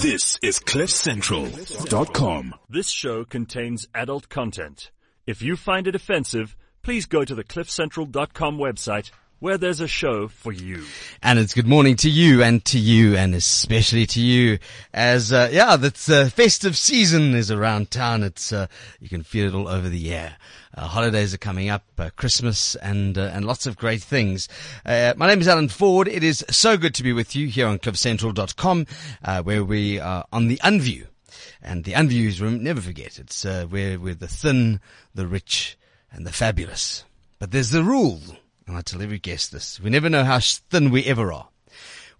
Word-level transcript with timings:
This 0.00 0.38
is 0.40 0.58
CliffCentral.com. 0.60 2.54
This 2.70 2.88
show 2.88 3.26
contains 3.26 3.86
adult 3.94 4.30
content. 4.30 4.90
If 5.26 5.42
you 5.42 5.56
find 5.56 5.86
it 5.86 5.94
offensive, 5.94 6.56
please 6.82 7.04
go 7.04 7.22
to 7.22 7.34
the 7.34 7.44
CliffCentral.com 7.44 8.56
website 8.56 9.10
where 9.40 9.56
there's 9.56 9.80
a 9.80 9.88
show 9.88 10.28
for 10.28 10.52
you. 10.52 10.84
And 11.22 11.38
it's 11.38 11.54
good 11.54 11.66
morning 11.66 11.96
to 11.96 12.10
you 12.10 12.42
and 12.42 12.62
to 12.66 12.78
you 12.78 13.16
and 13.16 13.34
especially 13.34 14.06
to 14.06 14.20
you 14.20 14.58
as, 14.92 15.32
uh, 15.32 15.48
yeah, 15.50 15.76
that's, 15.76 16.10
uh, 16.10 16.28
festive 16.28 16.76
season 16.76 17.34
is 17.34 17.50
around 17.50 17.90
town. 17.90 18.22
It's, 18.22 18.52
uh, 18.52 18.66
you 19.00 19.08
can 19.08 19.22
feel 19.22 19.48
it 19.48 19.54
all 19.54 19.66
over 19.66 19.88
the 19.88 20.12
air. 20.12 20.36
Uh, 20.76 20.86
holidays 20.86 21.32
are 21.32 21.38
coming 21.38 21.70
up, 21.70 21.84
uh, 21.98 22.10
Christmas 22.16 22.74
and, 22.76 23.16
uh, 23.16 23.30
and 23.32 23.46
lots 23.46 23.66
of 23.66 23.78
great 23.78 24.02
things. 24.02 24.46
Uh, 24.84 25.14
my 25.16 25.26
name 25.26 25.40
is 25.40 25.48
Alan 25.48 25.70
Ford. 25.70 26.06
It 26.06 26.22
is 26.22 26.44
so 26.50 26.76
good 26.76 26.94
to 26.96 27.02
be 27.02 27.14
with 27.14 27.34
you 27.34 27.48
here 27.48 27.66
on 27.66 27.78
cliffcentral.com, 27.78 28.86
uh, 29.24 29.42
where 29.42 29.64
we 29.64 29.98
are 29.98 30.26
on 30.32 30.48
the 30.48 30.58
Unview. 30.58 31.06
And 31.62 31.84
the 31.84 31.92
Unviews 31.92 32.40
room, 32.40 32.62
never 32.62 32.80
forget, 32.82 33.18
it's, 33.18 33.44
uh, 33.46 33.64
where 33.68 33.98
we're 33.98 34.14
the 34.14 34.28
thin, 34.28 34.80
the 35.14 35.26
rich, 35.26 35.78
and 36.12 36.26
the 36.26 36.32
fabulous. 36.32 37.04
But 37.38 37.52
there's 37.52 37.70
the 37.70 37.82
rule. 37.82 38.20
I 38.76 38.82
tell 38.82 39.02
every 39.02 39.18
guest 39.18 39.52
this. 39.52 39.80
We 39.80 39.90
never 39.90 40.08
know 40.08 40.24
how 40.24 40.40
thin 40.40 40.90
we 40.90 41.04
ever 41.04 41.32
are. 41.32 41.48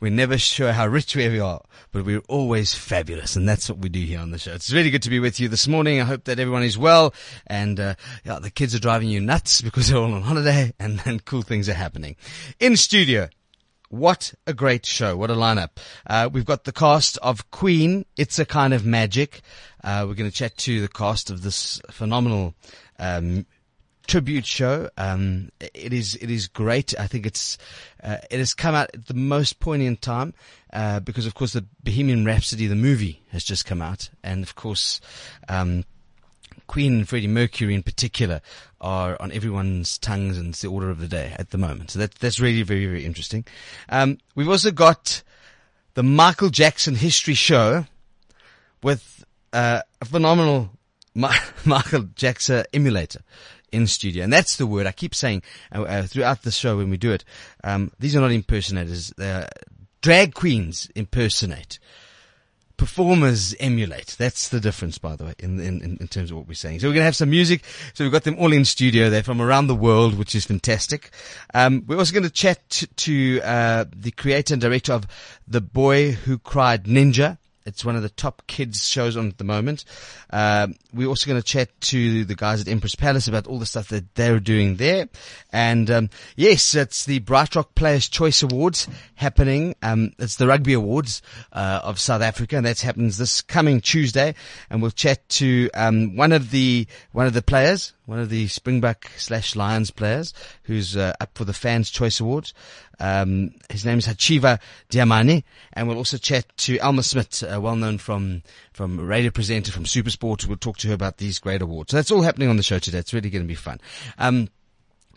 We're 0.01 0.11
never 0.11 0.39
sure 0.39 0.73
how 0.73 0.87
rich 0.87 1.15
we 1.15 1.25
ever 1.25 1.43
are, 1.43 1.63
but 1.93 2.07
we're 2.07 2.23
always 2.27 2.73
fabulous. 2.73 3.37
And 3.37 3.47
that's 3.47 3.69
what 3.69 3.81
we 3.81 3.91
do 3.91 4.01
here 4.01 4.21
on 4.21 4.31
the 4.31 4.39
show. 4.39 4.53
It's 4.53 4.73
really 4.73 4.91
good 4.91 5.03
to 5.03 5.11
be 5.11 5.21
with 5.21 5.39
you 5.39 5.49
this 5.49 5.69
morning. 5.69 6.01
I 6.01 6.05
hope 6.05 6.25
that 6.25 6.39
everyone 6.39 6.63
is 6.63 6.79
well 6.79 7.13
and, 7.47 7.79
uh, 7.79 7.95
yeah, 8.25 8.39
the 8.39 8.51
kids 8.51 8.75
are 8.75 8.79
driving 8.79 9.11
you 9.11 9.21
nuts 9.21 9.61
because 9.61 9.89
they're 9.89 9.99
all 9.99 10.15
on 10.15 10.23
holiday 10.23 10.73
and, 10.81 11.03
and 11.05 11.23
cool 11.27 11.43
things 11.43 11.69
are 11.69 11.75
happening. 11.75 12.17
In 12.59 12.79
studio, 12.79 13.29
what 13.91 14.33
a 14.47 14.55
great 14.55 14.87
show. 14.87 15.17
What 15.17 15.31
a 15.31 15.35
lineup. 15.35 15.71
Uh, 16.07 16.31
we've 16.33 16.47
got 16.47 16.65
the 16.65 16.73
cast 16.73 17.19
of 17.19 17.51
Queen. 17.51 18.07
It's 18.17 18.39
a 18.39 18.47
kind 18.47 18.73
of 18.73 18.87
magic. 18.87 19.43
Uh, 19.85 20.07
we're 20.09 20.15
going 20.15 20.31
to 20.31 20.37
chat 20.37 20.57
to 20.59 20.81
the 20.81 20.89
cast 20.89 21.29
of 21.29 21.43
this 21.43 21.83
phenomenal, 21.91 22.55
um, 22.99 23.45
tribute 24.11 24.45
show. 24.45 24.91
Um, 24.99 25.51
it 25.61 25.93
is 25.93 26.17
it 26.17 26.31
is 26.31 26.49
great. 26.49 26.99
I 26.99 27.07
think 27.07 27.27
it's 27.27 27.59
uh, 28.03 28.17
it 28.29 28.39
has 28.39 28.55
come 28.55 28.75
out 28.75 28.91
at 28.93 29.07
the 29.07 29.15
most 29.15 29.61
poignant 29.61 30.03
time 30.03 30.35
uh, 30.73 30.99
because, 31.01 31.27
of 31.27 31.35
course, 31.35 31.53
the 31.53 31.65
Bohemian 31.85 32.25
Rhapsody, 32.25 32.67
the 32.67 32.75
movie, 32.75 33.23
has 33.31 33.45
just 33.45 33.67
come 33.67 33.81
out, 33.81 34.11
and 34.23 34.43
of 34.43 34.55
course. 34.57 35.01
Um, 35.49 35.85
Queen 36.67 36.99
and 36.99 37.09
Freddie 37.09 37.27
Mercury 37.27 37.75
in 37.75 37.83
particular 37.83 38.41
are 38.81 39.17
on 39.19 39.33
everyone's 39.33 39.99
tongues 39.99 40.39
and 40.39 40.51
it's 40.51 40.63
the 40.63 40.69
order 40.69 40.89
of 40.89 41.01
the 41.01 41.09
day 41.09 41.35
at 41.37 41.51
the 41.51 41.59
moment. 41.59 41.91
So 41.91 41.99
that, 41.99 42.15
that's 42.15 42.39
really 42.39 42.63
very, 42.63 42.87
very 42.87 43.05
interesting. 43.05 43.45
Um, 43.89 44.19
we've 44.37 44.49
also 44.49 44.71
got 44.71 45.25
the 45.95 46.05
Michael 46.05 46.49
Jackson 46.49 46.95
history 46.95 47.35
show 47.35 47.87
with 48.85 49.25
uh, 49.53 49.81
a 50.01 50.05
phenomenal 50.05 50.71
Michael 51.65 52.05
Jackson 52.15 52.65
emulator 52.73 53.23
in 53.73 53.87
studio. 53.87 54.25
And 54.25 54.33
that's 54.33 54.57
the 54.57 54.67
word 54.67 54.87
I 54.87 54.93
keep 54.93 55.15
saying 55.15 55.43
uh, 55.75 55.83
uh, 55.83 56.03
throughout 56.07 56.43
the 56.43 56.51
show 56.51 56.77
when 56.77 56.91
we 56.91 56.97
do 56.97 57.13
it. 57.13 57.25
Um, 57.65 57.93
these 57.99 58.17
are 58.17 58.21
not 58.21 58.33
impersonators. 58.33 59.13
They're 59.17 59.49
drag 60.01 60.35
queens 60.35 60.89
impersonate. 60.95 61.79
Performers 62.77 63.55
emulate. 63.61 64.17
That's 64.19 64.49
the 64.49 64.59
difference, 64.59 64.97
by 64.97 65.15
the 65.15 65.27
way, 65.27 65.35
in, 65.39 65.61
in, 65.61 65.99
in 66.01 66.09
terms 66.09 66.31
of 66.31 66.39
what 66.39 66.49
we're 66.49 66.55
saying. 66.55 66.81
So 66.81 66.89
we're 66.89 66.95
going 66.95 67.03
to 67.03 67.07
have 67.07 67.17
some 67.17 67.29
music. 67.29 67.63
So 67.93 68.05
we've 68.05 68.13
got 68.13 68.25
them 68.25 68.39
all 68.39 68.55
in 68.55 68.65
studio. 68.65 69.11
They're 69.11 69.23
from 69.23 69.43
around 69.43 69.67
the 69.67 69.75
world, 69.75 70.17
which 70.19 70.35
is 70.35 70.47
fantastic. 70.47 71.11
Um, 71.53 71.85
we're 71.87 71.99
also 71.99 72.15
going 72.15 72.25
to 72.25 72.31
chat 72.31 72.87
to, 72.97 73.41
uh, 73.43 73.85
the 73.95 74.11
creator 74.13 74.55
and 74.55 74.63
director 74.63 74.95
of 74.95 75.07
The 75.47 75.61
Boy 75.61 76.13
Who 76.13 76.39
Cried 76.39 76.85
Ninja. 76.85 77.37
It's 77.67 77.85
one 77.85 77.97
of 77.97 78.03
the 78.03 78.09
top 78.09 78.47
kids 78.47 78.89
shows 78.89 79.17
on 79.17 79.29
at 79.29 79.39
the 79.39 79.45
moment. 79.45 79.85
Um, 80.31 80.75
we're 80.93 81.09
also 81.09 81.29
going 81.29 81.41
to 81.41 81.47
chat 81.47 81.69
to 81.83 82.25
the 82.25 82.35
guys 82.35 82.61
at 82.61 82.69
Empress 82.69 82.95
Palace 82.95 83.29
about 83.29 83.47
all 83.47 83.59
the 83.59 83.67
stuff 83.67 83.89
that 83.89 84.15
they're 84.15 84.41
doing 84.41 84.77
there. 84.77 85.09
And 85.53 85.91
um, 85.91 86.11
yes, 86.37 86.75
it's 86.75 87.05
the 87.05 87.21
BrightRock 87.21 87.75
Players 87.75 88.09
Choice 88.09 88.43
Awards 88.43 88.89
happening. 89.15 89.75
Um, 89.83 90.13
it's 90.19 90.37
the 90.37 90.47
Rugby 90.47 90.73
Awards 90.73 91.23
uh, 91.53 91.81
of 91.85 92.01
South 92.01 92.23
Africa, 92.23 92.57
and 92.57 92.67
that 92.67 92.81
happens 92.81 93.19
this 93.19 93.43
coming 93.43 93.81
Tuesday. 93.81 94.35
And 94.71 94.81
we'll 94.81 94.91
chat 94.91 95.29
to 95.31 95.71
um, 95.75 96.17
one 96.17 96.33
of 96.33 96.51
the 96.51 96.87
one 97.13 97.27
of 97.27 97.35
the 97.35 97.43
players, 97.43 97.93
one 98.11 98.19
of 98.19 98.29
the 98.29 98.49
Springbok 98.49 99.09
slash 99.17 99.55
Lions 99.55 99.93
players, 99.93 100.35
who's 100.65 100.97
uh, 100.97 101.13
up 101.21 101.31
for 101.39 101.45
the 101.45 101.53
Fans 101.53 101.91
Choice 101.91 102.19
Awards. 102.19 102.53
Um, 102.99 103.53
his 103.71 103.87
name 103.87 103.99
is 103.99 104.09
Hacjivah 104.09 104.59
Dayimani, 104.91 105.45
and 105.75 105.87
we'll 105.87 105.97
also 105.97 106.17
chat 106.17 106.45
to 106.59 106.77
Elma 106.81 107.05
Smit, 107.05 107.45
uh, 107.45 107.61
well 107.61 107.77
known 107.77 107.99
from 107.99 108.43
from 108.73 108.99
radio 108.99 109.31
presenter 109.31 109.71
from 109.71 109.85
Supersport. 109.85 110.45
We'll 110.49 110.57
talk 110.57 110.79
to 110.79 110.89
her 110.89 110.95
about 110.95 111.19
these 111.19 111.39
great 111.39 111.63
awards. 111.63 111.93
So 111.93 111.99
that's 111.99 112.11
all 112.11 112.23
happening 112.23 112.49
on 112.49 112.57
the 112.57 112.65
show 112.65 112.81
today. 112.81 112.99
It's 112.99 113.15
really 113.15 113.31
going 113.31 113.45
to 113.45 113.49
be 113.49 113.55
fun. 113.55 113.81
Um, 114.19 114.49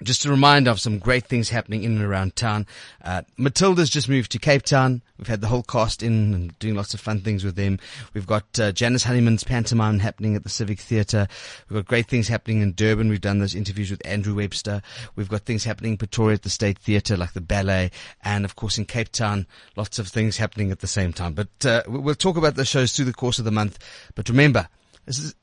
just 0.01 0.25
a 0.25 0.29
reminder 0.29 0.71
of 0.71 0.79
some 0.79 0.97
great 0.97 1.25
things 1.25 1.49
happening 1.49 1.83
in 1.83 1.93
and 1.93 2.03
around 2.03 2.35
town. 2.35 2.65
Uh, 3.03 3.21
Matilda's 3.37 3.89
just 3.89 4.09
moved 4.09 4.31
to 4.31 4.39
Cape 4.39 4.63
Town. 4.63 5.01
We've 5.17 5.27
had 5.27 5.41
the 5.41 5.47
whole 5.47 5.63
cast 5.63 6.01
in 6.01 6.33
and 6.33 6.59
doing 6.59 6.75
lots 6.75 6.93
of 6.93 6.99
fun 6.99 7.21
things 7.21 7.43
with 7.43 7.55
them. 7.55 7.79
We've 8.13 8.25
got 8.25 8.59
uh, 8.59 8.71
Janice 8.71 9.03
Honeyman's 9.03 9.43
pantomime 9.43 9.99
happening 9.99 10.35
at 10.35 10.43
the 10.43 10.49
Civic 10.49 10.79
Theatre. 10.79 11.27
We've 11.69 11.77
got 11.79 11.87
great 11.87 12.07
things 12.07 12.27
happening 12.27 12.61
in 12.61 12.73
Durban. 12.73 13.09
We've 13.09 13.21
done 13.21 13.39
those 13.39 13.55
interviews 13.55 13.91
with 13.91 14.05
Andrew 14.05 14.35
Webster. 14.35 14.81
We've 15.15 15.29
got 15.29 15.41
things 15.41 15.63
happening 15.63 15.93
in 15.93 15.97
Pretoria 15.97 16.35
at 16.35 16.41
the 16.41 16.49
State 16.49 16.79
Theatre, 16.79 17.15
like 17.15 17.33
the 17.33 17.41
ballet, 17.41 17.91
and 18.23 18.45
of 18.45 18.55
course 18.55 18.77
in 18.77 18.85
Cape 18.85 19.11
Town, 19.11 19.45
lots 19.75 19.99
of 19.99 20.07
things 20.07 20.37
happening 20.37 20.71
at 20.71 20.79
the 20.79 20.87
same 20.87 21.13
time. 21.13 21.33
But 21.33 21.65
uh, 21.65 21.83
we'll 21.87 22.15
talk 22.15 22.35
about 22.35 22.55
the 22.55 22.65
shows 22.65 22.93
through 22.93 23.05
the 23.05 23.13
course 23.13 23.39
of 23.39 23.45
the 23.45 23.51
month. 23.51 23.77
But 24.15 24.29
remember, 24.29 24.67
this 25.05 25.19
is 25.19 25.35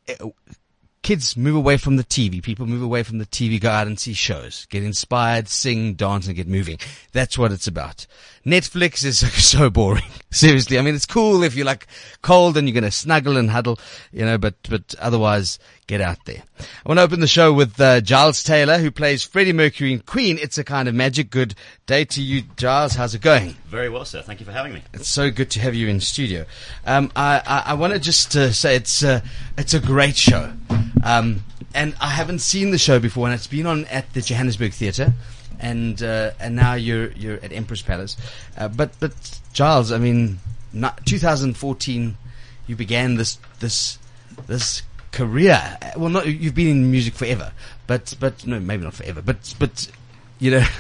kids 1.03 1.37
move 1.37 1.56
away 1.56 1.77
from 1.77 1.97
the 1.97 2.05
TV. 2.05 2.43
People 2.43 2.66
move 2.66 2.83
away 2.83 3.03
from 3.03 3.19
the 3.19 3.27
TV, 3.27 3.61
go 3.61 3.71
out 3.71 3.87
and 3.87 3.99
see 3.99 4.12
shows, 4.12 4.66
get 4.71 4.84
inspired, 4.84 5.49
sing, 5.49 5.94
dance, 5.94 6.27
and 6.27 6.37
get 6.37 6.49
moving. 6.49 6.78
That's 7.12 7.38
what 7.38 7.53
it's 7.53 7.66
about. 7.66 8.06
Netflix 8.44 9.05
is 9.05 9.19
so 9.44 9.71
boring. 9.71 10.05
Seriously. 10.32 10.78
I 10.78 10.82
mean, 10.82 10.94
it's 10.94 11.06
cool 11.06 11.42
if 11.42 11.56
you're 11.56 11.66
like 11.66 11.88
cold 12.22 12.56
and 12.56 12.68
you're 12.68 12.74
going 12.74 12.84
to 12.84 12.91
snuggle 12.92 13.36
and 13.36 13.50
huddle, 13.50 13.80
you 14.12 14.24
know, 14.24 14.38
but, 14.38 14.54
but 14.68 14.94
otherwise 15.00 15.58
get 15.88 16.00
out 16.00 16.24
there. 16.24 16.44
I 16.60 16.88
want 16.88 16.98
to 16.98 17.02
open 17.02 17.18
the 17.18 17.26
show 17.26 17.52
with 17.52 17.80
uh, 17.80 18.00
Giles 18.00 18.44
Taylor, 18.44 18.78
who 18.78 18.92
plays 18.92 19.24
Freddie 19.24 19.52
Mercury 19.52 19.92
in 19.92 19.98
Queen. 19.98 20.38
It's 20.38 20.56
a 20.56 20.62
kind 20.62 20.88
of 20.88 20.94
magic. 20.94 21.30
Good 21.30 21.56
day 21.86 22.04
to 22.04 22.22
you, 22.22 22.42
Giles. 22.56 22.94
How's 22.94 23.12
it 23.12 23.22
going? 23.22 23.56
Very 23.66 23.88
well, 23.88 24.04
sir. 24.04 24.22
Thank 24.22 24.38
you 24.38 24.46
for 24.46 24.52
having 24.52 24.72
me. 24.72 24.82
It's 24.94 25.08
so 25.08 25.32
good 25.32 25.50
to 25.50 25.60
have 25.60 25.74
you 25.74 25.88
in 25.88 25.98
studio. 25.98 26.47
Um, 26.86 27.10
I, 27.16 27.42
I, 27.44 27.62
I 27.72 27.74
want 27.74 27.92
to 27.94 27.98
just 27.98 28.36
uh, 28.36 28.52
say 28.52 28.76
it's 28.76 29.02
uh, 29.02 29.22
it's 29.58 29.74
a 29.74 29.80
great 29.80 30.16
show, 30.16 30.52
um, 31.02 31.42
and 31.74 31.97
I 32.00 32.10
haven't 32.10 32.38
seen 32.38 32.70
the 32.70 32.78
show 32.78 33.00
before, 33.00 33.26
and 33.26 33.34
it's 33.34 33.48
been 33.48 33.66
on 33.66 33.84
at 33.86 34.12
the 34.12 34.20
Johannesburg 34.20 34.72
Theatre, 34.74 35.12
and 35.60 36.03
uh, 36.03 36.32
and 36.41 36.56
now 36.56 36.75
you're 36.75 37.12
you're 37.12 37.37
at 37.37 37.53
Empress 37.53 37.82
Palace, 37.82 38.16
uh, 38.56 38.69
but 38.69 38.98
but 39.00 39.41
Giles, 39.53 39.93
I 39.93 39.98
mean, 39.98 40.41
not, 40.72 41.04
2014, 41.06 42.16
you 42.66 42.76
began 42.76 43.16
this 43.16 43.38
this 43.60 43.98
this 44.47 44.82
career. 45.12 45.78
Well, 45.97 46.10
not 46.10 46.26
you've 46.26 46.54
been 46.54 46.69
in 46.69 46.91
music 46.91 47.15
forever, 47.15 47.53
but 47.87 48.15
but 48.19 48.47
no, 48.47 48.60
maybe 48.60 48.84
not 48.84 48.94
forever, 48.94 49.22
but 49.22 49.54
but 49.59 49.91
you 50.38 50.50
know. 50.50 50.66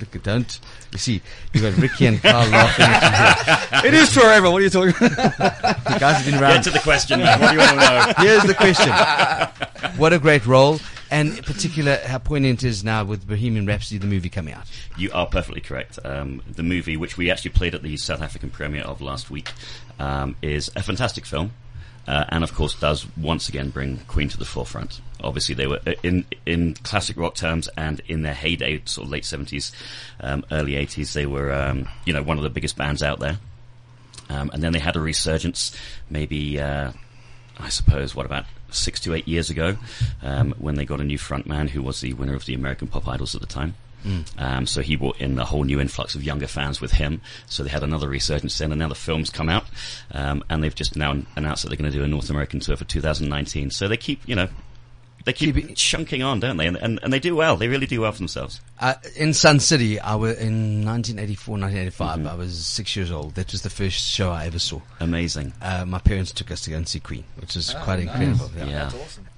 Look, 0.00 0.22
don't. 0.22 0.60
You 0.92 0.98
see, 0.98 1.22
you 1.52 1.60
got 1.60 1.76
Ricky 1.76 2.06
and 2.06 2.20
Carl 2.22 2.48
laughing 2.48 2.86
at 2.88 3.82
you. 3.82 3.88
It 3.88 3.94
is 3.94 4.12
forever. 4.12 4.50
What 4.50 4.60
are 4.60 4.64
you 4.64 4.70
talking 4.70 4.90
about? 4.90 5.36
the 5.36 5.96
guys 5.98 6.16
have 6.16 6.24
been 6.24 6.42
around. 6.42 6.54
Get 6.54 6.64
to 6.64 6.70
the 6.70 6.78
question, 6.80 7.20
man. 7.20 7.40
What 7.40 7.48
do 7.50 7.54
you 7.54 7.60
want 7.60 7.70
to 7.70 7.76
know? 7.76 8.12
Here's 8.18 8.42
the 8.44 8.54
question. 8.54 9.98
What 9.98 10.12
a 10.12 10.18
great 10.18 10.46
role. 10.46 10.80
And 11.10 11.38
in 11.38 11.44
particular, 11.44 11.98
how 12.06 12.18
poignant 12.18 12.62
it 12.62 12.68
is 12.68 12.84
now 12.84 13.04
with 13.04 13.26
Bohemian 13.26 13.66
Rhapsody, 13.66 13.98
the 13.98 14.06
movie 14.06 14.28
coming 14.28 14.54
out. 14.54 14.64
You 14.96 15.10
are 15.12 15.26
perfectly 15.26 15.60
correct. 15.60 15.98
Um, 16.04 16.40
the 16.48 16.62
movie, 16.62 16.96
which 16.96 17.16
we 17.16 17.30
actually 17.30 17.50
played 17.50 17.74
at 17.74 17.82
the 17.82 17.96
South 17.96 18.22
African 18.22 18.50
premiere 18.50 18.84
of 18.84 19.00
last 19.00 19.28
week, 19.30 19.50
um, 19.98 20.36
is 20.40 20.70
a 20.76 20.82
fantastic 20.82 21.26
film. 21.26 21.50
Uh, 22.06 22.24
and 22.28 22.44
of 22.44 22.54
course, 22.54 22.78
does 22.78 23.06
once 23.16 23.48
again 23.48 23.70
bring 23.70 23.98
Queen 24.08 24.28
to 24.28 24.38
the 24.38 24.44
forefront. 24.44 25.00
Obviously, 25.22 25.54
they 25.54 25.66
were 25.66 25.80
uh, 25.86 25.92
in 26.02 26.24
in 26.46 26.74
classic 26.74 27.16
rock 27.16 27.34
terms 27.34 27.68
and 27.76 28.00
in 28.06 28.22
their 28.22 28.34
heyday, 28.34 28.82
sort 28.84 29.06
of 29.06 29.12
late 29.12 29.24
seventies, 29.24 29.72
um, 30.20 30.44
early 30.50 30.76
eighties. 30.76 31.12
They 31.14 31.26
were, 31.26 31.52
um, 31.52 31.88
you 32.04 32.12
know, 32.12 32.22
one 32.22 32.36
of 32.36 32.42
the 32.42 32.50
biggest 32.50 32.76
bands 32.76 33.02
out 33.02 33.20
there. 33.20 33.38
Um, 34.28 34.50
and 34.52 34.62
then 34.62 34.72
they 34.72 34.78
had 34.78 34.94
a 34.94 35.00
resurgence, 35.00 35.76
maybe, 36.08 36.60
uh, 36.60 36.92
I 37.58 37.68
suppose, 37.68 38.14
what 38.14 38.26
about 38.26 38.44
six 38.70 39.00
to 39.00 39.14
eight 39.14 39.26
years 39.26 39.50
ago, 39.50 39.76
um, 40.22 40.54
when 40.58 40.76
they 40.76 40.84
got 40.84 41.00
a 41.00 41.04
new 41.04 41.18
frontman 41.18 41.68
who 41.68 41.82
was 41.82 42.00
the 42.00 42.12
winner 42.12 42.34
of 42.34 42.44
the 42.44 42.54
American 42.54 42.86
Pop 42.86 43.08
Idols 43.08 43.34
at 43.34 43.40
the 43.40 43.46
time. 43.48 43.74
Um, 44.38 44.66
so 44.66 44.80
he 44.80 44.96
brought 44.96 45.20
in 45.20 45.38
a 45.38 45.44
whole 45.44 45.64
new 45.64 45.80
influx 45.80 46.14
of 46.14 46.22
younger 46.22 46.46
fans 46.46 46.80
with 46.80 46.92
him. 46.92 47.20
So 47.46 47.62
they 47.62 47.70
had 47.70 47.82
another 47.82 48.08
resurgence 48.08 48.56
then, 48.56 48.72
and 48.72 48.78
now 48.78 48.88
the 48.88 48.94
film's 48.94 49.30
come 49.30 49.48
out, 49.48 49.64
um, 50.12 50.42
and 50.48 50.62
they've 50.62 50.74
just 50.74 50.96
now 50.96 51.20
announced 51.36 51.62
that 51.62 51.68
they're 51.68 51.76
going 51.76 51.90
to 51.90 51.98
do 51.98 52.04
a 52.04 52.08
North 52.08 52.30
American 52.30 52.60
tour 52.60 52.76
for 52.76 52.84
2019. 52.84 53.70
So 53.70 53.88
they 53.88 53.96
keep, 53.96 54.20
you 54.26 54.36
know, 54.36 54.48
they 55.24 55.32
keep 55.32 55.54
Keep 55.54 55.76
chunking 55.76 56.22
on, 56.22 56.40
don't 56.40 56.56
they? 56.56 56.66
And, 56.66 56.76
and 56.76 56.98
and 57.02 57.12
they 57.12 57.18
do 57.20 57.36
well. 57.36 57.56
They 57.56 57.68
really 57.68 57.86
do 57.86 58.00
well 58.00 58.12
for 58.12 58.18
themselves. 58.18 58.60
Uh, 58.78 58.94
in 59.16 59.34
Sun 59.34 59.60
City, 59.60 60.00
I 60.00 60.14
was 60.14 60.38
in 60.38 60.84
1984, 60.84 61.52
1985. 61.58 62.18
Mm-hmm. 62.18 62.28
I 62.28 62.34
was 62.34 62.64
six 62.66 62.96
years 62.96 63.10
old. 63.10 63.34
That 63.34 63.52
was 63.52 63.62
the 63.62 63.70
first 63.70 63.96
show 64.02 64.30
I 64.30 64.46
ever 64.46 64.58
saw. 64.58 64.80
Amazing. 65.00 65.52
Uh, 65.60 65.84
my 65.84 65.98
parents 65.98 66.32
took 66.32 66.50
us 66.50 66.62
to 66.62 66.70
go 66.70 66.76
and 66.76 66.88
see 66.88 67.00
Queen, 67.00 67.24
which 67.38 67.54
is 67.56 67.74
quite 67.82 68.00
incredible. 68.00 68.50
Yeah. 68.56 68.66
Yeah. 68.66 68.90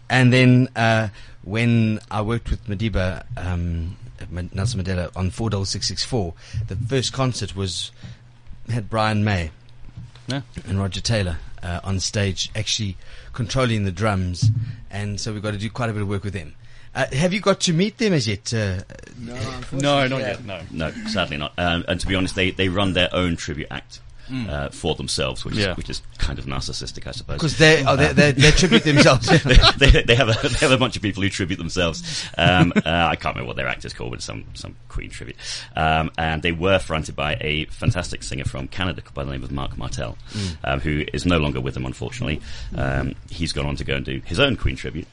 And 0.09 0.33
then 0.33 0.69
uh, 0.77 1.09
when 1.43 1.99
I 2.11 2.23
worked 2.23 2.51
with 2.51 2.65
Madiba, 2.67 3.25
um, 3.37 3.97
at 4.21 4.31
Ma- 4.31 4.43
Nelson 4.53 4.83
Mandela 4.83 5.11
on 5.17 5.31
46664, 5.31 6.35
the 6.69 6.77
first 6.77 7.13
concert 7.13 7.57
was 7.57 7.91
had 8.69 8.89
Brian 8.89 9.25
May 9.25 9.51
Yeah. 10.29 10.43
and 10.67 10.79
Roger 10.79 11.01
Taylor 11.01 11.39
uh, 11.63 11.81
on 11.85 12.01
stage, 12.01 12.51
actually 12.57 12.97
controlling 13.33 13.85
the 13.85 13.93
drums, 13.93 14.51
and 14.91 15.21
so 15.21 15.33
we've 15.33 15.43
got 15.43 15.53
to 15.53 15.59
do 15.59 15.71
quite 15.71 15.91
a 15.91 15.93
bit 15.93 16.03
of 16.03 16.09
work 16.09 16.25
with 16.25 16.35
them. 16.35 16.55
Uh, 16.95 17.07
have 17.13 17.33
you 17.33 17.41
got 17.41 17.59
to 17.61 17.73
meet 17.73 17.97
them 17.99 18.13
as 18.13 18.29
yet? 18.29 18.53
Uh, 18.53 18.81
No, 19.73 20.07
not 20.07 20.21
yet. 20.21 20.45
No. 20.45 20.61
No, 20.71 20.91
sadly 21.09 21.39
not. 21.39 21.53
Um, 21.57 21.85
and 21.89 21.99
to 21.99 22.07
be 22.07 22.15
honest, 22.15 22.35
they, 22.35 22.51
they 22.51 22.69
run 22.69 22.93
their 22.93 23.09
own 23.15 23.37
tribute 23.37 23.69
act 23.71 24.01
uh, 24.31 24.69
for 24.71 24.95
themselves, 24.95 25.45
which 25.45 25.55
Yeah. 25.57 25.73
is 25.73 25.77
which 25.77 25.91
is 25.91 26.03
kind 26.19 26.39
of 26.39 26.47
narcissistic, 26.47 27.07
I 27.07 27.11
suppose. 27.13 27.37
because 27.37 27.59
they, 27.59 27.85
oh, 27.87 27.97
they, 27.97 28.13
they, 28.13 28.33
they 28.33 28.51
tribute 28.53 28.85
themselves. 28.85 29.27
they, 29.77 30.03
they 30.03 30.15
have 30.15 30.29
a 30.29 30.49
they 30.49 30.55
have 30.59 30.71
a 30.73 30.79
bunch 30.79 30.97
of 30.97 31.03
people 31.03 31.23
who 31.23 31.29
tribute 31.29 31.57
themselves. 31.57 32.27
Um, 32.39 32.73
uh, 32.77 32.81
I 32.85 33.17
can't 33.17 33.35
remember 33.35 33.49
what 33.49 33.57
their 33.57 33.69
act 33.69 33.85
is 33.85 33.93
called, 33.93 34.13
but 34.13 34.23
some 34.23 34.45
some 34.55 34.77
Queen 34.89 35.11
tribute. 35.11 35.37
Um, 35.77 36.11
and 36.19 36.43
they 36.43 36.53
were 36.53 36.79
fronted 36.79 37.17
by 37.17 37.37
a 37.41 37.65
fantastic 37.67 38.23
singer 38.23 38.45
from 38.45 38.69
Canada 38.69 39.03
by 39.15 39.25
the 39.25 39.31
name 39.33 39.43
of 39.45 39.51
Marc 39.53 39.77
Martel, 39.77 40.17
um, 40.65 40.81
who 40.81 41.05
is 41.13 41.27
no 41.27 41.39
longer 41.39 41.61
with 41.61 41.75
them, 41.75 41.85
unfortunately. 41.87 42.41
Um, 42.77 43.15
he's 43.31 43.53
gone 43.53 43.67
on 43.67 43.77
to 43.77 43.85
go 43.85 43.97
and 43.97 44.05
do 44.05 44.21
his 44.25 44.39
own 44.41 44.57
Queen 44.57 44.77
tribute. 44.77 45.07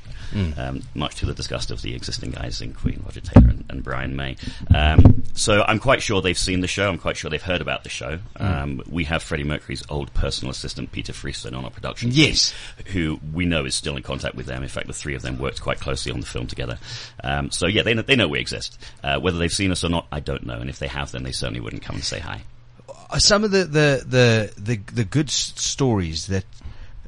Um, 0.58 0.84
much 0.94 1.16
to 1.16 1.26
the 1.26 1.34
disgust 1.34 1.72
of 1.72 1.82
the 1.82 1.96
existing 1.96 2.30
guys 2.30 2.62
in 2.62 2.74
Queen, 2.74 3.02
Roger 3.04 3.20
Taylor 3.20 3.48
and, 3.50 3.66
and 3.68 3.84
Brian 3.84 4.16
May. 4.16 4.36
Um, 4.72 5.24
so 5.34 5.64
I'm 5.64 5.80
quite 5.80 6.04
sure 6.04 6.22
they've 6.22 6.38
seen 6.38 6.60
the 6.60 6.68
show. 6.68 6.88
I'm 6.88 7.00
quite 7.00 7.18
sure 7.18 7.32
they've 7.32 7.42
heard 7.42 7.62
about 7.62 7.82
the 7.84 7.90
show. 7.90 8.20
Um, 8.36 8.84
we 9.00 9.06
have 9.06 9.24
Freddie 9.24 9.46
Mercury's 9.46 9.81
old 9.88 10.13
personal 10.13 10.51
assistant, 10.51 10.92
Peter 10.92 11.13
Freestone, 11.13 11.56
on 11.56 11.63
our 11.63 11.72
production 11.72 12.10
team 12.12 12.19
Yes. 12.25 12.54
who 12.88 13.18
we 13.34 13.46
know 13.46 13.63
is 13.63 13.74
still 13.75 13.96
in 13.96 14.04
contact 14.04 14.36
with 14.36 14.46
them. 14.46 14.62
In 14.62 14.68
fact, 14.68 14.88
the 14.88 14.94
three 14.94 15.16
of 15.16 15.22
them 15.22 15.38
worked 15.40 15.62
quite 15.62 15.80
closely 15.80 16.12
on 16.12 16.19
the 16.19 16.25
film 16.25 16.48
together. 16.48 16.78
Um, 17.24 17.50
so 17.50 17.66
yeah, 17.66 17.84
they 17.84 17.94
know, 17.94 18.01
they 18.01 18.18
know 18.18 18.28
we 18.28 18.40
exist. 18.40 18.78
Uh, 19.01 19.18
whether 19.19 19.38
they've 19.38 19.54
seen 19.62 19.72
us 19.72 19.86
or 19.86 19.90
not, 19.90 20.06
I 20.12 20.19
don't 20.19 20.46
know. 20.46 20.60
And 20.60 20.69
if 20.69 20.80
they 20.80 20.88
have, 20.88 21.12
then 21.13 21.24
they 21.24 21.31
certainly 21.31 21.62
wouldn't 21.62 21.81
come 21.84 21.96
and 21.96 22.04
say 22.04 22.19
hi. 22.19 22.42
some 23.18 23.44
of 23.46 23.51
the 23.51 23.63
the 23.63 24.04
the 24.06 24.54
the, 24.62 24.75
the 24.94 25.04
good 25.06 25.30
s- 25.30 25.54
stories 25.56 26.28
that 26.28 26.44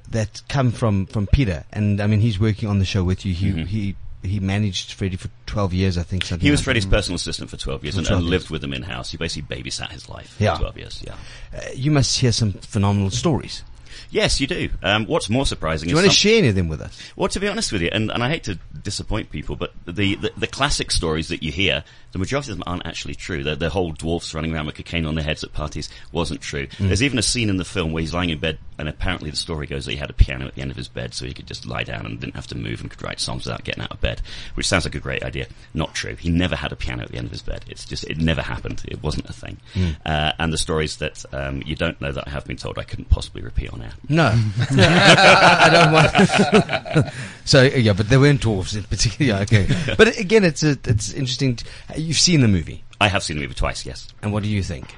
that 0.10 0.42
come 0.48 0.72
from 0.72 1.06
from 1.08 1.28
Peter, 1.28 1.64
and 1.74 2.00
I 2.02 2.08
mean 2.08 2.22
he's 2.22 2.40
working 2.40 2.70
on 2.70 2.80
the 2.80 2.86
show 2.86 3.04
with 3.04 3.26
you. 3.26 3.34
He 3.34 3.64
he 3.66 3.96
he 4.24 4.40
managed 4.40 4.94
Freddie 4.94 5.18
for 5.18 5.30
twelve 5.46 5.74
years, 5.74 5.98
I 5.98 6.04
think. 6.04 6.26
Something. 6.26 6.46
He 6.46 6.52
was 6.52 6.60
like 6.62 6.66
Freddie's 6.66 6.86
personal 6.86 7.16
assistant 7.16 7.50
for 7.50 7.58
12 7.58 7.84
years 7.84 7.96
For 7.96 8.00
and, 8.00 8.08
12 8.08 8.18
and 8.20 8.26
years. 8.26 8.32
lived 8.42 8.50
with 8.52 8.64
him 8.64 8.74
in 8.74 8.84
house. 8.84 9.12
He 9.12 9.18
basically 9.18 9.56
babysat 9.64 9.92
his 9.92 10.08
life 10.10 10.36
Yeah. 10.40 10.54
for 10.56 10.62
12 10.62 10.78
years. 10.78 11.04
Yeah. 11.06 11.16
Uh, 11.56 11.62
you 11.76 11.92
must 11.92 12.18
hear 12.20 12.32
some 12.32 12.54
phenomenal 12.54 13.10
stories. 13.10 13.64
Yes, 14.12 14.42
you 14.42 14.48
do. 14.48 14.70
Um, 14.84 15.06
what's 15.06 15.30
more 15.30 15.46
surprising 15.46 15.88
Do 15.88 15.92
you 15.92 15.96
want 15.96 16.08
to 16.10 16.14
share 16.16 16.38
anything 16.38 16.68
with 16.68 16.82
us? 16.82 17.02
Well, 17.16 17.30
to 17.30 17.40
be 17.40 17.48
honest 17.48 17.72
with 17.72 17.82
you, 17.82 17.90
and, 17.92 18.12
and 18.12 18.24
I 18.24 18.30
hate 18.30 18.44
to 18.44 18.60
disappoint 18.84 19.32
people, 19.32 19.56
but 19.56 19.72
the, 19.86 20.16
the, 20.16 20.32
the 20.38 20.48
classic 20.48 20.92
stories 20.92 21.30
that 21.30 21.42
you 21.42 21.52
hear, 21.52 21.84
the 22.12 22.20
majority 22.20 22.52
of 22.52 22.58
them 22.58 22.64
aren't 22.68 22.86
actually 22.86 23.16
true. 23.16 23.42
The, 23.44 23.56
the 23.56 23.70
whole 23.70 23.92
dwarfs 23.94 24.34
running 24.34 24.54
around 24.54 24.66
with 24.66 24.76
cocaine 24.76 25.06
on 25.06 25.16
their 25.16 25.24
heads 25.24 25.44
at 25.46 25.54
parties 25.54 25.90
wasn't 26.12 26.42
true. 26.42 26.68
There's 26.78 27.02
even 27.02 27.20
a 27.20 27.24
scene 27.24 27.50
in 27.50 27.56
the 27.56 27.64
film 27.66 27.94
where 27.94 28.02
he's 28.02 28.14
lying 28.14 28.32
in 28.32 28.40
bed, 28.40 28.58
and 28.78 28.90
apparently 28.90 29.30
the 29.30 29.38
story 29.38 29.66
goes 29.66 29.86
that 29.86 29.92
he 29.92 29.98
had 29.98 30.10
a 30.10 30.14
piano 30.14 30.46
at 30.46 30.56
the 30.56 30.62
end 30.62 30.72
of 30.72 30.78
his 30.78 30.90
bed, 30.90 31.14
so 31.14 31.26
he 31.26 31.34
could 31.34 31.48
just 31.48 31.66
lie 31.66 31.84
down 31.84 32.06
and 32.06 32.20
didn't 32.20 32.36
have 32.36 32.48
to 32.48 32.58
move 32.58 32.82
and 32.82 32.92
could 32.92 33.02
write 33.02 33.22
songs 33.22 33.46
without 33.46 33.64
getting 33.64 33.84
out 33.84 33.92
of 33.92 34.02
bed, 34.02 34.22
which 34.56 34.68
sounds 34.68 34.84
like 34.84 34.96
a 34.96 35.00
great 35.00 35.24
idea. 35.24 35.48
Not 35.74 35.94
true. 35.94 36.16
He 36.16 36.30
never 36.30 36.58
had 36.58 36.74
a 36.74 36.76
piano 36.76 37.04
at 37.04 37.12
the 37.12 37.18
end 37.18 37.28
of 37.28 37.32
his 37.32 37.42
bed. 37.42 37.64
It's 37.70 37.86
just, 37.86 38.04
it 38.04 38.18
never 38.18 38.42
happened. 38.42 38.84
It 38.90 39.02
wasn't 39.02 39.30
a 39.30 39.34
thing. 39.34 39.58
Uh, 40.06 40.34
and 40.38 40.52
the 40.52 40.58
stories 40.58 40.98
that 40.98 41.24
um, 41.32 41.64
you 41.66 41.76
don't 41.78 42.02
know 42.02 42.12
that 42.12 42.28
I 42.28 42.32
have 42.32 42.46
been 42.46 42.58
told 42.58 42.78
I 42.78 42.84
couldn't 42.84 43.10
possibly 43.10 43.42
repeat 43.42 43.72
on 43.72 43.82
air. 43.82 43.94
No, 44.10 44.26
I 44.70 45.70
don't 45.72 45.94
want. 45.94 47.14
so 47.46 47.64
yeah, 47.64 47.94
but 47.94 48.10
there 48.10 48.20
weren't 48.20 48.42
dwarfs 48.42 48.76
in 48.76 48.84
particular. 48.84 49.12
Yeah, 49.22 49.42
okay, 49.42 49.68
but 49.98 50.18
again, 50.18 50.44
it's 50.44 50.64
a, 50.64 50.72
it's 50.86 51.14
interesting. 51.14 51.58
To, 51.58 51.66
you've 51.96 52.18
seen 52.18 52.42
the 52.42 52.48
movie, 52.48 52.84
I 53.00 53.08
have 53.08 53.24
seen 53.24 53.38
the 53.38 53.44
movie 53.44 53.54
twice, 53.54 53.86
yes. 53.86 54.08
and 54.24 54.34
what 54.34 54.44
do 54.44 54.50
you 54.50 54.64
think? 54.64 54.96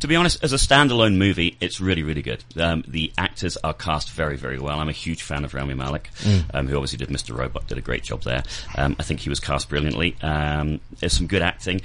To 0.00 0.08
be 0.08 0.16
honest, 0.16 0.42
as 0.42 0.52
a 0.52 0.56
standalone 0.56 1.16
movie, 1.16 1.56
it's 1.60 1.80
really, 1.80 2.02
really 2.02 2.22
good. 2.22 2.42
Um, 2.58 2.84
the 2.88 3.12
actors 3.16 3.56
are 3.58 3.72
cast 3.72 4.10
very, 4.10 4.36
very 4.36 4.58
well. 4.58 4.80
I'm 4.80 4.88
a 4.88 4.92
huge 4.92 5.22
fan 5.22 5.44
of 5.44 5.54
Rami 5.54 5.74
Malek, 5.74 6.10
um, 6.52 6.66
who 6.66 6.76
obviously 6.76 6.98
did 6.98 7.08
Mr. 7.08 7.36
Robot, 7.36 7.68
did 7.68 7.78
a 7.78 7.82
great 7.82 8.02
job 8.02 8.22
there. 8.22 8.42
Um, 8.76 8.96
I 8.98 9.02
think 9.02 9.20
he 9.20 9.28
was 9.28 9.40
cast 9.40 9.68
brilliantly. 9.68 10.16
Um, 10.22 10.80
there's 10.98 11.12
some 11.12 11.26
good 11.26 11.42
acting. 11.42 11.82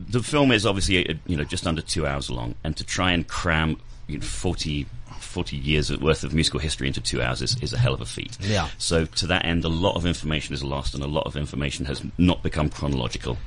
The 0.00 0.22
film 0.22 0.52
is 0.52 0.66
obviously, 0.66 1.08
uh, 1.08 1.14
you 1.26 1.36
know, 1.36 1.44
just 1.44 1.66
under 1.66 1.80
two 1.80 2.06
hours 2.06 2.30
long, 2.30 2.54
and 2.62 2.76
to 2.76 2.84
try 2.84 3.12
and 3.12 3.26
cram 3.26 3.80
you 4.08 4.18
know, 4.18 4.24
40, 4.24 4.86
40 5.20 5.56
years 5.56 5.96
worth 5.98 6.24
of 6.24 6.34
musical 6.34 6.58
history 6.58 6.88
into 6.88 7.00
two 7.00 7.22
hours 7.22 7.40
is, 7.42 7.56
is 7.62 7.72
a 7.72 7.78
hell 7.78 7.94
of 7.94 8.00
a 8.00 8.06
feat. 8.06 8.36
Yeah. 8.40 8.68
So 8.78 9.04
to 9.04 9.26
that 9.28 9.44
end, 9.44 9.64
a 9.64 9.68
lot 9.68 9.94
of 9.94 10.04
information 10.04 10.54
is 10.54 10.64
lost, 10.64 10.94
and 10.94 11.04
a 11.04 11.06
lot 11.06 11.26
of 11.26 11.36
information 11.36 11.84
has 11.86 12.02
not 12.18 12.42
become 12.42 12.68
chronological. 12.68 13.38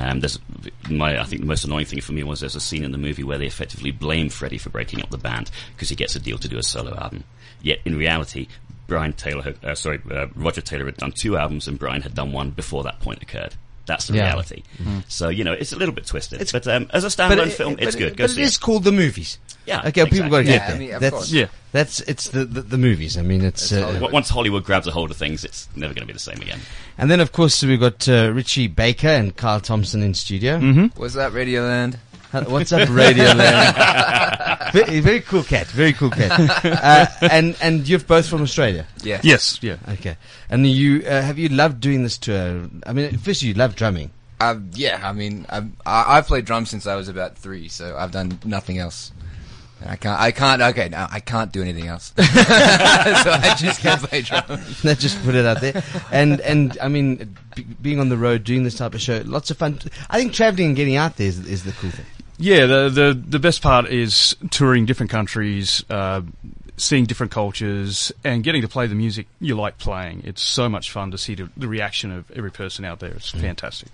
Um, 0.00 0.20
there's 0.20 0.38
my, 0.90 1.20
I 1.20 1.24
think 1.24 1.42
the 1.42 1.46
most 1.46 1.64
annoying 1.64 1.86
thing 1.86 2.00
for 2.00 2.12
me 2.12 2.22
was 2.24 2.40
there's 2.40 2.56
a 2.56 2.60
scene 2.60 2.82
in 2.82 2.92
the 2.92 2.98
movie 2.98 3.22
where 3.22 3.38
they 3.38 3.46
effectively 3.46 3.90
blame 3.90 4.28
Freddie 4.28 4.58
for 4.58 4.70
breaking 4.70 5.02
up 5.02 5.10
the 5.10 5.18
band 5.18 5.50
because 5.74 5.88
he 5.88 5.94
gets 5.94 6.16
a 6.16 6.20
deal 6.20 6.38
to 6.38 6.48
do 6.48 6.58
a 6.58 6.62
solo 6.62 6.96
album. 6.96 7.24
Yet 7.62 7.78
in 7.84 7.96
reality, 7.96 8.48
Brian 8.88 9.12
Taylor, 9.12 9.42
had, 9.42 9.64
uh, 9.64 9.74
sorry, 9.74 10.00
uh, 10.10 10.26
Roger 10.34 10.60
Taylor 10.60 10.86
had 10.86 10.96
done 10.96 11.12
two 11.12 11.36
albums 11.36 11.68
and 11.68 11.78
Brian 11.78 12.02
had 12.02 12.14
done 12.14 12.32
one 12.32 12.50
before 12.50 12.82
that 12.84 13.00
point 13.00 13.22
occurred. 13.22 13.54
That's 13.88 14.06
the 14.06 14.14
Yeah. 14.14 14.26
reality. 14.26 14.62
So 15.08 15.28
you 15.30 15.42
know, 15.42 15.52
it's 15.52 15.72
a 15.72 15.76
little 15.76 15.94
bit 15.94 16.06
twisted, 16.06 16.40
It's- 16.40 16.52
but 16.52 16.68
um, 16.68 16.86
as 16.92 17.02
a 17.02 17.08
standalone 17.08 17.48
it- 17.48 17.52
film, 17.54 17.74
but 17.74 17.82
it's 17.84 17.96
it- 17.96 17.98
good. 17.98 18.16
Go 18.16 18.24
but 18.24 18.30
see 18.30 18.42
it 18.42 18.44
is 18.44 18.54
it. 18.54 18.60
called 18.60 18.84
the 18.84 18.92
movies. 18.92 19.38
Yeah, 19.66 19.82
Okay, 19.86 20.06
people 20.06 20.30
got 20.30 20.38
to 20.38 20.44
get 20.44 20.52
Yeah, 20.62 20.66
there. 20.68 20.76
I 20.76 20.78
mean, 20.78 20.94
of 20.94 21.00
that's 21.02 21.14
course. 21.14 21.30
Yeah. 21.32 21.46
that's 21.72 22.00
it's 22.00 22.28
the, 22.30 22.44
the 22.46 22.62
the 22.62 22.78
movies. 22.78 23.18
I 23.18 23.22
mean, 23.22 23.42
it's, 23.44 23.70
uh, 23.72 23.82
Hollywood. 23.82 24.12
Once 24.12 24.28
Hollywood 24.30 24.64
grabs 24.64 24.86
a 24.86 24.90
hold 24.92 25.10
of 25.10 25.16
things, 25.18 25.44
it's 25.44 25.68
never 25.76 25.92
going 25.92 26.02
to 26.02 26.06
be 26.06 26.14
the 26.14 26.18
same 26.18 26.40
again. 26.40 26.60
and 26.96 27.10
then 27.10 27.20
of 27.20 27.32
course 27.32 27.62
we've 27.62 27.80
got 27.80 28.08
uh, 28.08 28.30
Richie 28.32 28.66
Baker 28.68 29.08
and 29.08 29.36
Carl 29.36 29.60
Thompson 29.60 30.02
in 30.02 30.14
studio. 30.14 30.58
Mm-hmm. 30.58 30.86
What's 31.00 31.14
that, 31.14 31.32
Radioland? 31.32 31.96
Uh, 32.32 32.44
What's 32.44 32.72
up, 32.72 32.88
Radioland? 32.88 34.72
very, 34.72 35.00
very 35.00 35.20
cool 35.20 35.42
cat. 35.42 35.66
Very 35.68 35.92
cool 35.92 36.10
cat. 36.10 36.28
Uh, 36.88 37.06
and 37.22 37.56
and 37.60 37.88
you're 37.88 37.98
both 37.98 38.28
from 38.28 38.42
Australia. 38.42 38.86
Yeah. 39.02 39.20
Yes. 39.22 39.58
Yeah. 39.62 39.76
Okay. 39.88 40.16
And 40.50 40.66
you 40.66 41.02
uh, 41.06 41.22
have 41.22 41.38
you 41.38 41.48
loved 41.48 41.80
doing 41.80 42.02
this 42.02 42.18
tour? 42.18 42.68
I 42.86 42.92
mean, 42.92 43.16
first 43.18 43.42
you 43.42 43.54
love 43.54 43.74
drumming. 43.74 44.10
Uh, 44.40 44.56
yeah, 44.72 45.00
I 45.02 45.12
mean, 45.12 45.46
I've, 45.48 45.70
I, 45.84 46.18
I've 46.18 46.26
played 46.26 46.44
drums 46.44 46.70
since 46.70 46.86
I 46.86 46.94
was 46.94 47.08
about 47.08 47.36
three, 47.36 47.68
so 47.68 47.96
I've 47.96 48.12
done 48.12 48.38
nothing 48.44 48.78
else. 48.78 49.10
I 49.84 49.96
can't, 49.96 50.20
I 50.20 50.30
can't, 50.30 50.60
okay, 50.62 50.88
no, 50.88 51.06
I 51.10 51.20
can't 51.20 51.52
do 51.52 51.60
anything 51.62 51.86
else. 51.88 52.12
so 52.16 52.22
I 52.24 53.54
just 53.58 53.80
can't 53.80 54.00
play 54.00 54.22
drums. 54.22 54.84
Let's 54.84 55.00
just 55.00 55.22
put 55.24 55.34
it 55.34 55.44
out 55.44 55.60
there. 55.60 55.82
And 56.12 56.40
and 56.40 56.76
I 56.80 56.88
mean, 56.88 57.36
b- 57.54 57.66
being 57.80 57.98
on 58.00 58.08
the 58.08 58.16
road 58.16 58.44
doing 58.44 58.62
this 58.64 58.76
type 58.76 58.94
of 58.94 59.00
show, 59.00 59.22
lots 59.24 59.50
of 59.50 59.56
fun. 59.56 59.78
I 60.10 60.18
think 60.18 60.32
traveling 60.34 60.68
and 60.68 60.76
getting 60.76 60.96
out 60.96 61.16
there 61.16 61.28
is, 61.28 61.38
is 61.46 61.64
the 61.64 61.72
cool 61.72 61.90
thing. 61.90 62.06
Yeah, 62.38 62.66
the, 62.66 62.88
the 62.88 63.22
the 63.28 63.38
best 63.40 63.62
part 63.62 63.86
is 63.86 64.36
touring 64.50 64.86
different 64.86 65.10
countries, 65.10 65.84
uh, 65.90 66.22
seeing 66.76 67.04
different 67.04 67.32
cultures, 67.32 68.12
and 68.24 68.44
getting 68.44 68.62
to 68.62 68.68
play 68.68 68.86
the 68.86 68.94
music 68.94 69.26
you 69.40 69.56
like 69.56 69.78
playing. 69.78 70.22
It's 70.24 70.42
so 70.42 70.68
much 70.68 70.92
fun 70.92 71.10
to 71.10 71.18
see 71.18 71.34
the, 71.34 71.50
the 71.56 71.66
reaction 71.66 72.12
of 72.12 72.30
every 72.30 72.52
person 72.52 72.84
out 72.84 73.00
there. 73.00 73.10
It's 73.10 73.30
fantastic. 73.30 73.88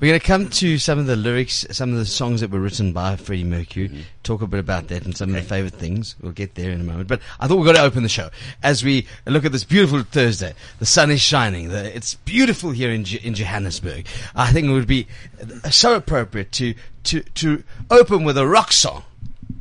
We're 0.00 0.08
going 0.08 0.20
to 0.20 0.26
come 0.26 0.48
to 0.50 0.78
some 0.78 0.98
of 0.98 1.06
the 1.06 1.16
lyrics, 1.16 1.66
some 1.70 1.92
of 1.92 1.98
the 1.98 2.06
songs 2.06 2.40
that 2.40 2.50
were 2.50 2.60
written 2.60 2.92
by 2.92 3.16
Freddie 3.16 3.44
Mercury. 3.44 4.04
Talk 4.22 4.42
a 4.42 4.46
bit 4.46 4.60
about 4.60 4.88
that 4.88 5.04
and 5.04 5.16
some 5.16 5.30
of 5.30 5.36
the 5.36 5.42
favorite 5.42 5.74
things. 5.74 6.16
We'll 6.20 6.32
get 6.32 6.54
there 6.54 6.70
in 6.70 6.80
a 6.80 6.84
moment. 6.84 7.08
But 7.08 7.20
I 7.40 7.46
thought 7.46 7.56
we've 7.56 7.66
got 7.66 7.76
to 7.76 7.82
open 7.82 8.02
the 8.02 8.08
show 8.08 8.30
as 8.62 8.84
we 8.84 9.06
look 9.26 9.44
at 9.44 9.52
this 9.52 9.64
beautiful 9.64 10.02
Thursday. 10.02 10.54
The 10.78 10.86
sun 10.86 11.10
is 11.10 11.20
shining. 11.20 11.68
The, 11.68 11.94
it's 11.94 12.14
beautiful 12.14 12.70
here 12.70 12.90
in, 12.90 13.04
in 13.22 13.34
Johannesburg. 13.34 14.06
I 14.34 14.52
think 14.52 14.66
it 14.66 14.72
would 14.72 14.86
be 14.86 15.06
so 15.70 15.94
appropriate 15.94 16.52
to, 16.52 16.74
to, 17.04 17.20
to 17.22 17.64
open 17.90 18.24
with 18.24 18.38
a 18.38 18.46
rock 18.46 18.72
song. 18.72 19.04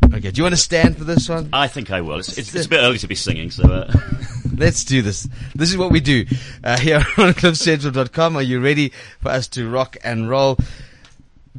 Okay, 0.05 0.31
do 0.31 0.39
you 0.39 0.43
want 0.43 0.53
to 0.53 0.61
stand 0.61 0.97
for 0.97 1.03
this 1.03 1.27
one? 1.27 1.49
I 1.53 1.67
think 1.67 1.89
I 1.91 2.01
will. 2.01 2.19
It's, 2.19 2.37
it's, 2.37 2.53
it's 2.53 2.65
a 2.65 2.69
bit 2.69 2.81
early 2.81 2.97
to 2.99 3.07
be 3.07 3.15
singing, 3.15 3.49
so 3.49 3.63
uh, 3.63 3.91
Let's 4.55 4.83
do 4.83 5.01
this. 5.01 5.27
This 5.55 5.71
is 5.71 5.77
what 5.77 5.91
we 5.91 5.99
do 5.99 6.25
uh, 6.63 6.77
here 6.79 6.97
on 7.17 7.33
CliffCentral.com. 7.33 8.37
Are 8.37 8.41
you 8.41 8.59
ready 8.59 8.91
for 9.19 9.29
us 9.29 9.47
to 9.49 9.69
rock 9.69 9.97
and 10.03 10.29
roll? 10.29 10.57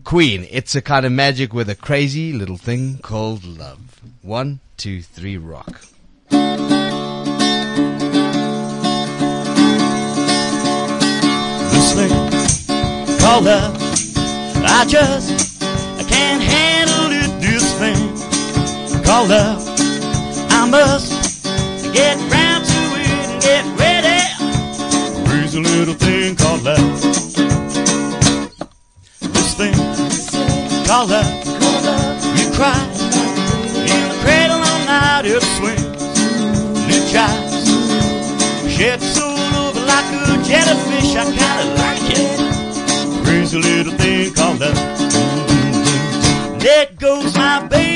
Queen, 0.04 0.46
it's 0.50 0.74
a 0.74 0.82
kind 0.82 1.06
of 1.06 1.12
magic 1.12 1.52
with 1.52 1.68
a 1.68 1.74
crazy 1.74 2.32
little 2.32 2.56
thing 2.56 2.98
called 2.98 3.44
love. 3.44 4.00
One, 4.22 4.60
two, 4.76 5.02
three, 5.02 5.36
rock. 5.36 5.80
this 11.70 11.92
thing 11.94 12.10
called 13.18 13.44
love. 13.44 13.76
I 14.64 14.84
just 14.86 15.62
I 15.62 16.02
can't 16.08 16.42
handle 16.42 17.12
it. 17.12 17.40
This 17.40 17.72
thing 17.78 19.02
called 19.04 19.30
love. 19.30 19.62
I 20.50 20.66
must 20.68 21.44
get 21.92 22.16
round 22.32 22.53
to. 25.54 25.62
Crazy 25.62 25.78
little 25.78 25.94
thing 25.94 26.36
called 26.36 26.62
love. 26.62 27.00
This 29.20 29.54
thing 29.54 29.74
called 30.84 31.10
love. 31.10 31.46
You 32.38 32.50
cry 32.52 32.74
in 33.86 34.08
the 34.08 34.16
cradle 34.22 34.58
all 34.58 34.84
night. 34.86 35.26
It 35.26 35.42
swings 35.42 35.84
and 35.84 36.90
it 36.90 37.04
jives. 37.12 37.66
Sheds 38.68 39.18
all 39.20 39.68
over 39.68 39.80
like 39.86 40.06
a 40.12 40.42
jellyfish. 40.42 41.14
I 41.14 41.24
kinda 41.24 41.64
like 41.82 42.10
it. 42.10 43.24
Crazy 43.24 43.58
little 43.58 43.92
thing 43.92 44.34
called 44.34 44.60
love. 44.60 44.78
There 46.60 46.88
goes 46.98 47.36
my 47.36 47.66
baby. 47.68 47.93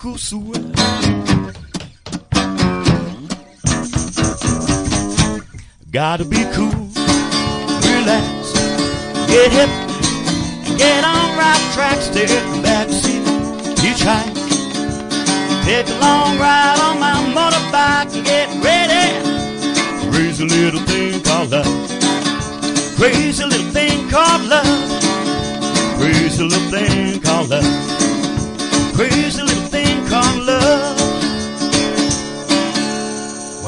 Cuckoo 0.00 0.16
sweat. 0.16 0.62
Gotta 5.90 6.24
be 6.24 6.42
cool, 6.54 6.88
relax, 7.84 8.52
get 9.28 9.52
hip, 9.52 9.70
get 10.78 11.04
on 11.04 11.36
right 11.36 11.60
track, 11.74 11.98
tracks. 11.98 12.08
Take 12.08 12.28
the 12.28 12.60
backseat, 12.64 13.24
hitchhike. 13.76 14.34
Take 15.64 15.88
a 15.88 15.98
long 16.00 16.38
ride 16.38 16.78
on 16.80 16.98
my 16.98 17.16
motorbike 17.36 18.14
and 18.16 18.24
get 18.24 18.48
ready. 18.64 19.06
Crazy 20.10 20.46
little 20.46 20.80
thing 20.80 21.22
called 21.22 21.50
love. 21.50 21.66
Crazy 22.96 23.44
little 23.44 23.70
thing 23.72 24.08
called 24.08 24.44
love. 24.48 24.64
Crazy 25.98 26.42
little 26.42 26.70
thing 26.70 27.20
called 27.20 27.50
love. 27.50 28.00
Crazy 28.94 29.42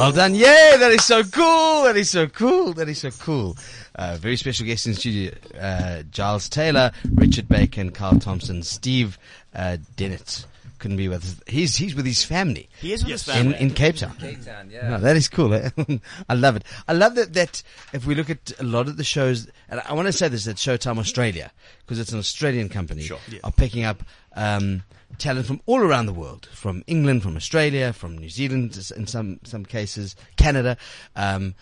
Well 0.02 0.10
done. 0.10 0.34
Yeah, 0.34 0.76
that 0.78 0.90
is 0.90 1.04
so 1.04 1.22
cool. 1.22 1.84
That 1.84 1.96
is 1.96 2.10
so 2.10 2.26
cool. 2.26 2.72
That 2.72 2.88
is 2.88 2.98
so 2.98 3.12
cool. 3.12 3.56
Uh, 3.94 4.16
very 4.20 4.36
special 4.36 4.66
guests 4.66 4.84
in 4.84 4.94
studio, 4.94 5.30
uh, 5.60 6.02
Giles 6.10 6.48
Taylor, 6.48 6.90
Richard 7.14 7.46
Bacon, 7.46 7.90
Carl 7.92 8.18
Thompson, 8.18 8.64
Steve, 8.64 9.16
uh, 9.54 9.76
Dennett. 9.94 10.44
Couldn't 10.80 10.96
be 10.96 11.06
with 11.06 11.22
us. 11.22 11.36
He's, 11.46 11.76
he's 11.76 11.94
with 11.94 12.04
his 12.04 12.24
family. 12.24 12.68
He 12.80 12.92
is 12.92 13.04
with 13.04 13.12
his 13.12 13.28
In, 13.28 13.34
family. 13.52 13.60
in 13.60 13.70
Cape 13.70 13.94
Town. 13.94 14.16
Cape 14.16 14.44
Town, 14.44 14.68
yeah. 14.72 14.88
No, 14.88 14.98
that 14.98 15.16
is 15.16 15.28
cool. 15.28 15.54
eh? 15.54 15.70
I 16.28 16.34
love 16.34 16.56
it. 16.56 16.64
I 16.88 16.94
love 16.94 17.14
that, 17.14 17.32
that 17.34 17.62
if 17.92 18.04
we 18.04 18.16
look 18.16 18.28
at 18.28 18.50
a 18.58 18.64
lot 18.64 18.88
of 18.88 18.96
the 18.96 19.04
shows, 19.04 19.46
and 19.68 19.80
I 19.88 19.92
want 19.92 20.06
to 20.08 20.12
say 20.12 20.26
this, 20.26 20.46
that 20.46 20.56
Showtime 20.56 20.98
Australia, 20.98 21.52
because 21.86 22.00
it's 22.00 22.10
an 22.10 22.18
Australian 22.18 22.68
company, 22.68 23.02
Sure. 23.02 23.20
Yeah. 23.30 23.38
are 23.44 23.52
picking 23.52 23.84
up, 23.84 24.02
um, 24.34 24.82
talent 25.18 25.46
from 25.46 25.60
all 25.66 25.80
around 25.80 26.06
the 26.06 26.12
world, 26.12 26.48
from 26.52 26.82
England, 26.86 27.22
from 27.22 27.36
Australia, 27.36 27.92
from 27.92 28.18
New 28.18 28.28
Zealand, 28.28 28.76
in 28.96 29.06
some, 29.06 29.40
some 29.44 29.64
cases, 29.64 30.16
Canada, 30.36 30.76
um, 31.16 31.54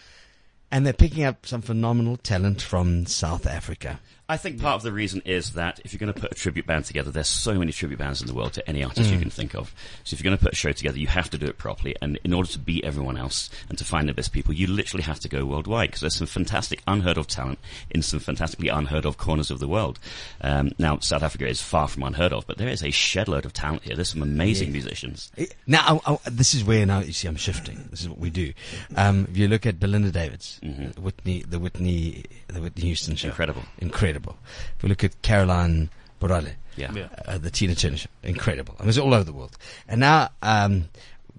and 0.71 0.87
they're 0.87 0.93
picking 0.93 1.25
up 1.25 1.47
some 1.47 1.63
phenomenal 1.63 2.17
talent 2.17 2.63
from 2.63 3.07
South 3.07 3.47
Africa. 3.47 4.01
I 4.31 4.37
think 4.37 4.63
part 4.63 4.77
of 4.77 4.83
the 4.83 4.93
reason 4.93 5.23
is 5.25 5.55
that 5.55 5.81
if 5.85 5.93
you're 5.93 5.99
going 5.99 6.15
to 6.15 6.21
put 6.21 6.31
a 6.31 6.37
tribute 6.37 6.65
band 6.65 6.85
together, 6.85 7.11
there's 7.11 7.27
so 7.27 7.55
many 7.55 7.73
tribute 7.73 7.99
bands 7.99 8.21
in 8.21 8.29
the 8.29 8.35
world 8.35 8.53
to 8.53 8.69
any 8.71 8.85
artist 8.85 9.11
you 9.11 9.19
can 9.19 9.29
think 9.29 9.57
of. 9.57 9.75
So 10.05 10.15
if 10.15 10.21
you're 10.21 10.31
going 10.31 10.39
to 10.39 10.45
put 10.45 10.53
a 10.53 10.57
show 10.57 10.71
together, 10.71 11.01
you 11.01 11.09
have 11.09 11.29
to 11.31 11.39
do 11.39 11.47
it 11.47 11.59
properly. 11.59 11.97
And 12.01 12.17
in 12.23 12.33
order 12.33 12.49
to 12.51 12.59
beat 12.61 12.85
everyone 12.85 13.17
else 13.17 13.51
and 13.69 13.77
to 13.79 13.85
find 13.85 14.09
the 14.09 14.15
best 14.15 14.33
people, 14.33 14.55
you 14.55 14.69
literally 14.69 15.03
have 15.03 15.19
to 15.21 15.29
go 15.29 15.45
worldwide 15.45 15.89
because 15.89 16.03
there's 16.03 16.15
some 16.15 16.29
fantastic, 16.29 16.81
unheard 16.87 17.19
of 17.19 17.27
talent 17.27 17.59
in 17.91 18.03
some 18.03 18.21
fantastically 18.21 18.69
unheard 18.69 19.05
of 19.05 19.19
corners 19.19 19.51
of 19.51 19.59
the 19.59 19.67
world. 19.67 19.99
Um, 20.43 20.71
now, 20.79 21.01
South 21.01 21.25
Africa 21.25 21.49
is 21.49 21.61
far 21.61 21.89
from 21.89 22.05
unheard 22.05 22.33
of, 22.33 22.47
but 22.47 22.57
there 22.57 22.69
is 22.69 22.83
a 22.83 22.93
shedload 22.93 23.45
of 23.45 23.53
talent 23.53 23.83
here. 23.83 23.97
There's 23.97 24.11
some 24.11 24.23
amazing 24.23 24.71
musicians. 24.71 25.33
Now, 25.67 26.01
I, 26.07 26.13
I, 26.13 26.19
this 26.31 26.55
is 26.55 26.63
where 26.63 26.87
now 26.87 27.01
you 27.01 27.13
see 27.13 27.27
I'm 27.27 27.35
shifting. 27.35 27.89
This 27.91 28.03
is 28.03 28.09
what 28.09 28.19
we 28.21 28.31
do. 28.31 28.53
Um, 28.95 29.27
if 29.29 29.37
you 29.37 29.49
look 29.49 29.67
at 29.67 29.81
Belinda 29.81 30.13
Davids, 30.13 30.61
Whitney, 30.97 31.43
the 31.49 31.59
Whitney, 31.59 32.27
the 32.47 32.61
Whitney 32.61 32.85
Houston 32.85 33.17
show, 33.17 33.27
Incredible. 33.27 33.63
incredible. 33.81 34.20
If 34.29 34.83
we 34.83 34.89
look 34.89 35.05
at 35.05 35.21
Caroline 35.23 35.91
Borale, 36.21 36.53
Yeah. 36.77 36.93
Yeah. 36.95 37.09
uh, 37.27 37.39
the 37.39 37.51
Tina 37.51 37.75
Turner 37.75 37.97
show, 37.97 38.09
incredible. 38.23 38.75
I 38.79 38.83
mean, 38.83 38.91
it's 38.91 38.99
all 38.99 39.15
over 39.15 39.25
the 39.25 39.33
world. 39.33 39.57
And 39.89 40.01
now 40.01 40.31
um, 40.43 40.89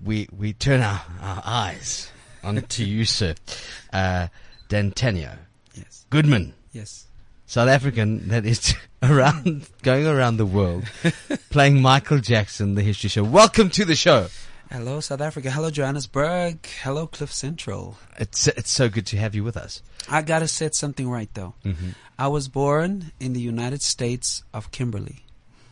we 0.04 0.28
we 0.36 0.54
turn 0.54 0.82
our, 0.82 1.02
our 1.22 1.42
eyes 1.46 2.10
onto 2.44 2.84
you, 2.84 3.06
sir, 3.06 3.36
uh, 3.94 4.28
D'Antonio 4.70 5.38
Yes. 5.76 6.06
Goodman. 6.10 6.54
Yes. 6.74 7.08
South 7.46 7.68
African 7.70 8.30
that 8.30 8.46
is 8.46 8.74
around 9.04 9.68
going 9.84 10.08
around 10.08 10.38
the 10.38 10.46
world 10.46 10.86
playing 11.50 11.82
Michael 11.82 12.20
Jackson, 12.20 12.76
the 12.76 12.82
history 12.82 13.10
show. 13.10 13.24
Welcome 13.24 13.70
to 13.72 13.86
the 13.86 13.96
show. 13.96 14.28
Hello, 14.72 15.02
South 15.02 15.20
Africa. 15.20 15.52
Hello, 15.52 15.70
Johannesburg. 15.70 16.66
Hello, 16.82 17.06
Cliff 17.06 17.34
Central. 17.34 17.98
It's 18.18 18.48
it's 18.48 18.72
so 18.72 18.88
good 18.88 19.06
to 19.08 19.18
have 19.18 19.36
you 19.36 19.44
with 19.44 19.58
us. 19.58 19.82
I 20.10 20.22
gotta 20.22 20.48
set 20.48 20.76
something 20.76 21.10
right 21.10 21.30
though. 21.34 21.56
Mm-hmm. 21.66 21.90
I 22.18 22.30
was 22.30 22.48
born 22.48 23.12
in 23.20 23.34
the 23.34 23.42
United 23.42 23.82
States 23.82 24.46
of 24.54 24.72
Kimberley. 24.72 25.26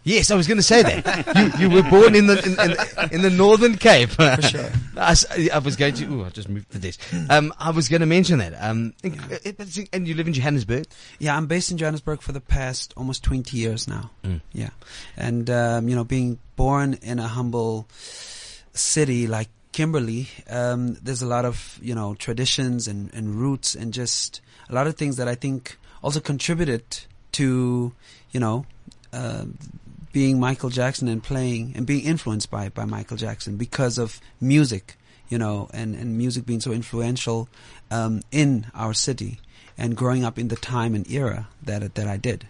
Yes, 0.03 0.31
I 0.31 0.35
was 0.35 0.47
going 0.47 0.57
to 0.57 0.63
say 0.63 0.81
that 0.81 1.59
you 1.59 1.69
you 1.69 1.75
were 1.75 1.89
born 1.89 2.13
in 2.13 2.27
the 2.27 2.43
in, 2.43 2.71
in, 2.71 3.13
in 3.13 3.21
the 3.21 3.29
Northern 3.29 3.77
Cape. 3.77 4.09
For 4.09 4.41
sure. 4.41 4.69
I, 4.97 5.15
I 5.53 5.59
was 5.59 5.77
going 5.77 5.93
to. 5.95 6.05
Ooh, 6.05 6.25
I 6.25 6.29
just 6.29 6.49
moved 6.49 6.71
the 6.71 6.79
desk. 6.79 6.99
Um, 7.29 7.53
I 7.57 7.69
was 7.71 7.87
going 7.89 7.99
to 8.01 8.05
mention 8.05 8.39
that. 8.39 8.53
Um, 8.59 8.93
and 9.03 10.07
you 10.07 10.15
live 10.15 10.27
in 10.27 10.33
Johannesburg. 10.33 10.87
Yeah, 11.19 11.37
I'm 11.37 11.47
based 11.47 11.71
in 11.71 11.77
Johannesburg 11.77 12.21
for 12.21 12.31
the 12.31 12.41
past 12.41 12.93
almost 12.97 13.23
20 13.23 13.55
years 13.55 13.87
now. 13.87 14.09
Mm. 14.23 14.41
Yeah. 14.51 14.69
And, 15.15 15.49
um, 15.49 15.87
you 15.87 15.95
know, 15.95 16.05
being 16.05 16.39
born 16.55 16.95
in 17.01 17.19
a 17.19 17.27
humble 17.27 17.87
city 18.79 19.27
like 19.27 19.49
Kimberley, 19.71 20.27
um, 20.49 20.95
there's 20.95 21.21
a 21.21 21.27
lot 21.27 21.45
of, 21.45 21.79
you 21.81 21.93
know, 21.93 22.15
traditions 22.15 22.87
and, 22.87 23.13
and 23.13 23.35
roots 23.35 23.75
and 23.75 23.93
just 23.93 24.41
a 24.69 24.73
lot 24.73 24.87
of 24.87 24.95
things 24.95 25.17
that 25.17 25.27
I 25.27 25.35
think 25.35 25.77
also 26.01 26.19
contributed 26.19 26.83
to, 27.33 27.93
you 28.31 28.39
know, 28.39 28.65
uh, 29.13 29.45
being 30.11 30.39
Michael 30.39 30.69
Jackson 30.69 31.07
and 31.07 31.23
playing 31.23 31.73
and 31.75 31.85
being 31.85 32.03
influenced 32.03 32.49
by, 32.49 32.69
by 32.69 32.85
Michael 32.85 33.17
Jackson 33.17 33.57
because 33.57 33.97
of 33.97 34.19
music, 34.41 34.97
you 35.29 35.37
know, 35.37 35.69
and, 35.71 35.95
and 35.95 36.17
music 36.17 36.45
being 36.45 36.59
so 36.59 36.71
influential 36.71 37.47
um, 37.91 38.21
in 38.31 38.65
our 38.73 38.93
city 38.93 39.39
and 39.77 39.95
growing 39.95 40.25
up 40.25 40.39
in 40.39 40.47
the 40.47 40.55
time 40.55 40.95
and 40.95 41.09
era 41.09 41.47
that 41.63 41.95
that 41.95 42.07
I 42.07 42.17
did. 42.17 42.47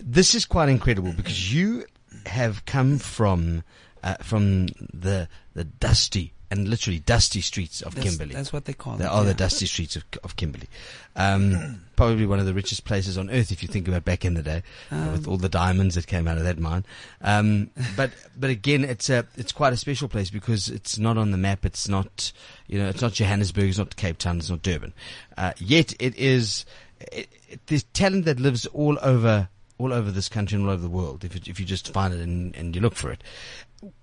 This 0.00 0.34
is 0.34 0.44
quite 0.44 0.68
incredible 0.68 1.12
because 1.12 1.52
you 1.52 1.84
have 2.26 2.64
come 2.64 2.98
from 2.98 3.62
uh, 4.06 4.14
from 4.22 4.66
the 4.92 5.28
the 5.54 5.64
dusty 5.64 6.32
and 6.48 6.68
literally 6.68 7.00
dusty 7.00 7.40
streets 7.40 7.82
of 7.82 7.96
That's, 7.96 8.06
Kimberley. 8.08 8.32
that's 8.32 8.52
what 8.52 8.66
they 8.66 8.72
call 8.72 8.96
They 8.98 9.04
it. 9.04 9.08
are 9.08 9.24
the 9.24 9.34
dusty 9.34 9.66
streets 9.66 9.96
of, 9.96 10.04
of 10.22 10.36
Kimberley. 10.36 10.68
Um, 11.16 11.80
probably 11.96 12.24
one 12.24 12.38
of 12.38 12.46
the 12.46 12.54
richest 12.54 12.84
places 12.84 13.18
on 13.18 13.30
earth 13.30 13.50
if 13.50 13.62
you 13.64 13.68
think 13.68 13.88
about 13.88 14.04
back 14.04 14.24
in 14.24 14.34
the 14.34 14.42
day, 14.42 14.62
Um, 14.92 15.10
with 15.10 15.26
all 15.26 15.38
the 15.38 15.48
diamonds 15.48 15.96
that 15.96 16.06
came 16.06 16.28
out 16.28 16.38
of 16.38 16.44
that 16.44 16.60
mine. 16.60 16.84
Um, 17.20 17.70
but 17.96 18.12
but 18.38 18.50
again, 18.50 18.84
it's 18.84 19.10
a 19.10 19.26
it's 19.36 19.50
quite 19.50 19.72
a 19.72 19.76
special 19.76 20.06
place 20.08 20.30
because 20.30 20.68
it's 20.68 20.98
not 20.98 21.18
on 21.18 21.32
the 21.32 21.36
map. 21.38 21.66
It's 21.66 21.88
not 21.88 22.32
you 22.68 22.78
know 22.78 22.88
it's 22.88 23.02
not 23.02 23.12
Johannesburg. 23.14 23.68
It's 23.70 23.78
not 23.78 23.96
Cape 23.96 24.18
Town. 24.18 24.38
It's 24.38 24.48
not 24.50 24.62
Durban. 24.62 24.92
Uh, 25.36 25.52
yet 25.58 25.94
it 25.98 26.14
is. 26.16 26.64
It, 27.12 27.28
it, 27.48 27.60
there's 27.66 27.82
talent 27.92 28.24
that 28.26 28.38
lives 28.38 28.66
all 28.66 28.98
over 29.02 29.48
all 29.78 29.92
over 29.92 30.10
this 30.10 30.28
country 30.28 30.56
and 30.56 30.64
all 30.66 30.72
over 30.72 30.82
the 30.82 30.88
world. 30.88 31.24
If 31.24 31.34
it, 31.36 31.48
if 31.48 31.58
you 31.60 31.66
just 31.66 31.92
find 31.92 32.14
it 32.14 32.20
and, 32.20 32.54
and 32.56 32.74
you 32.74 32.80
look 32.80 32.94
for 32.94 33.10
it. 33.10 33.22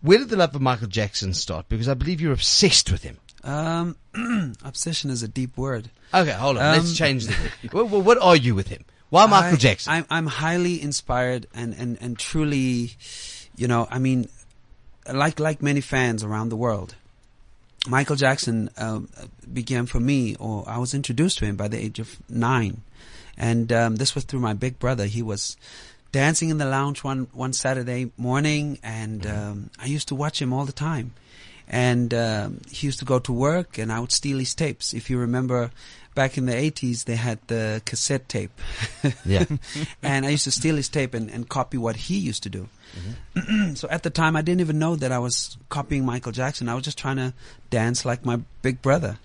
Where 0.01 0.19
did 0.19 0.29
the 0.29 0.35
love 0.37 0.55
of 0.55 0.61
Michael 0.61 0.87
Jackson 0.87 1.33
start? 1.33 1.67
Because 1.69 1.87
I 1.87 1.93
believe 1.93 2.21
you're 2.21 2.33
obsessed 2.33 2.91
with 2.91 3.03
him. 3.03 3.17
Um, 3.43 3.95
obsession 4.63 5.09
is 5.09 5.23
a 5.23 5.27
deep 5.27 5.57
word. 5.57 5.89
Okay, 6.13 6.31
hold 6.31 6.57
on. 6.57 6.63
Um, 6.63 6.71
Let's 6.77 6.95
change 6.95 7.27
the. 7.27 7.35
well, 7.73 7.85
what 7.85 8.17
are 8.21 8.35
you 8.35 8.55
with 8.55 8.69
him? 8.69 8.85
Why 9.09 9.25
Michael 9.27 9.53
I- 9.53 9.57
Jackson? 9.57 9.93
I'm, 9.93 10.05
I'm 10.09 10.27
highly 10.27 10.81
inspired 10.81 11.47
and, 11.53 11.73
and, 11.73 11.97
and 12.01 12.17
truly, 12.17 12.91
you 13.55 13.67
know, 13.67 13.87
I 13.91 13.99
mean, 13.99 14.29
like 15.11 15.39
like 15.39 15.61
many 15.61 15.81
fans 15.81 16.23
around 16.23 16.49
the 16.49 16.55
world, 16.55 16.95
Michael 17.87 18.15
Jackson 18.15 18.69
um, 18.77 19.09
began 19.51 19.85
for 19.85 19.99
me, 19.99 20.35
or 20.37 20.63
I 20.67 20.77
was 20.77 20.93
introduced 20.93 21.37
to 21.39 21.45
him 21.45 21.55
by 21.57 21.67
the 21.67 21.77
age 21.77 21.99
of 21.99 22.17
nine, 22.29 22.81
and 23.37 23.71
um, 23.73 23.97
this 23.97 24.15
was 24.15 24.23
through 24.23 24.39
my 24.39 24.53
big 24.53 24.79
brother. 24.79 25.05
He 25.05 25.21
was 25.21 25.57
dancing 26.13 26.49
in 26.49 26.59
the 26.59 26.65
lounge 26.65 27.03
one 27.03 27.27
one 27.33 27.51
Saturday 27.51 28.11
morning, 28.15 28.79
and 28.81 29.27
um, 29.27 29.69
I 29.77 29.87
used 29.87 30.07
to 30.07 30.15
watch 30.15 30.41
him 30.41 30.53
all 30.53 30.63
the 30.63 30.71
time. 30.71 31.13
And 31.67 32.13
um, 32.13 32.61
he 32.69 32.87
used 32.87 32.99
to 32.99 33.05
go 33.05 33.19
to 33.19 33.33
work, 33.33 33.77
and 33.77 33.91
I 33.91 33.99
would 33.99 34.11
steal 34.11 34.37
his 34.37 34.53
tapes. 34.53 34.93
If 34.93 35.09
you 35.09 35.17
remember, 35.17 35.71
back 36.13 36.37
in 36.37 36.45
the 36.45 36.53
'80s, 36.53 37.05
they 37.05 37.15
had 37.15 37.39
the 37.47 37.81
cassette 37.85 38.29
tape. 38.29 38.51
yeah. 39.25 39.45
and 40.03 40.25
I 40.25 40.29
used 40.29 40.43
to 40.43 40.51
steal 40.51 40.75
his 40.75 40.87
tape 40.87 41.13
and, 41.13 41.31
and 41.31 41.49
copy 41.49 41.77
what 41.77 41.95
he 41.95 42.17
used 42.17 42.43
to 42.43 42.49
do. 42.49 42.69
Mm-hmm. 43.35 43.73
so 43.75 43.87
at 43.89 44.03
the 44.03 44.09
time, 44.09 44.35
I 44.35 44.41
didn't 44.41 44.61
even 44.61 44.77
know 44.77 44.95
that 44.95 45.11
I 45.11 45.19
was 45.19 45.57
copying 45.69 46.05
Michael 46.05 46.31
Jackson. 46.31 46.69
I 46.69 46.75
was 46.75 46.83
just 46.83 46.97
trying 46.97 47.17
to 47.17 47.33
dance 47.69 48.05
like 48.05 48.23
my 48.25 48.41
big 48.61 48.81
brother. 48.81 49.17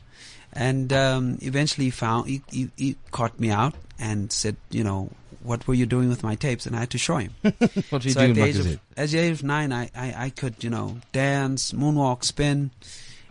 And 0.52 0.92
um, 0.92 1.38
eventually, 1.42 1.86
he 1.86 1.90
found 1.90 2.28
he, 2.28 2.42
he, 2.50 2.70
he 2.76 2.96
caught 3.10 3.38
me 3.38 3.50
out 3.50 3.74
and 3.98 4.32
said, 4.32 4.56
you 4.70 4.84
know, 4.84 5.10
what 5.42 5.66
were 5.66 5.74
you 5.74 5.86
doing 5.86 6.08
with 6.08 6.22
my 6.22 6.34
tapes? 6.34 6.66
And 6.66 6.76
I 6.76 6.80
had 6.80 6.90
to 6.90 6.98
show 6.98 7.16
him. 7.16 7.34
What 7.42 8.04
are 8.04 8.08
you 8.08 8.14
so 8.14 8.20
doing, 8.20 8.30
at 8.30 8.34
the, 8.34 8.44
age 8.44 8.58
of, 8.58 8.80
at 8.96 9.08
the 9.08 9.18
age 9.18 9.32
of 9.32 9.42
nine, 9.42 9.72
I, 9.72 9.90
I, 9.94 10.14
I 10.16 10.30
could, 10.30 10.62
you 10.62 10.70
know, 10.70 10.98
dance, 11.12 11.72
moonwalk, 11.72 12.24
spin, 12.24 12.70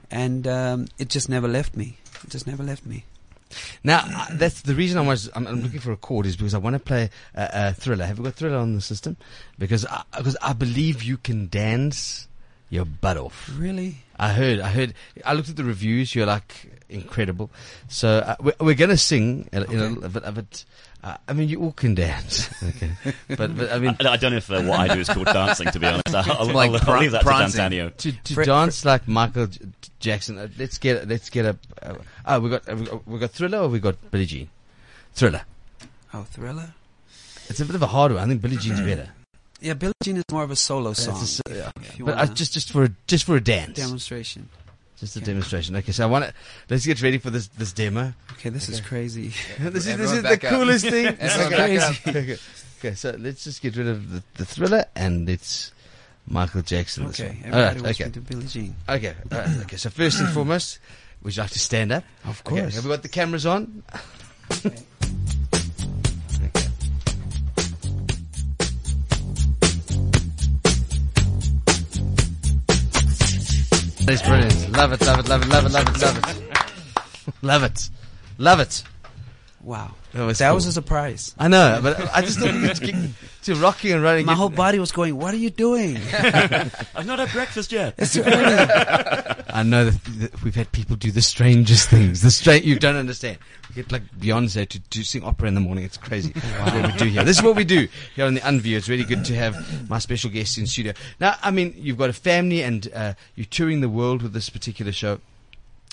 and 0.10 0.48
um, 0.48 0.88
it 0.98 1.10
just 1.10 1.30
never 1.30 1.48
left 1.48 1.76
me. 1.76 1.98
It 2.24 2.30
just 2.30 2.48
never 2.48 2.64
left 2.64 2.86
me. 2.86 3.06
Now, 3.84 4.04
uh, 4.06 4.28
that's 4.34 4.62
the 4.62 4.76
reason 4.76 4.98
I 4.98 5.08
was. 5.08 5.30
I'm, 5.34 5.48
I'm 5.48 5.62
looking 5.62 5.80
for 5.80 5.92
a 5.92 5.98
chord 5.98 6.26
is 6.26 6.36
because 6.36 6.54
I 6.54 6.58
want 6.58 6.76
to 6.76 6.80
play 6.80 7.10
a, 7.34 7.74
thriller. 7.74 8.06
Have 8.06 8.18
you 8.18 8.24
got 8.24 8.36
thriller 8.36 8.58
on 8.58 8.76
the 8.76 8.82
system? 8.82 9.18
Because 9.58 9.86
I, 9.86 10.04
because 10.18 10.38
I 10.42 10.54
believe 10.54 11.04
you 11.04 11.18
can 11.18 11.48
dance 11.48 12.28
your 12.70 12.86
butt 12.86 13.18
off. 13.18 13.50
Really? 13.58 13.98
I 14.20 14.30
heard. 14.34 14.60
I 14.60 14.70
heard. 14.70 14.94
I 15.26 15.34
looked 15.34 15.50
at 15.50 15.56
the 15.56 15.64
reviews. 15.64 16.14
You're 16.14 16.26
like 16.26 16.77
incredible. 16.90 17.50
So 17.90 18.20
uh, 18.20 18.36
we're, 18.40 18.54
we're 18.60 18.76
going 18.76 18.90
to 18.90 18.98
sing 18.98 19.50
in, 19.52 19.64
in 19.64 19.80
a 19.80 19.88
little 19.90 20.10
bit 20.10 20.24
of 20.24 20.38
it. 20.38 20.66
Uh, 21.04 21.16
I 21.28 21.34
mean, 21.34 21.48
you 21.48 21.62
all 21.62 21.72
can 21.74 21.94
dance. 21.96 22.50
Okay, 22.64 22.90
but 23.30 23.56
but 23.56 23.72
I 23.72 23.78
mean. 23.80 23.96
I, 24.00 24.10
I 24.14 24.18
don't 24.18 24.32
know 24.32 24.38
if 24.38 24.50
uh, 24.52 24.62
what 24.64 24.80
I 24.80 24.94
do 24.94 25.00
is 25.00 25.08
called 25.10 25.28
dancing. 25.28 25.68
To 25.72 25.80
be 25.80 25.86
honest, 25.88 26.08
I'll, 26.14 26.48
I'll, 26.50 26.54
Like 26.54 26.72
I'll, 26.72 26.80
pra- 26.80 27.00
leave 27.00 27.12
that 27.12 27.20
to 27.20 27.26
prancing. 27.26 27.58
D'Antonio. 27.60 27.90
to, 27.90 28.12
to 28.12 28.34
Fre- 28.34 28.44
dance 28.44 28.84
like 28.84 29.08
Michael 29.08 29.48
J- 29.48 29.60
Jackson. 30.00 30.38
Uh, 30.40 30.48
let's 30.58 30.78
get 30.80 31.08
let's 31.08 31.30
get 31.30 31.46
a. 31.46 31.58
Uh, 31.82 31.96
oh, 32.26 32.40
we 32.40 32.50
got 32.50 32.68
uh, 32.70 32.76
we 32.76 32.86
got 32.86 33.08
we 33.08 33.20
got 33.20 33.32
Thriller 33.32 33.60
or 33.60 33.68
we 33.70 33.80
got 33.80 33.96
Billie 34.12 34.26
Jean. 34.26 34.50
Thriller. 35.14 35.42
Oh, 36.14 36.24
Thriller? 36.24 36.74
It's 37.50 37.60
a 37.60 37.66
bit 37.66 37.76
of 37.76 37.82
a 37.84 37.88
hard 37.88 38.12
one. 38.14 38.24
I 38.24 38.28
think 38.28 38.42
Billie 38.42 38.58
Jean's 38.58 38.82
better. 38.82 39.10
Yeah, 39.62 39.74
Billie 39.76 39.94
Jean 40.04 40.18
is 40.18 40.24
more 40.32 40.44
of 40.44 40.52
a 40.52 40.56
solo 40.56 40.92
It's 40.92 41.06
a 41.08 41.26
song. 41.26 41.42
yeah. 41.50 41.72
if 41.78 42.00
you 42.00 42.06
But 42.06 42.16
uh, 42.16 42.18
wanna- 42.18 42.34
just 42.34 42.54
just 42.54 42.72
for 42.72 42.84
a, 42.86 42.90
just 43.06 43.24
for 43.26 43.36
a 43.36 43.42
dance, 43.42 43.78
demonstration. 43.78 44.50
Just 45.00 45.16
a 45.16 45.22
demonstration. 45.22 45.76
Okay, 45.76 45.92
so 45.92 46.04
I 46.04 46.08
want 46.08 46.26
to 46.26 46.34
let's 46.70 46.86
get 46.86 47.02
ready 47.02 47.18
for 47.18 47.30
this 47.30 47.48
this 47.48 47.72
demo. 47.74 48.14
Okay, 48.34 48.50
this 48.50 48.70
is 48.70 48.82
crazy. 48.82 49.32
this 49.60 49.88
is 49.88 49.98
this 49.98 50.12
is 50.12 50.18
the 50.18 50.24
back 50.24 50.44
up. 50.44 50.50
coolest 50.52 50.88
thing. 50.88 51.06
Everyone 51.20 51.54
okay. 51.54 51.78
back 51.78 51.90
up. 51.90 52.08
okay. 52.08 52.38
okay, 52.80 52.96
so 52.96 53.16
let's 53.20 53.44
just 53.44 53.62
get 53.62 53.76
rid 53.76 53.88
of 53.88 54.12
the, 54.12 54.24
the 54.36 54.46
thriller 54.46 54.86
and 54.96 55.30
it's 55.30 55.72
Michael 56.28 56.62
Jackson. 56.62 57.08
Okay, 57.08 57.38
Alright, 57.46 57.78
okay. 57.86 58.10
to 58.10 58.22
Billie 58.22 58.46
Jean. 58.48 58.76
Okay, 58.90 59.16
alright, 59.32 59.58
okay. 59.62 59.78
So 59.78 59.90
first 59.90 60.20
and 60.20 60.30
foremost, 60.34 60.80
would 61.24 61.36
you 61.36 61.42
like 61.42 61.52
to 61.52 61.60
stand 61.60 61.92
up? 61.92 62.04
Of 62.26 62.42
Okay, 62.46 62.62
course. 62.62 62.76
have 62.76 62.84
we 62.86 62.90
got 62.92 63.02
the 63.04 63.10
cameras 63.10 63.46
on? 63.46 63.84
That's 74.08 74.22
brilliant. 74.22 74.72
Love 74.72 74.94
it, 74.94 75.02
love 75.06 75.20
it, 75.20 75.28
love 75.28 75.42
it, 75.44 75.50
love 75.50 75.66
it, 75.66 75.72
love 75.74 75.88
it, 75.90 76.02
love 76.02 76.18
it. 76.18 77.34
love 77.42 77.64
it. 77.64 77.90
Love 78.38 78.60
it. 78.62 78.84
Wow. 79.62 79.92
That 80.14 80.24
was 80.26 80.38
That 80.38 80.48
cool. 80.48 80.56
was 80.56 80.66
a 80.66 80.72
surprise. 80.72 81.36
I 81.38 81.50
know, 81.50 81.82
but 81.84 82.00
I 82.16 82.22
just 82.22 82.40
thought 82.40 82.54
we 83.48 83.54
could 83.54 83.60
to 83.60 83.66
rocking 83.66 83.92
and 83.94 84.04
running. 84.04 84.26
My 84.26 84.36
whole 84.36 84.50
body 84.50 84.80
was 84.80 84.92
going, 84.92 85.18
what 85.18 85.34
are 85.34 85.38
you 85.38 85.50
doing? 85.50 85.98
I've 86.14 87.06
not 87.06 87.20
had 87.20 87.32
breakfast 87.32 87.72
yet. 87.72 87.96
It's 87.98 88.14
too 88.14 88.24
early. 88.24 88.72
I 89.50 89.64
know 89.64 89.86
that, 89.86 90.04
that 90.20 90.44
we've 90.44 90.56
had 90.56 90.72
people 90.72 90.96
do 90.96 91.12
the 91.12 91.22
strangest 91.22 91.90
things. 91.90 92.22
The 92.22 92.32
strange 92.32 92.66
you 92.66 92.78
don't 92.80 92.96
understand. 92.96 93.38
We 93.70 93.76
get 93.76 93.92
like 93.92 94.04
Beyonce 94.18 94.68
to, 94.70 94.80
to 94.80 95.04
sing 95.04 95.24
opera 95.24 95.48
in 95.48 95.56
the 95.56 95.62
morning. 95.62 95.84
It's 95.84 95.98
crazy. 95.98 96.32
That's 96.34 96.74
what 96.74 96.94
we 96.94 96.98
do 96.98 97.06
here. 97.06 97.24
This 97.24 97.38
is 97.38 97.44
what 97.44 97.56
we 97.56 97.64
do 97.64 97.88
here 98.16 98.26
on 98.26 98.34
the 98.36 98.42
Unview. 98.42 98.78
It's 98.78 98.90
really 98.90 99.04
good 99.04 99.26
to 99.26 99.36
have 99.36 99.90
my 99.90 100.00
special 100.00 100.30
guests 100.30 100.58
in 100.58 100.68
studio. 100.68 100.94
Now, 101.20 101.36
I 101.42 101.52
mean, 101.52 101.74
you've 101.78 101.98
got 101.98 102.10
a 102.10 102.14
family 102.14 102.64
and 102.64 102.92
uh, 102.94 103.14
you're 103.36 103.46
touring 103.46 103.82
the 103.82 103.90
world 103.90 104.22
with 104.22 104.34
this 104.34 104.50
particular 104.50 104.92
show. 104.92 105.20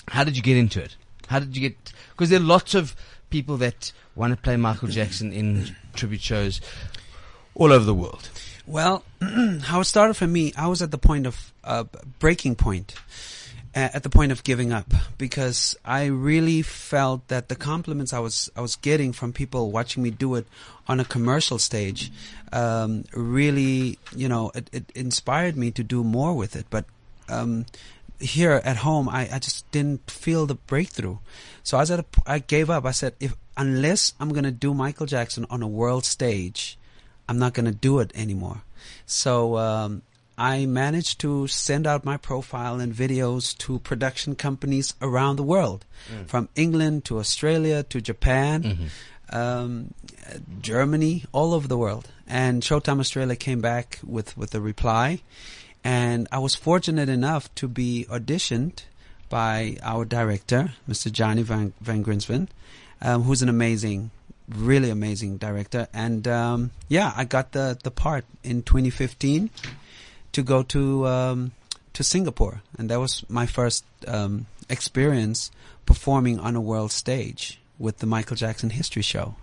How 0.09 0.23
did 0.23 0.37
you 0.37 0.43
get 0.43 0.57
into 0.57 0.83
it? 0.83 0.95
How 1.27 1.39
did 1.39 1.55
you 1.55 1.69
get? 1.69 1.93
Because 2.11 2.29
there 2.29 2.39
are 2.39 2.43
lots 2.43 2.75
of 2.75 2.95
people 3.31 3.57
that 3.57 3.91
want 4.15 4.31
to 4.31 4.37
play 4.39 4.55
Michael 4.55 4.87
Jackson 4.87 5.33
in 5.33 5.75
tribute 5.93 6.21
shows 6.21 6.61
all 7.55 7.71
over 7.71 7.85
the 7.85 7.93
world. 7.93 8.29
Well, 8.67 9.03
how 9.63 9.81
it 9.81 9.85
started 9.85 10.15
for 10.15 10.27
me, 10.27 10.53
I 10.57 10.67
was 10.67 10.81
at 10.81 10.91
the 10.91 10.97
point 10.97 11.25
of 11.25 11.53
uh, 11.63 11.85
breaking 12.19 12.55
point, 12.55 12.95
at 13.73 14.03
the 14.03 14.09
point 14.09 14.31
of 14.31 14.43
giving 14.43 14.71
up, 14.71 14.91
because 15.17 15.75
I 15.83 16.05
really 16.05 16.61
felt 16.61 17.27
that 17.27 17.49
the 17.49 17.55
compliments 17.55 18.13
I 18.13 18.19
was 18.19 18.49
I 18.55 18.61
was 18.61 18.75
getting 18.75 19.13
from 19.13 19.33
people 19.33 19.71
watching 19.71 20.01
me 20.01 20.11
do 20.11 20.35
it 20.35 20.47
on 20.87 20.99
a 20.99 21.05
commercial 21.05 21.59
stage, 21.59 22.11
um, 22.53 23.03
really, 23.13 23.99
you 24.15 24.29
know, 24.29 24.51
it, 24.55 24.69
it 24.71 24.91
inspired 24.95 25.57
me 25.57 25.71
to 25.71 25.83
do 25.83 26.03
more 26.03 26.33
with 26.33 26.55
it. 26.55 26.65
But 26.69 26.85
um, 27.27 27.65
here 28.19 28.61
at 28.63 28.77
home, 28.77 29.09
I, 29.09 29.29
I 29.31 29.39
just 29.39 29.69
didn't 29.71 30.09
feel 30.09 30.45
the 30.45 30.55
breakthrough. 30.55 31.17
So 31.63 31.77
I 31.77 31.81
was 31.81 31.91
at 31.91 31.99
a, 31.99 32.03
p- 32.03 32.21
I 32.25 32.39
gave 32.39 32.69
up. 32.69 32.85
I 32.85 32.91
said, 32.91 33.13
if 33.19 33.35
unless 33.57 34.13
I'm 34.19 34.29
gonna 34.29 34.51
do 34.51 34.73
Michael 34.73 35.05
Jackson 35.05 35.45
on 35.49 35.61
a 35.61 35.67
world 35.67 36.05
stage, 36.05 36.77
I'm 37.27 37.39
not 37.39 37.53
going 37.53 37.65
to 37.65 37.71
do 37.71 37.99
it 37.99 38.11
anymore. 38.15 38.61
So 39.05 39.57
um, 39.57 40.01
I 40.37 40.65
managed 40.65 41.19
to 41.21 41.47
send 41.47 41.87
out 41.87 42.03
my 42.05 42.17
profile 42.17 42.79
and 42.79 42.93
videos 42.93 43.57
to 43.59 43.79
production 43.79 44.35
companies 44.35 44.93
around 45.01 45.37
the 45.37 45.43
world, 45.43 45.85
from 46.27 46.49
England 46.55 47.05
to 47.05 47.19
Australia 47.19 47.83
to 47.83 48.01
Japan, 48.01 48.89
um, 49.31 49.93
uh, 50.29 50.37
Germany, 50.61 51.23
all 51.31 51.53
over 51.53 51.67
the 51.67 51.77
world. 51.77 52.09
And 52.27 52.61
Showtime 52.61 52.99
Australia 52.99 53.35
came 53.35 53.61
back 53.61 53.99
with, 54.05 54.37
with 54.37 54.53
a 54.55 54.61
reply. 54.61 55.21
And 55.83 56.27
I 56.31 56.39
was 56.39 56.55
fortunate 56.55 57.09
enough 57.09 57.53
to 57.55 57.67
be 57.67 58.05
auditioned 58.09 58.83
by 59.29 59.77
our 59.83 60.03
director, 60.05 60.73
Mr. 60.89 61.11
Johnny 61.11 61.43
Van, 61.43 61.73
Van 61.81 62.03
Grinsven, 62.03 62.47
um, 63.01 63.23
who's 63.23 63.41
an 63.41 63.49
amazing, 63.49 64.11
really 64.49 64.89
amazing 64.89 65.37
director. 65.37 65.87
And 65.93 66.27
um, 66.27 66.71
yeah, 66.87 67.13
I 67.15 67.25
got 67.25 67.51
the, 67.51 67.77
the 67.83 67.91
part 67.91 68.25
in 68.43 68.61
2015 68.63 69.49
to 70.33 70.41
go 70.43 70.63
to 70.63 71.07
um, 71.07 71.51
to 71.93 72.03
Singapore, 72.03 72.61
and 72.77 72.89
that 72.89 72.99
was 72.99 73.23
my 73.29 73.45
first 73.45 73.85
um, 74.07 74.47
experience 74.69 75.51
performing 75.85 76.39
on 76.39 76.55
a 76.55 76.61
world 76.61 76.91
stage 76.91 77.59
with 77.79 77.99
the 77.99 78.05
Michael 78.05 78.35
Jackson 78.35 78.69
History 78.71 79.01
Show. 79.01 79.35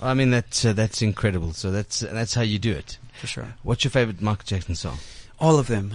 I 0.00 0.14
mean, 0.14 0.30
that's 0.30 0.64
uh, 0.64 0.72
that's 0.72 1.02
incredible. 1.02 1.52
So 1.52 1.70
that's 1.70 2.00
that's 2.00 2.34
how 2.34 2.42
you 2.42 2.58
do 2.58 2.72
it. 2.72 2.98
For 3.20 3.26
sure, 3.26 3.54
What's 3.62 3.82
your 3.84 3.90
favorite 3.90 4.20
Michael 4.20 4.44
Jackson 4.46 4.74
song? 4.74 4.98
all 5.38 5.58
of 5.58 5.66
them, 5.66 5.94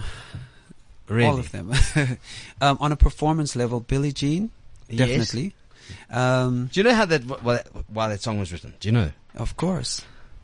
Really? 1.08 1.26
all 1.28 1.38
of 1.38 1.50
them. 1.52 1.72
um, 2.60 2.78
on 2.80 2.92
a 2.92 2.96
performance 2.96 3.54
level, 3.56 3.80
Billie 3.80 4.12
Jean, 4.12 4.50
Yes. 4.88 5.34
Um, 6.10 6.68
Do 6.72 6.80
you 6.80 6.84
know 6.84 6.94
how 6.94 7.04
that 7.06 7.24
why, 7.24 7.54
that 7.56 7.68
why 7.88 8.08
that 8.08 8.22
song 8.22 8.38
was 8.38 8.52
written? 8.52 8.74
Do 8.80 8.88
you 8.88 8.92
know? 8.92 9.10
of 9.34 9.56
course. 9.56 10.02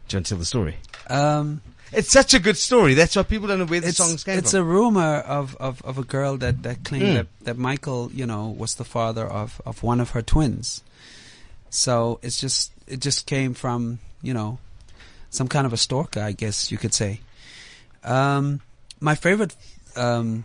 Do 0.08 0.14
you 0.14 0.18
want 0.18 0.26
to 0.26 0.30
tell 0.30 0.38
the 0.38 0.44
story? 0.46 0.76
Um, 1.10 1.60
It's 1.92 2.10
such 2.10 2.34
a 2.34 2.38
good 2.38 2.56
story. 2.56 2.94
That's 2.94 3.16
why 3.16 3.22
people 3.22 3.48
don't 3.48 3.58
know 3.58 3.66
where 3.66 3.80
the 3.80 3.88
it's 3.88 3.96
songs 3.98 4.24
came 4.24 4.38
it's 4.38 4.50
from. 4.52 4.60
It's 4.60 4.62
a 4.62 4.62
rumor 4.64 5.16
of, 5.20 5.56
of, 5.56 5.80
of 5.82 5.98
a 5.98 6.02
girl 6.04 6.36
that, 6.38 6.62
that 6.62 6.84
claimed 6.84 7.04
Mm. 7.04 7.14
that, 7.14 7.26
that 7.44 7.56
Michael, 7.58 8.10
you 8.12 8.26
know, 8.26 8.48
was 8.48 8.74
the 8.76 8.84
father 8.84 9.26
of, 9.26 9.60
of 9.66 9.82
one 9.82 10.00
of 10.00 10.10
her 10.10 10.22
twins. 10.22 10.82
So 11.70 12.18
it's 12.22 12.38
just 12.40 12.72
it 12.86 13.00
just 13.00 13.26
came 13.26 13.52
from 13.54 13.98
you 14.22 14.32
know 14.32 14.58
some 15.30 15.48
kind 15.48 15.66
of 15.66 15.72
a 15.74 15.76
stalker, 15.76 16.20
I 16.20 16.32
guess 16.32 16.70
you 16.72 16.78
could 16.78 16.94
say. 16.94 17.20
Um, 18.04 18.60
my 19.00 19.14
favorite, 19.14 19.54
um, 19.96 20.44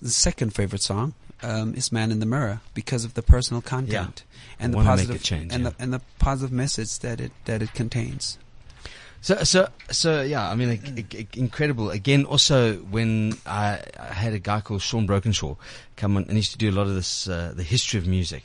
the 0.00 0.08
second 0.10 0.54
favorite 0.54 0.82
song 0.82 1.14
um, 1.42 1.74
is 1.74 1.92
"Man 1.92 2.10
in 2.10 2.20
the 2.20 2.26
Mirror" 2.26 2.60
because 2.74 3.04
of 3.04 3.14
the 3.14 3.22
personal 3.22 3.62
content 3.62 4.24
and 4.58 4.72
the 4.72 4.78
positive 4.78 5.22
change, 5.22 5.52
and 5.52 5.64
yeah. 5.64 5.70
the 5.70 5.82
and 5.82 5.92
the 5.92 6.00
positive 6.18 6.52
message 6.52 6.98
that 7.00 7.20
it 7.20 7.32
that 7.44 7.62
it 7.62 7.72
contains. 7.74 8.38
So, 9.22 9.42
so, 9.42 9.68
so, 9.90 10.22
yeah. 10.22 10.48
I 10.48 10.54
mean, 10.54 11.04
i- 11.12 11.26
incredible. 11.34 11.90
Again, 11.90 12.26
also 12.26 12.74
when 12.76 13.36
I, 13.44 13.80
I 13.98 14.12
had 14.12 14.34
a 14.34 14.38
guy 14.38 14.60
called 14.60 14.82
Sean 14.82 15.04
Brokenshaw 15.04 15.56
come 15.96 16.16
on, 16.16 16.24
and 16.24 16.32
he 16.32 16.36
used 16.36 16.52
to 16.52 16.58
do 16.58 16.70
a 16.70 16.76
lot 16.76 16.86
of 16.86 16.94
this, 16.94 17.26
uh, 17.26 17.52
the 17.56 17.64
history 17.64 17.98
of 17.98 18.06
music, 18.06 18.44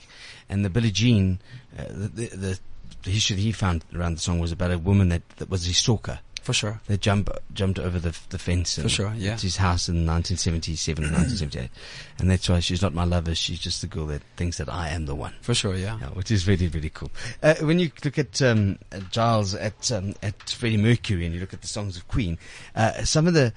and 0.50 0.66
the 0.66 0.72
Billie 0.72 0.90
Jean, 0.90 1.40
uh, 1.78 1.84
the, 1.88 2.08
the, 2.08 2.26
the 2.36 2.60
the 3.04 3.12
history 3.12 3.36
that 3.36 3.42
he 3.42 3.52
found 3.52 3.84
around 3.96 4.16
the 4.16 4.22
song 4.22 4.40
was 4.40 4.52
about 4.52 4.72
a 4.72 4.78
woman 4.78 5.10
that, 5.10 5.28
that 5.38 5.50
was 5.50 5.66
his 5.66 5.78
stalker. 5.78 6.20
For 6.42 6.54
sure. 6.54 6.82
They 6.88 6.98
jump 6.98 7.30
jumped 7.54 7.78
over 7.78 8.00
the 8.00 8.18
the 8.30 8.40
fence 8.40 8.80
For 8.80 8.90
sure, 8.90 9.14
yeah. 9.16 9.36
to 9.36 9.44
his 9.44 9.58
house 9.58 9.88
in 9.88 10.08
1977, 10.08 11.04
1978, 11.04 11.70
and 12.20 12.32
that's 12.32 12.50
why 12.50 12.60
she's 12.60 12.82
not 12.82 12.96
my 12.96 13.04
lover. 13.04 13.36
She's 13.36 13.60
just 13.60 13.82
the 13.82 13.88
girl 13.88 14.08
that 14.08 14.24
thinks 14.38 14.58
that 14.58 14.68
I 14.68 14.90
am 14.90 15.06
the 15.06 15.14
one. 15.14 15.34
For 15.42 15.54
sure, 15.54 15.76
yeah. 15.76 16.00
Yeah, 16.02 16.08
which 16.10 16.32
is 16.32 16.48
really 16.48 16.68
really 16.68 16.90
cool. 16.90 17.12
Uh, 17.44 17.56
when 17.62 17.78
you 17.78 17.92
look 18.04 18.18
at 18.18 18.42
um, 18.42 18.80
uh, 18.92 19.00
Giles 19.12 19.54
at 19.54 19.92
um, 19.92 20.16
at 20.24 20.50
Freddie 20.50 20.78
Mercury 20.78 21.26
and 21.26 21.36
you 21.36 21.42
look 21.42 21.54
at 21.54 21.62
the 21.62 21.68
songs 21.68 21.96
of 21.96 22.08
Queen, 22.08 22.40
uh, 22.76 23.04
some 23.04 23.28
of 23.28 23.36
the 23.36 23.54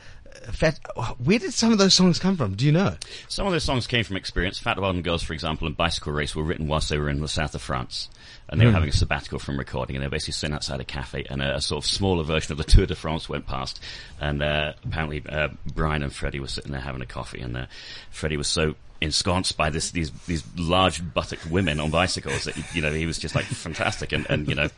uh, 0.47 0.53
fat. 0.53 0.79
Where 1.18 1.38
did 1.38 1.55
some 1.55 1.73
of 1.73 1.79
those 1.79 1.94
songs 1.94 2.18
come 2.18 2.37
from? 2.37 2.55
Do 2.55 2.66
you 2.66 2.73
know? 2.73 2.97
Some 3.29 3.47
of 3.47 3.53
those 3.53 3.64
songs 3.64 3.87
came 3.87 4.05
from 4.05 4.16
experience. 4.16 4.59
Fat 4.59 4.79
Wild 4.79 4.97
and 4.97 5.05
Girls, 5.05 5.23
for 5.23 5.33
example, 5.33 5.66
and 5.66 5.77
Bicycle 5.77 6.12
Race 6.12 6.37
were 6.37 6.42
written 6.42 6.68
whilst 6.68 6.90
they 6.90 6.99
were 6.99 7.09
in 7.09 7.20
the 7.20 7.29
south 7.29 7.55
of 7.55 7.62
France. 7.62 8.11
And 8.49 8.61
they 8.61 8.67
were 8.67 8.71
Hmm. 8.71 8.75
having 8.77 8.89
a 8.91 8.93
sabbatical 8.93 9.39
from 9.39 9.59
recording, 9.59 9.97
and 9.97 10.03
they 10.03 10.07
were 10.07 10.11
basically 10.13 10.33
sitting 10.33 10.55
outside 10.55 10.79
a 10.81 10.85
cafe, 10.85 11.25
and 11.31 11.41
a, 11.43 11.57
a 11.57 11.61
sort 11.63 11.83
of 11.83 11.91
smaller 11.91 12.23
version 12.25 12.53
of 12.53 12.59
the 12.59 12.65
Tour 12.65 12.85
de 12.87 12.95
France 12.95 13.29
went 13.29 13.47
past. 13.47 13.81
And 14.21 14.43
uh, 14.43 14.75
apparently, 14.85 15.23
uh, 15.29 15.49
Brian 15.75 16.03
and 16.03 16.13
Freddie 16.13 16.41
were 16.41 16.49
sitting 16.49 16.73
there 16.73 16.81
having 16.81 17.01
a 17.01 17.07
coffee, 17.07 17.41
and 17.41 17.57
uh, 17.57 17.67
Freddie 18.11 18.37
was 18.37 18.49
so 18.49 18.75
ensconced 19.01 19.57
by 19.57 19.71
this 19.71 19.91
these 19.91 20.11
these 20.27 20.43
large 20.57 21.03
buttocked 21.03 21.51
women 21.51 21.81
on 21.81 21.91
bicycles 21.91 22.45
that 22.45 22.57
you 22.75 22.81
know 22.83 22.93
he 22.93 23.07
was 23.07 23.19
just 23.19 23.35
like 23.35 23.45
fantastic, 23.45 24.13
and, 24.13 24.27
and 24.31 24.47
you 24.49 24.55
know. 24.55 24.69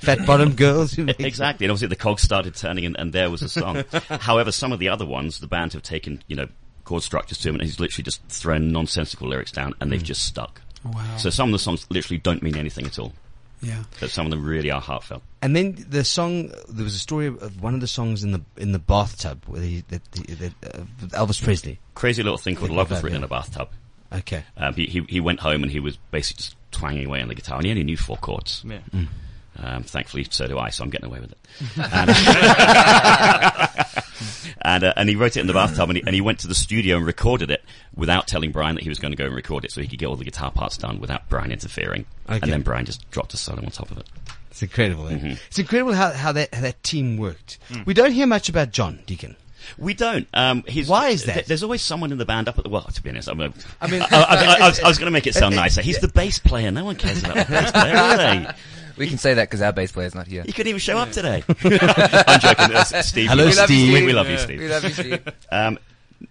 fat 0.00 0.26
bottom 0.26 0.54
girls. 0.54 0.96
Exactly, 0.98 1.66
and 1.66 1.70
obviously 1.70 1.88
the 1.88 1.96
cogs 1.96 2.22
started 2.22 2.54
turning, 2.56 2.86
and, 2.86 2.96
and 2.98 3.12
there 3.12 3.30
was 3.30 3.42
a 3.42 3.48
song. 3.48 3.84
However, 4.08 4.50
some 4.52 4.72
of 4.72 4.78
the 4.78 4.88
other 4.88 5.06
ones, 5.06 5.38
the 5.38 5.46
band 5.46 5.74
have 5.74 5.82
taken, 5.82 6.22
you 6.26 6.34
know, 6.34 6.48
chord 6.84 7.02
structures 7.02 7.38
to 7.38 7.50
him, 7.50 7.54
and 7.56 7.62
he's 7.64 7.78
literally 7.78 8.02
just 8.04 8.24
thrown 8.28 8.72
nonsensical 8.72 9.28
lyrics 9.28 9.52
down, 9.52 9.74
and 9.80 9.92
they've 9.92 10.02
just 10.02 10.24
stuck. 10.24 10.60
Wow. 10.84 11.16
So 11.16 11.30
some 11.30 11.48
of 11.48 11.52
the 11.52 11.58
songs 11.58 11.86
literally 11.90 12.18
don't 12.18 12.42
mean 12.42 12.56
anything 12.56 12.86
at 12.86 12.98
all, 12.98 13.12
yeah. 13.60 13.84
but 14.00 14.10
some 14.10 14.26
of 14.26 14.30
them 14.30 14.44
really 14.44 14.70
are 14.70 14.80
heartfelt. 14.80 15.22
And 15.40 15.54
then 15.54 15.84
the 15.88 16.04
song, 16.04 16.48
there 16.68 16.84
was 16.84 16.94
a 16.94 16.98
story 16.98 17.26
of 17.26 17.62
one 17.62 17.74
of 17.74 17.80
the 17.80 17.86
songs 17.86 18.24
in 18.24 18.32
the 18.32 18.40
in 18.56 18.72
the 18.72 18.78
bathtub 18.78 19.44
where 19.46 19.62
he, 19.62 19.84
that, 19.88 20.04
the, 20.12 20.34
that, 20.34 20.52
uh, 20.74 20.84
Elvis 21.24 21.42
Presley. 21.42 21.78
Crazy 21.94 22.22
little 22.22 22.38
thing 22.38 22.56
called 22.56 22.70
Love 22.70 22.90
was 22.90 23.02
written 23.02 23.20
yeah. 23.20 23.24
in 23.24 23.24
a 23.24 23.28
bathtub. 23.28 23.68
Okay. 24.12 24.44
Um, 24.56 24.74
he, 24.74 24.86
he 24.86 25.00
he 25.08 25.20
went 25.20 25.40
home 25.40 25.62
and 25.62 25.70
he 25.70 25.80
was 25.80 25.96
basically 26.10 26.42
just 26.42 26.56
twanging 26.70 27.06
away 27.06 27.22
on 27.22 27.28
the 27.28 27.34
guitar, 27.34 27.56
and 27.56 27.64
he 27.64 27.70
only 27.70 27.84
knew 27.84 27.96
four 27.96 28.16
chords. 28.16 28.64
Yeah. 28.66 28.80
Um, 29.56 29.82
thankfully, 29.82 30.26
so 30.30 30.46
do 30.46 30.58
I, 30.58 30.70
so 30.70 30.82
I'm 30.82 30.90
getting 30.90 31.06
away 31.06 31.20
with 31.20 31.32
it. 31.32 31.38
And, 31.92 32.08
and, 34.60 34.84
uh, 34.84 34.92
and 34.96 35.08
he 35.08 35.16
wrote 35.16 35.36
it 35.36 35.40
in 35.40 35.46
the 35.46 35.52
bathtub, 35.52 35.90
and 35.90 35.96
he, 35.98 36.02
and 36.06 36.14
he 36.14 36.20
went 36.20 36.40
to 36.40 36.48
the 36.48 36.54
studio 36.54 36.96
and 36.96 37.06
recorded 37.06 37.50
it 37.50 37.62
without 37.94 38.26
telling 38.26 38.52
Brian 38.52 38.74
that 38.76 38.82
he 38.84 38.88
was 38.88 38.98
going 38.98 39.12
to 39.12 39.16
go 39.16 39.26
and 39.26 39.34
record 39.34 39.64
it, 39.64 39.72
so 39.72 39.80
he 39.80 39.88
could 39.88 39.98
get 39.98 40.06
all 40.06 40.16
the 40.16 40.24
guitar 40.24 40.50
parts 40.50 40.76
done 40.76 41.00
without 41.00 41.28
Brian 41.28 41.52
interfering. 41.52 42.06
Okay. 42.28 42.38
And 42.42 42.52
then 42.52 42.62
Brian 42.62 42.84
just 42.84 43.10
dropped 43.10 43.34
a 43.34 43.36
solo 43.36 43.62
on 43.62 43.70
top 43.70 43.90
of 43.90 43.98
it. 43.98 44.08
It's 44.50 44.62
incredible. 44.62 45.08
eh? 45.08 45.12
Mm-hmm. 45.14 45.32
It's 45.48 45.58
incredible 45.58 45.92
how, 45.94 46.10
how 46.12 46.32
that 46.32 46.52
how 46.54 46.60
that 46.60 46.82
team 46.82 47.16
worked. 47.16 47.58
Mm. 47.70 47.86
We 47.86 47.94
don't 47.94 48.12
hear 48.12 48.26
much 48.26 48.48
about 48.48 48.70
John 48.70 49.00
Deacon. 49.06 49.36
We 49.78 49.94
don't. 49.94 50.26
Um, 50.34 50.64
he's, 50.66 50.88
Why 50.88 51.08
is 51.10 51.24
that? 51.24 51.34
th- 51.34 51.46
there's 51.46 51.62
always 51.62 51.82
someone 51.82 52.10
in 52.12 52.18
the 52.18 52.24
band 52.26 52.48
up 52.48 52.58
at 52.58 52.64
the. 52.64 52.70
Well, 52.70 52.82
to 52.82 53.02
be 53.02 53.10
honest, 53.10 53.28
I'm 53.28 53.40
a, 53.40 53.52
I 53.80 53.86
mean, 53.88 54.02
I, 54.10 54.56
I, 54.60 54.64
I 54.64 54.68
was, 54.68 54.80
I 54.80 54.88
was 54.88 54.98
going 54.98 55.06
to 55.06 55.12
make 55.12 55.26
it 55.26 55.34
sound 55.34 55.54
nicer. 55.56 55.80
He's 55.82 56.00
the 56.00 56.08
bass 56.08 56.38
player. 56.38 56.70
No 56.70 56.84
one 56.84 56.96
cares 56.96 57.20
about 57.22 57.36
the 57.36 57.44
bass 57.52 57.70
player, 57.72 57.96
are 57.96 58.16
they? 58.16 58.46
We 58.96 59.06
can 59.06 59.18
say 59.18 59.34
that 59.34 59.48
because 59.48 59.62
our 59.62 59.72
bass 59.72 59.92
player's 59.92 60.14
not 60.14 60.26
here. 60.26 60.42
He 60.44 60.52
couldn't 60.52 60.68
even 60.68 60.80
show 60.80 60.98
up 60.98 61.10
today. 61.10 61.44
I'm 61.64 62.40
joking. 62.40 62.74
Uh, 62.74 62.84
Steve. 62.84 63.28
Hello, 63.28 63.46
we 63.46 63.54
love 63.54 63.70
you, 63.70 63.86
Steve. 63.88 64.04
We 64.06 64.12
love 64.12 64.28
you, 64.28 64.38
Steve. 64.38 64.60
We 64.60 64.68
love 64.68 64.84
you, 64.84 64.90
Steve. 64.90 65.32
Um, 65.50 65.78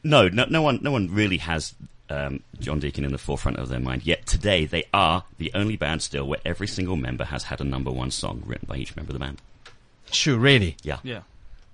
no, 0.03 0.27
no, 0.29 0.45
no 0.49 0.61
one, 0.61 0.79
no 0.81 0.91
one 0.91 1.13
really 1.13 1.37
has 1.37 1.75
um, 2.09 2.41
John 2.59 2.79
Deacon 2.79 3.05
in 3.05 3.11
the 3.11 3.17
forefront 3.17 3.57
of 3.57 3.69
their 3.69 3.79
mind. 3.79 4.05
Yet 4.05 4.25
today, 4.25 4.65
they 4.65 4.85
are 4.93 5.23
the 5.37 5.51
only 5.53 5.75
band 5.75 6.01
still 6.01 6.25
where 6.27 6.39
every 6.45 6.67
single 6.67 6.95
member 6.95 7.25
has 7.25 7.43
had 7.43 7.61
a 7.61 7.63
number 7.63 7.91
one 7.91 8.09
song 8.11 8.41
written 8.45 8.67
by 8.67 8.77
each 8.77 8.95
member 8.95 9.09
of 9.09 9.13
the 9.13 9.19
band. 9.19 9.41
sure, 10.11 10.37
really. 10.37 10.77
Yeah. 10.83 10.99
Yeah. 11.03 11.21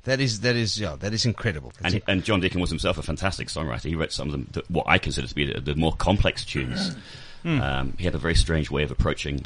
That 0.03 0.21
is 0.21 0.39
that 0.39 0.55
is 0.55 0.79
yeah, 0.79 0.95
that 0.99 1.13
is 1.13 1.25
incredible. 1.25 1.73
That's 1.81 1.95
And, 1.95 2.03
and 2.07 2.23
John 2.23 2.39
Deacon 2.39 2.61
was 2.61 2.69
himself 2.69 2.97
a 2.97 3.01
fantastic 3.01 3.49
songwriter. 3.49 3.89
He 3.89 3.95
wrote 3.95 4.13
some 4.13 4.29
of 4.29 4.31
them, 4.31 4.47
that, 4.53 4.71
what 4.71 4.85
I 4.87 4.99
consider 4.99 5.27
to 5.27 5.35
be 5.35 5.51
the, 5.51 5.59
the 5.59 5.75
more 5.75 5.93
complex 5.93 6.45
tunes. 6.45 6.95
Um, 7.45 7.93
he 7.97 8.03
had 8.03 8.15
a 8.15 8.17
very 8.17 8.35
strange 8.35 8.69
way 8.69 8.83
of 8.83 8.91
approaching 8.91 9.45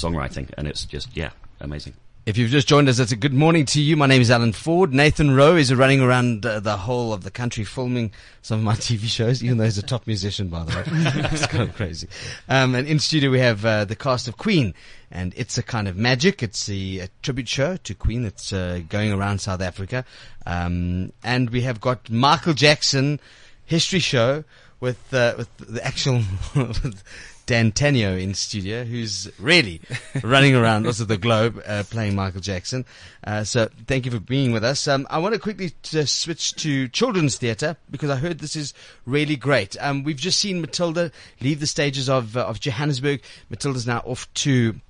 songwriting, 0.00 0.50
and 0.56 0.66
it's 0.68 0.84
just 0.84 1.16
yeah, 1.16 1.30
amazing. 1.60 1.94
If 2.26 2.36
you've 2.36 2.50
just 2.50 2.66
joined 2.66 2.88
us, 2.88 2.98
it's 2.98 3.12
a 3.12 3.16
good 3.16 3.32
morning 3.32 3.66
to 3.66 3.80
you. 3.80 3.96
My 3.96 4.06
name 4.06 4.20
is 4.20 4.32
Alan 4.32 4.52
Ford. 4.52 4.92
Nathan 4.92 5.36
Rowe 5.36 5.54
is 5.54 5.72
running 5.72 6.00
around 6.00 6.44
uh, 6.44 6.58
the 6.58 6.76
whole 6.76 7.12
of 7.12 7.22
the 7.22 7.30
country 7.30 7.62
filming 7.62 8.10
some 8.42 8.58
of 8.58 8.64
my 8.64 8.74
TV 8.74 9.04
shows, 9.04 9.44
even 9.44 9.58
though 9.58 9.64
he's 9.64 9.78
a 9.78 9.82
top 9.82 10.08
musician, 10.08 10.48
by 10.48 10.64
the 10.64 10.74
way. 10.74 10.82
it's 11.30 11.46
kind 11.46 11.68
of 11.68 11.76
crazy. 11.76 12.08
Um, 12.48 12.74
and 12.74 12.88
in 12.88 12.98
studio 12.98 13.30
we 13.30 13.38
have 13.38 13.64
uh, 13.64 13.84
the 13.84 13.94
cast 13.94 14.26
of 14.26 14.38
Queen, 14.38 14.74
and 15.12 15.34
it's 15.36 15.56
a 15.56 15.62
kind 15.62 15.86
of 15.86 15.96
magic. 15.96 16.42
It's 16.42 16.68
a, 16.68 16.98
a 16.98 17.08
tribute 17.22 17.46
show 17.46 17.76
to 17.76 17.94
Queen. 17.94 18.24
It's 18.24 18.52
uh, 18.52 18.80
going 18.88 19.12
around 19.12 19.40
South 19.40 19.60
Africa, 19.60 20.04
um, 20.46 21.12
and 21.22 21.50
we 21.50 21.60
have 21.60 21.80
got 21.80 22.10
Michael 22.10 22.54
Jackson 22.54 23.20
history 23.66 24.00
show 24.00 24.42
with 24.80 25.14
uh, 25.14 25.34
with 25.38 25.56
the 25.58 25.86
actual. 25.86 26.22
with 26.56 27.04
D'Antonio 27.46 28.16
in 28.16 28.34
studio, 28.34 28.84
who's 28.84 29.30
really 29.38 29.80
running 30.22 30.54
around 30.54 30.86
also 30.86 31.04
the 31.04 31.16
globe 31.16 31.62
uh, 31.66 31.84
playing 31.88 32.14
Michael 32.14 32.40
Jackson. 32.40 32.84
Uh, 33.24 33.44
so 33.44 33.68
thank 33.86 34.04
you 34.04 34.10
for 34.10 34.20
being 34.20 34.52
with 34.52 34.64
us. 34.64 34.86
Um, 34.88 35.06
I 35.10 35.18
want 35.18 35.34
to 35.34 35.40
quickly 35.40 35.72
just 35.82 36.18
switch 36.18 36.54
to 36.56 36.88
children's 36.88 37.36
theatre 37.36 37.76
because 37.90 38.10
I 38.10 38.16
heard 38.16 38.40
this 38.40 38.56
is 38.56 38.74
really 39.04 39.36
great. 39.36 39.76
Um, 39.80 40.02
we've 40.02 40.16
just 40.16 40.40
seen 40.40 40.60
Matilda 40.60 41.12
leave 41.40 41.60
the 41.60 41.66
stages 41.66 42.08
of 42.08 42.36
uh, 42.36 42.46
of 42.46 42.60
Johannesburg. 42.60 43.22
Matilda's 43.48 43.86
now 43.86 44.00
off 44.00 44.32
to 44.34 44.80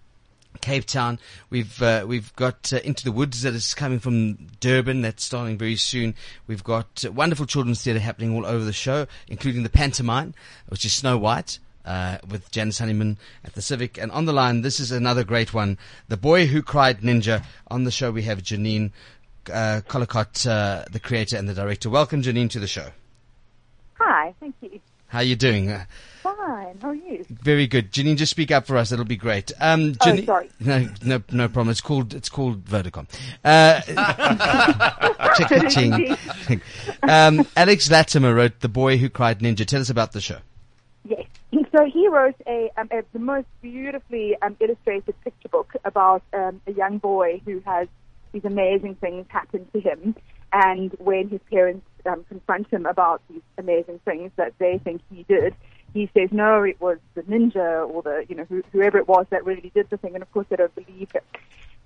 Cape 0.61 0.87
Town. 0.87 1.19
We've 1.51 1.83
uh, 1.83 2.05
we've 2.07 2.35
got 2.37 2.73
uh, 2.73 2.79
Into 2.79 3.05
the 3.05 3.13
Woods 3.13 3.43
that 3.43 3.55
is 3.55 3.75
coming 3.75 3.99
from 3.99 4.35
Durban. 4.61 5.03
That's 5.03 5.25
starting 5.25 5.59
very 5.59 5.77
soon. 5.77 6.15
We've 6.47 6.65
got 6.65 7.05
uh, 7.05 7.13
wonderful 7.13 7.47
children's 7.47 7.83
theatre 7.83 8.01
happening 8.01 8.35
all 8.35 8.47
over 8.47 8.65
the 8.65 8.73
show, 8.73 9.07
including 9.29 9.63
the 9.63 9.69
pantomime, 9.69 10.35
which 10.69 10.85
is 10.85 10.93
Snow 10.93 11.19
White. 11.19 11.59
Uh, 11.87 12.19
with 12.29 12.51
Janice 12.51 12.79
Honeyman 12.81 13.17
at 13.45 13.55
the 13.55 13.63
Civic. 13.63 13.97
And 13.97 14.11
on 14.11 14.25
the 14.25 14.33
line, 14.33 14.63
this 14.63 14.81
is 14.81 14.91
another 14.91 15.23
great 15.23 15.55
one. 15.55 15.79
The 16.09 16.17
Boy 16.17 16.47
Who 16.47 16.61
Cried 16.61 17.01
Ninja. 17.01 17.45
On 17.69 17.85
the 17.85 17.93
show, 17.93 18.11
we 18.11 18.23
have 18.23 18.43
Janine 18.43 18.91
uh, 19.53 19.83
Collicott, 19.87 20.45
uh, 20.49 20.85
the 20.91 20.99
creator 20.99 21.37
and 21.37 21.49
the 21.49 21.55
director. 21.55 21.89
Welcome, 21.89 22.23
Janine, 22.23 22.51
to 22.51 22.59
the 22.59 22.67
show. 22.67 22.89
Hi, 24.01 24.35
thank 24.41 24.57
you. 24.61 24.81
How 25.09 25.19
are 25.19 25.25
you 25.25 25.37
doing? 25.37 25.71
Uh, 25.71 25.85
Fine. 26.23 26.79
How 26.83 26.89
are 26.89 26.95
you? 26.95 27.25
Very 27.31 27.69
good, 27.69 27.93
Janine. 27.93 28.17
Just 28.17 28.31
speak 28.31 28.51
up 28.51 28.67
for 28.67 28.77
us; 28.77 28.91
it'll 28.91 29.05
be 29.05 29.17
great. 29.17 29.53
Um, 29.61 29.95
Oh, 30.01 30.17
sorry. 30.25 30.51
No, 30.59 30.89
no, 31.05 31.23
no 31.31 31.47
problem. 31.49 31.69
It's 31.71 31.81
called 31.81 32.13
it's 32.13 32.29
called 32.29 32.65
Vodacom. 32.65 33.07
Uh, 33.45 33.81
um, 37.09 37.47
Alex 37.57 37.89
Latimer 37.91 38.35
wrote 38.35 38.59
"The 38.61 38.69
Boy 38.69 38.97
Who 38.97 39.09
Cried 39.09 39.39
Ninja." 39.39 39.65
Tell 39.65 39.81
us 39.81 39.91
about 39.91 40.11
the 40.13 40.21
show. 40.21 40.39
Yes. 41.05 41.27
So 41.73 41.85
he 41.85 42.09
wrote 42.09 42.35
a, 42.47 42.71
um, 42.77 42.89
a 42.91 43.03
the 43.13 43.19
most 43.19 43.47
beautifully 43.63 44.37
um, 44.43 44.57
illustrated 44.61 45.15
picture 45.23 45.49
book 45.49 45.73
about 45.85 46.23
um, 46.33 46.61
a 46.67 46.73
young 46.73 46.99
boy 46.99 47.41
who 47.45 47.63
has 47.65 47.89
these 48.33 48.45
amazing 48.45 48.97
things 48.97 49.27
happen 49.29 49.67
to 49.73 49.81
him, 49.81 50.17
and 50.53 50.93
when 50.99 51.29
his 51.29 51.41
parents 51.51 51.87
um, 52.05 52.25
confront 52.29 52.71
him 52.73 52.87
about 52.87 53.23
these 53.31 53.43
amazing 53.59 54.01
things 54.05 54.31
that 54.37 54.53
they 54.59 54.79
think 54.79 55.01
he 55.11 55.23
did, 55.25 55.55
he 55.95 56.11
says 56.15 56.29
no, 56.33 56.63
it 56.63 56.81
was 56.81 56.99
the 57.15 57.23
ninja 57.23 57.89
or 57.89 58.03
the 58.03 58.27
you 58.29 58.35
know 58.35 58.45
who, 58.49 58.63
whoever 58.73 58.99
it 58.99 59.09
was 59.09 59.27
that 59.31 59.45
really 59.45 59.71
did 59.75 59.89
the 59.91 59.97
thing, 59.97 60.15
and 60.15 60.23
of 60.23 60.31
course 60.33 60.47
they 60.51 60.57
don't 60.57 60.75
believe 60.75 61.11
him. 61.13 61.23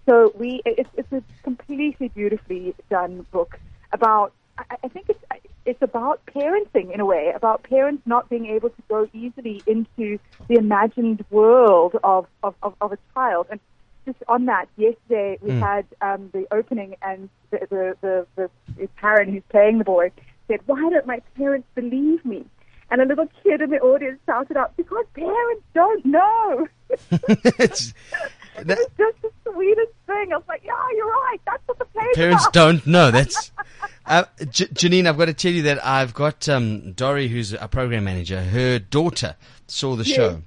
So 0.08 0.32
we, 0.34 0.62
it's, 0.64 0.88
it's 0.96 1.12
a 1.12 1.22
completely 1.42 2.08
beautifully 2.08 2.74
done 2.88 3.26
book 3.30 3.58
about. 3.92 4.32
I, 4.58 4.76
I 4.84 4.88
think 4.88 5.08
it's 5.08 5.22
it's 5.66 5.82
about 5.82 6.24
parenting 6.26 6.92
in 6.92 7.00
a 7.00 7.06
way, 7.06 7.32
about 7.34 7.62
parents 7.62 8.02
not 8.06 8.28
being 8.28 8.46
able 8.46 8.70
to 8.70 8.82
go 8.88 9.08
easily 9.12 9.62
into 9.66 10.18
the 10.48 10.54
imagined 10.56 11.24
world 11.30 11.96
of 12.02 12.26
of, 12.42 12.54
of, 12.62 12.74
of 12.80 12.92
a 12.92 12.98
child. 13.14 13.46
And 13.50 13.60
just 14.06 14.18
on 14.28 14.46
that, 14.46 14.68
yesterday 14.76 15.38
we 15.40 15.50
had 15.50 15.84
um, 16.00 16.30
the 16.32 16.46
opening, 16.50 16.96
and 17.02 17.28
the 17.50 17.58
the, 17.70 17.96
the 18.00 18.26
the 18.36 18.50
the 18.76 18.86
parent 18.96 19.30
who's 19.30 19.42
playing 19.50 19.78
the 19.78 19.84
boy 19.84 20.10
said, 20.48 20.60
"Why 20.66 20.80
don't 20.90 21.06
my 21.06 21.20
parents 21.36 21.68
believe 21.74 22.24
me?" 22.24 22.46
And 22.90 23.00
a 23.00 23.04
little 23.04 23.28
kid 23.42 23.60
in 23.60 23.70
the 23.70 23.78
audience 23.80 24.18
shouted 24.26 24.56
out, 24.56 24.76
"Because 24.76 25.04
parents 25.14 25.64
don't 25.74 26.04
know." 26.06 26.68
That- 28.64 28.78
It's 28.78 28.96
just 28.98 29.22
the 29.22 29.30
sweetest 29.52 29.92
thing. 30.06 30.32
I 30.32 30.36
was 30.36 30.44
like, 30.48 30.62
yeah, 30.64 30.72
you're 30.96 31.06
right. 31.06 31.38
That's 31.46 31.62
what 31.66 31.78
the 31.78 31.84
play's 31.86 32.14
parents 32.16 32.44
about. 32.44 32.52
don't 32.52 32.86
know. 32.86 33.10
That's 33.10 33.52
uh, 34.06 34.24
J- 34.50 34.66
Janine. 34.66 35.06
I've 35.06 35.18
got 35.18 35.26
to 35.26 35.34
tell 35.34 35.52
you 35.52 35.62
that 35.62 35.84
I've 35.84 36.14
got 36.14 36.48
um, 36.48 36.92
Dory, 36.92 37.28
who's 37.28 37.52
a 37.52 37.68
program 37.68 38.04
manager. 38.04 38.42
Her 38.42 38.78
daughter 38.78 39.36
saw 39.66 39.96
the 39.96 40.04
show, 40.04 40.42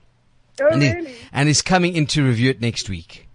Oh, 0.61 0.67
and, 0.67 0.81
really? 0.81 1.11
is, 1.11 1.17
and 1.31 1.49
is 1.49 1.61
coming 1.61 1.95
in 1.95 2.05
to 2.07 2.23
review 2.23 2.49
it 2.51 2.61
next 2.61 2.89
week. 2.89 3.27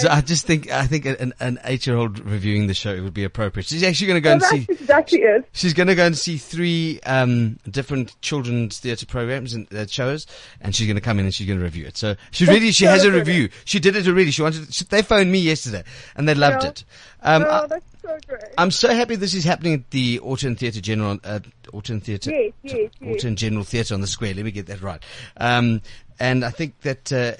So 0.00 0.08
I 0.10 0.20
just 0.20 0.46
think 0.46 0.70
I 0.70 0.86
think 0.86 1.06
an, 1.06 1.32
an 1.40 1.58
eight-year-old 1.64 2.18
reviewing 2.20 2.66
the 2.66 2.74
show 2.74 3.02
would 3.02 3.14
be 3.14 3.24
appropriate. 3.24 3.66
She's 3.66 3.82
actually 3.82 4.06
going 4.08 4.16
to 4.16 4.20
go 4.20 4.30
Oh, 4.30 4.32
and 4.34 4.42
see. 4.42 4.66
exactly 4.68 5.20
it. 5.20 5.48
She's 5.52 5.72
going 5.72 5.86
to 5.86 5.94
go 5.94 6.04
and 6.04 6.16
see 6.16 6.36
three 6.36 7.00
um, 7.06 7.58
different 7.70 8.20
children's 8.20 8.78
theatre 8.80 9.06
programs 9.06 9.54
and 9.54 9.72
uh, 9.74 9.86
shows, 9.86 10.26
and 10.60 10.74
she's 10.74 10.86
going 10.86 10.96
to 10.96 11.00
come 11.00 11.18
in 11.18 11.24
and 11.24 11.34
she's 11.34 11.46
going 11.46 11.58
to 11.58 11.64
review 11.64 11.86
it. 11.86 11.96
So 11.96 12.16
she 12.30 12.44
That's 12.44 12.58
really 12.58 12.70
she 12.72 12.84
so 12.84 12.90
has 12.90 13.04
a 13.04 13.10
review. 13.12 13.48
She 13.64 13.80
did 13.80 13.96
it 13.96 14.06
already. 14.06 14.30
She 14.30 14.42
wanted. 14.42 14.72
She, 14.74 14.84
they 14.84 15.00
phoned 15.02 15.32
me 15.32 15.38
yesterday, 15.38 15.84
and 16.16 16.28
they 16.28 16.34
loved 16.34 16.64
Yeah. 16.64 16.68
it. 16.70 16.84
Um, 17.22 17.44
oh, 17.48 17.50
I, 17.64 17.66
that's 17.66 17.86
so 18.02 18.18
great. 18.28 18.42
I'm 18.58 18.70
so 18.70 18.92
happy 18.94 19.16
this 19.16 19.34
is 19.34 19.44
happening 19.44 19.72
at 19.74 19.90
the 19.90 20.20
Autumn 20.22 20.54
Theatre 20.54 20.80
General, 20.82 21.18
uh, 21.24 21.40
Autumn 21.72 22.00
Theatre, 22.00 22.30
Yes, 22.30 22.52
yes, 22.62 22.90
yes. 23.00 23.14
Auto 23.16 23.28
and 23.28 23.38
General 23.38 23.64
Theatre 23.64 23.94
on 23.94 24.00
the 24.02 24.06
Square. 24.06 24.34
Let 24.34 24.44
me 24.44 24.50
get 24.50 24.66
that 24.66 24.82
right. 24.82 25.02
Um, 25.38 25.80
and 26.20 26.44
I 26.44 26.50
think 26.50 26.78
that 26.82 27.12
uh, 27.12 27.32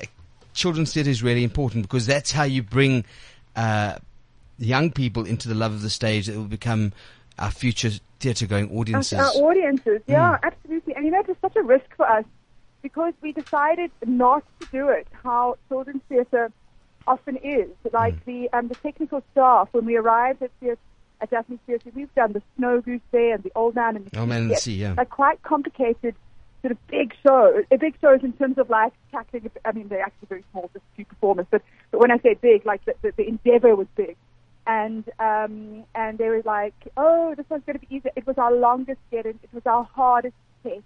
children's 0.58 0.92
theatre 0.92 1.10
is 1.10 1.22
really 1.22 1.44
important 1.44 1.82
because 1.84 2.04
that's 2.06 2.32
how 2.32 2.42
you 2.42 2.62
bring 2.62 3.04
uh, 3.56 3.96
young 4.58 4.90
people 4.90 5.24
into 5.24 5.48
the 5.48 5.54
love 5.54 5.72
of 5.72 5.82
the 5.82 5.90
stage 5.90 6.26
that 6.26 6.36
will 6.36 6.44
become 6.44 6.92
our 7.38 7.50
future 7.50 7.90
theatre-going 8.20 8.76
audiences. 8.76 9.18
Our, 9.18 9.30
audiences, 9.48 10.02
yeah, 10.08 10.36
Mm. 10.36 10.38
absolutely. 10.42 10.94
And 10.96 11.04
you 11.04 11.10
know, 11.12 11.20
it 11.20 11.28
was 11.28 11.36
such 11.40 11.54
a 11.56 11.62
risk 11.62 11.86
for 11.96 12.06
us 12.08 12.24
because 12.82 13.14
we 13.22 13.30
decided 13.32 13.90
not 14.04 14.42
to 14.60 14.66
do 14.72 14.88
it. 14.88 15.06
How 15.22 15.56
children's 15.68 16.02
theatre 16.08 16.50
often 17.06 17.36
is, 17.36 17.68
like 17.92 18.14
Mm. 18.16 18.24
the 18.24 18.38
um, 18.58 18.68
the 18.68 18.74
technical 18.74 19.22
staff 19.32 19.68
when 19.72 19.84
we 19.86 19.96
arrived 19.96 20.42
at 20.42 20.50
theatre. 20.60 20.78
At 21.20 21.30
Daphne 21.30 21.58
Theatre, 21.66 21.90
we've 21.96 22.14
done 22.14 22.32
the 22.32 22.42
Snow 22.56 22.80
Goose 22.80 23.00
there 23.10 23.34
and 23.34 23.42
the 23.42 23.50
Old 23.56 23.74
Man 23.74 23.96
and 23.96 24.06
the 24.06 24.20
Old 24.20 24.28
Man 24.28 24.42
and 24.42 24.50
the 24.52 24.56
Sea, 24.56 24.74
yeah. 24.76 24.94
like 24.96 25.10
quite 25.10 25.42
complicated, 25.42 26.14
sort 26.62 26.72
of 26.72 26.86
big 26.88 27.14
shows. 27.26 27.64
Uh, 27.70 27.76
big 27.76 27.94
shows 28.00 28.20
in 28.22 28.32
terms 28.34 28.58
of 28.58 28.70
like 28.70 28.92
tackling. 29.10 29.50
I 29.64 29.72
mean, 29.72 29.88
they're 29.88 30.02
actually 30.02 30.28
very 30.28 30.44
small, 30.52 30.70
just 30.72 30.84
two 30.96 31.04
performers. 31.04 31.46
But, 31.50 31.62
but 31.90 32.00
when 32.00 32.10
I 32.10 32.18
say 32.18 32.34
big, 32.34 32.66
like 32.66 32.84
the, 32.84 32.94
the, 33.02 33.12
the 33.16 33.28
endeavor 33.28 33.74
was 33.74 33.86
big. 33.96 34.16
And 34.66 35.04
um, 35.18 35.84
and 35.94 36.18
they 36.18 36.28
were 36.28 36.42
like, 36.44 36.74
oh, 36.96 37.34
this 37.34 37.46
one's 37.48 37.64
going 37.64 37.78
to 37.78 37.86
be 37.86 37.96
easy. 37.96 38.10
It 38.16 38.26
was 38.26 38.36
our 38.36 38.52
longest 38.54 39.00
yet. 39.10 39.24
It, 39.24 39.36
it 39.42 39.52
was 39.52 39.62
our 39.64 39.84
hardest 39.84 40.34
test. 40.62 40.82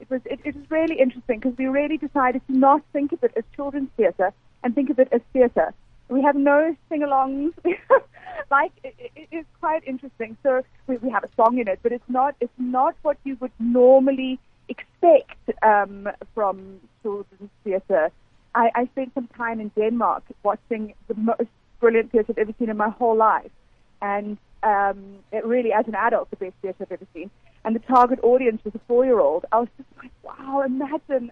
It 0.00 0.10
was 0.10 0.20
it, 0.24 0.40
it 0.44 0.56
was 0.56 0.64
really 0.68 0.98
interesting 0.98 1.38
because 1.38 1.56
we 1.56 1.66
really 1.66 1.96
decided 1.96 2.42
to 2.48 2.56
not 2.56 2.82
think 2.92 3.12
of 3.12 3.22
it 3.22 3.32
as 3.36 3.44
children's 3.54 3.90
theatre 3.96 4.32
and 4.64 4.74
think 4.74 4.90
of 4.90 4.98
it 4.98 5.08
as 5.12 5.20
theatre. 5.32 5.72
We 6.08 6.22
have 6.22 6.34
no 6.34 6.74
sing-alongs. 6.88 7.52
like 8.50 8.72
it, 8.82 8.94
it 9.14 9.28
is 9.30 9.44
quite 9.60 9.86
interesting. 9.86 10.36
So 10.42 10.62
we, 10.88 10.96
we 10.96 11.10
have 11.10 11.22
a 11.22 11.28
song 11.36 11.58
in 11.58 11.68
it, 11.68 11.78
but 11.84 11.92
it's 11.92 12.08
not 12.08 12.34
it's 12.40 12.58
not 12.58 12.96
what 13.02 13.16
you 13.22 13.36
would 13.40 13.52
normally 13.60 14.40
expect 14.74 15.42
um, 15.62 16.08
from 16.34 16.80
children's 17.02 17.50
theatre. 17.64 18.06
I, 18.54 18.70
I 18.74 18.86
spent 18.92 19.12
some 19.14 19.28
time 19.42 19.58
in 19.60 19.68
Denmark 19.80 20.24
watching 20.42 20.94
the 21.08 21.14
most 21.14 21.50
brilliant 21.80 22.10
theatre 22.12 22.32
I've 22.32 22.38
ever 22.38 22.54
seen 22.58 22.70
in 22.70 22.76
my 22.76 22.90
whole 22.90 23.16
life, 23.16 23.54
and 24.00 24.38
um, 24.62 24.98
it 25.32 25.44
really, 25.44 25.72
as 25.72 25.86
an 25.88 25.94
adult, 25.94 26.30
the 26.30 26.36
best 26.36 26.54
theatre 26.62 26.82
I've 26.84 26.92
ever 26.92 27.06
seen. 27.14 27.30
And 27.64 27.76
the 27.76 27.80
target 27.80 28.20
audience 28.22 28.60
was 28.64 28.74
a 28.74 28.80
four-year-old. 28.88 29.44
I 29.52 29.58
was 29.60 29.68
just 29.76 29.88
like, 30.02 30.12
wow, 30.22 30.62
imagine 30.62 31.30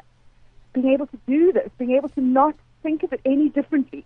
being 0.75 0.89
able 0.93 1.07
to 1.07 1.19
do 1.27 1.53
this, 1.53 1.71
being 1.79 1.93
able 1.93 2.11
to 2.11 2.21
not 2.21 2.55
think 2.83 3.03
of 3.03 3.13
it 3.13 3.21
any 3.25 3.49
differently. 3.49 4.05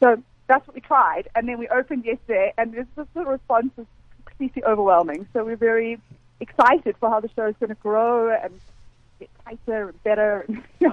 So 0.00 0.22
that's 0.48 0.66
what 0.66 0.74
we 0.74 0.80
tried, 0.80 1.28
and 1.34 1.48
then 1.48 1.58
we 1.58 1.68
opened 1.68 2.04
yesterday, 2.04 2.52
and 2.58 2.72
this, 2.72 2.86
the 3.14 3.24
response 3.24 3.70
was 3.76 3.86
completely 4.24 4.64
overwhelming. 4.64 5.26
So 5.32 5.44
we're 5.44 5.56
very 5.56 6.00
excited 6.40 6.96
for 6.98 7.10
how 7.10 7.20
the 7.20 7.28
show 7.36 7.46
is 7.46 7.54
going 7.60 7.68
to 7.70 7.74
grow 7.76 8.30
and 8.34 8.52
get 9.18 9.28
tighter 9.44 9.88
and 9.90 10.02
better. 10.02 10.44
And, 10.48 10.62
yeah, 10.80 10.92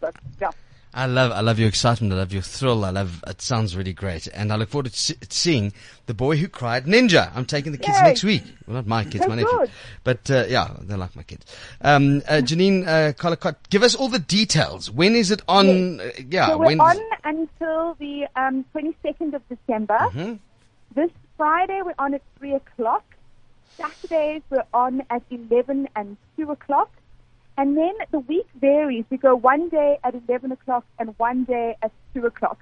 so, 0.00 0.10
yeah. 0.40 0.50
I 0.96 1.06
love, 1.06 1.32
I 1.32 1.40
love 1.40 1.58
your 1.58 1.66
excitement. 1.68 2.12
I 2.12 2.16
love 2.18 2.32
your 2.32 2.42
thrill. 2.42 2.84
I 2.84 2.90
love. 2.90 3.20
It 3.26 3.42
sounds 3.42 3.76
really 3.76 3.92
great, 3.92 4.28
and 4.28 4.52
I 4.52 4.56
look 4.56 4.68
forward 4.68 4.92
to 4.92 4.96
se- 4.96 5.16
seeing 5.28 5.72
the 6.06 6.14
boy 6.14 6.36
who 6.36 6.46
cried 6.46 6.84
ninja. 6.84 7.32
I'm 7.34 7.46
taking 7.46 7.72
the 7.72 7.78
kids 7.78 7.98
Yay. 7.98 8.04
next 8.04 8.22
week. 8.22 8.44
Well, 8.68 8.76
not 8.76 8.86
my 8.86 9.02
kids, 9.02 9.26
my 9.26 9.34
nephew. 9.34 9.50
good. 9.58 9.70
But 10.04 10.30
uh, 10.30 10.44
yeah, 10.48 10.70
they're 10.82 10.96
like 10.96 11.16
my 11.16 11.24
kids. 11.24 11.44
Um, 11.80 12.18
uh, 12.28 12.34
Janine 12.34 12.86
uh, 12.86 13.12
Collicott, 13.14 13.68
give 13.70 13.82
us 13.82 13.96
all 13.96 14.08
the 14.08 14.20
details. 14.20 14.88
When 14.88 15.16
is 15.16 15.32
it 15.32 15.42
on? 15.48 15.98
Uh, 15.98 16.10
yeah, 16.28 16.46
So 16.46 16.58
we're 16.58 16.66
when? 16.66 16.80
on 16.80 16.96
until 17.24 17.94
the 17.94 18.28
um, 18.36 18.64
22nd 18.72 19.34
of 19.34 19.42
December. 19.48 19.98
Mm-hmm. 19.98 20.34
This 20.94 21.10
Friday 21.36 21.80
we're 21.84 21.94
on 21.98 22.14
at 22.14 22.22
3 22.38 22.52
o'clock. 22.54 23.02
Saturdays 23.76 24.42
we're 24.50 24.64
on 24.72 25.02
at 25.10 25.22
11 25.30 25.88
and 25.96 26.16
2 26.36 26.50
o'clock. 26.50 26.90
And 27.56 27.76
then 27.76 27.94
the 28.10 28.18
week 28.18 28.46
varies. 28.60 29.04
We 29.10 29.16
go 29.16 29.36
one 29.36 29.68
day 29.68 29.98
at 30.02 30.14
11 30.28 30.52
o'clock 30.52 30.84
and 30.98 31.14
one 31.18 31.44
day 31.44 31.76
at 31.82 31.92
2 32.14 32.26
o'clock. 32.26 32.58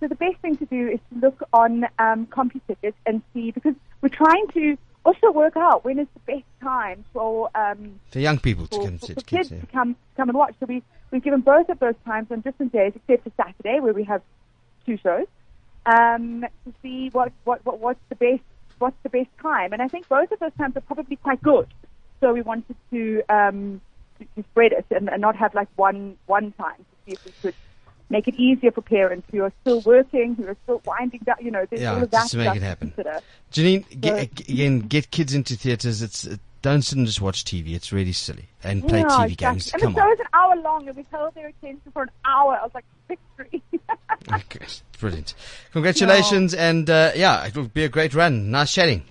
So 0.00 0.08
the 0.08 0.14
best 0.14 0.36
thing 0.42 0.56
to 0.56 0.66
do 0.66 0.88
is 0.88 1.00
to 1.12 1.20
look 1.20 1.42
on 1.52 1.84
um, 1.98 2.26
CompuTicket 2.26 2.94
and 3.06 3.22
see, 3.32 3.50
because 3.50 3.74
we're 4.02 4.08
trying 4.08 4.46
to 4.48 4.76
also 5.04 5.30
work 5.30 5.56
out 5.56 5.84
when 5.84 5.98
is 5.98 6.08
the 6.14 6.32
best 6.32 6.44
time 6.60 7.04
for 7.12 7.48
um, 7.54 8.00
for 8.10 8.18
young 8.18 8.38
people 8.38 8.66
to 8.66 8.76
for, 8.76 8.84
come 8.84 8.98
for, 8.98 9.06
for 9.06 9.14
kids. 9.14 9.24
kids 9.24 9.50
yeah. 9.52 9.60
to 9.60 9.66
come 9.66 9.96
come 10.16 10.28
and 10.28 10.36
watch. 10.36 10.54
So 10.60 10.66
we 10.66 10.82
we've 11.10 11.22
given 11.22 11.40
both 11.40 11.68
of 11.68 11.78
those 11.78 11.94
times 12.04 12.26
on 12.30 12.40
different 12.40 12.72
days, 12.72 12.92
except 12.94 13.24
for 13.24 13.32
Saturday 13.42 13.80
where 13.80 13.94
we 13.94 14.04
have 14.04 14.20
two 14.84 14.98
shows, 14.98 15.26
um, 15.86 16.44
to 16.64 16.74
see 16.82 17.08
what, 17.10 17.32
what, 17.44 17.64
what 17.64 17.78
what's 17.78 18.00
the 18.08 18.16
best 18.16 18.42
what's 18.78 18.96
the 19.02 19.08
best 19.08 19.28
time. 19.40 19.72
And 19.72 19.82
I 19.82 19.88
think 19.88 20.08
both 20.08 20.30
of 20.32 20.38
those 20.38 20.52
times 20.58 20.76
are 20.76 20.80
probably 20.82 21.16
quite 21.16 21.42
good. 21.42 21.66
So 22.20 22.32
we 22.32 22.42
wanted 22.42 22.76
to 22.90 23.22
um, 23.28 23.80
to, 24.18 24.24
to 24.36 24.48
spread 24.50 24.72
it 24.72 24.86
and, 24.90 25.08
and 25.08 25.20
not 25.20 25.36
have 25.36 25.54
like 25.54 25.68
one 25.76 26.16
one 26.26 26.52
time 26.52 26.76
to 26.78 26.96
see 27.04 27.12
if 27.12 27.18
we 27.24 27.32
could 27.42 27.54
make 28.08 28.28
it 28.28 28.34
easier 28.36 28.70
for 28.70 28.82
parents 28.82 29.26
who 29.32 29.42
are 29.42 29.52
still 29.62 29.80
working, 29.80 30.34
who 30.36 30.46
are 30.46 30.56
still 30.62 30.80
winding 30.84 31.20
down. 31.24 31.36
You 31.40 31.50
know, 31.50 31.66
there's 31.68 31.82
Yeah, 31.82 31.94
all 31.96 32.02
of 32.02 32.10
that 32.12 32.18
just 32.18 32.30
to 32.32 32.38
make 32.38 32.54
it 32.56 32.62
happen. 32.62 32.90
consider. 32.90 33.20
Janine, 33.52 34.00
get, 34.00 34.22
again, 34.22 34.80
get 34.80 35.10
kids 35.10 35.34
into 35.34 35.56
theatres. 35.56 36.02
It's 36.02 36.26
uh, 36.26 36.36
don't 36.62 36.82
sit 36.82 36.96
and 36.98 37.06
just 37.06 37.20
watch 37.20 37.44
TV. 37.44 37.74
It's 37.74 37.92
really 37.92 38.12
silly 38.12 38.46
and 38.64 38.86
play 38.86 39.00
Yeah, 39.00 39.06
TV 39.06 39.32
exactly. 39.32 39.36
games. 39.36 39.72
And 39.72 39.82
Come 39.82 39.94
the 39.94 40.00
on. 40.00 40.10
show's 40.10 40.20
an 40.20 40.26
hour 40.32 40.56
long, 40.56 40.88
and 40.88 40.96
we 40.96 41.06
held 41.10 41.34
their 41.34 41.48
attention 41.48 41.92
for 41.92 42.02
an 42.02 42.10
hour. 42.24 42.56
I 42.60 42.62
was 42.62 42.72
like, 42.74 42.84
victory. 43.08 43.62
Okay, 44.32 44.66
brilliant. 44.98 45.34
Congratulations, 45.72 46.52
and 46.54 46.88
uh, 46.90 47.12
yeah, 47.14 47.46
it 47.46 47.54
will 47.56 47.68
be 47.68 47.84
a 47.84 47.88
great 47.88 48.14
run. 48.14 48.50
Nice 48.50 48.72
chatting. 48.72 49.02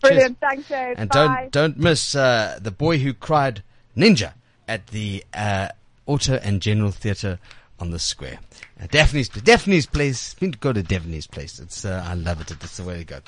Brilliant. 0.00 0.38
Thanks, 0.40 0.68
Dave. 0.68 0.94
And 0.98 1.10
Bye. 1.10 1.48
don't 1.50 1.52
don't 1.52 1.78
miss 1.78 2.14
uh, 2.14 2.58
the 2.60 2.70
boy 2.70 2.98
who 2.98 3.14
cried 3.14 3.62
ninja 3.96 4.32
at 4.68 4.88
the 4.88 5.24
uh, 5.34 5.68
Auto 6.06 6.34
and 6.34 6.60
General 6.60 6.90
Theatre 6.90 7.38
on 7.78 7.90
the 7.90 7.98
square. 7.98 8.38
Uh, 8.80 8.86
Daphne's 8.90 9.28
Daphne's 9.28 9.86
place. 9.86 10.34
Been 10.34 10.52
to 10.52 10.58
go 10.58 10.72
to 10.72 10.82
Daphne's 10.82 11.26
place. 11.26 11.58
It's 11.58 11.84
uh, 11.84 12.04
I 12.06 12.14
love 12.14 12.40
it. 12.40 12.50
It's 12.50 12.76
the 12.76 12.84
way 12.84 12.98
to 12.98 13.04
go. 13.04 13.20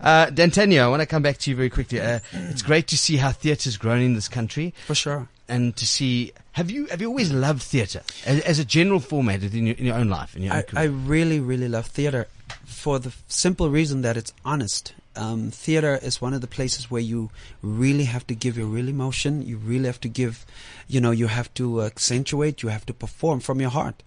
Uh, 0.00 0.30
D'Antonio, 0.30 0.84
I 0.84 0.88
want 0.88 1.00
to 1.00 1.06
come 1.06 1.22
back 1.22 1.38
to 1.38 1.50
you 1.50 1.56
very 1.56 1.70
quickly. 1.70 2.00
Uh, 2.00 2.20
it's 2.32 2.62
great 2.62 2.86
to 2.88 2.98
see 2.98 3.16
how 3.16 3.30
theatre's 3.32 3.76
grown 3.76 4.00
in 4.00 4.14
this 4.14 4.28
country 4.28 4.74
For 4.86 4.94
sure. 4.94 5.28
And 5.48 5.76
to 5.76 5.86
see. 5.86 6.32
Have 6.52 6.70
you 6.70 6.86
have 6.86 7.00
you 7.00 7.08
always 7.08 7.32
loved 7.32 7.62
theatre 7.62 8.02
as, 8.24 8.40
as 8.40 8.58
a 8.58 8.64
general 8.64 9.00
format 9.00 9.42
in 9.42 9.66
your, 9.66 9.76
in 9.76 9.86
your 9.86 9.96
own 9.96 10.08
life? 10.08 10.36
In 10.36 10.42
your 10.42 10.54
I? 10.54 10.82
I 10.82 10.84
really, 10.84 11.40
really 11.40 11.68
love 11.68 11.86
theater 11.86 12.28
for 12.64 12.98
the 12.98 13.12
simple 13.28 13.70
reason 13.70 14.02
that 14.02 14.16
it's 14.16 14.32
honest. 14.44 14.94
Um, 15.16 15.50
theater 15.50 15.98
is 16.02 16.20
one 16.20 16.34
of 16.34 16.40
the 16.40 16.48
places 16.48 16.90
where 16.90 17.00
you 17.00 17.30
really 17.62 18.04
have 18.04 18.26
to 18.26 18.34
give 18.34 18.56
your 18.58 18.66
real 18.66 18.88
emotion. 18.88 19.42
You 19.42 19.58
really 19.58 19.86
have 19.86 20.00
to 20.00 20.08
give, 20.08 20.44
you 20.88 21.00
know, 21.00 21.12
you 21.12 21.28
have 21.28 21.54
to 21.54 21.82
accentuate. 21.82 22.64
You 22.64 22.70
have 22.70 22.84
to 22.86 22.94
perform 22.94 23.38
from 23.38 23.60
your 23.60 23.70
heart. 23.70 24.02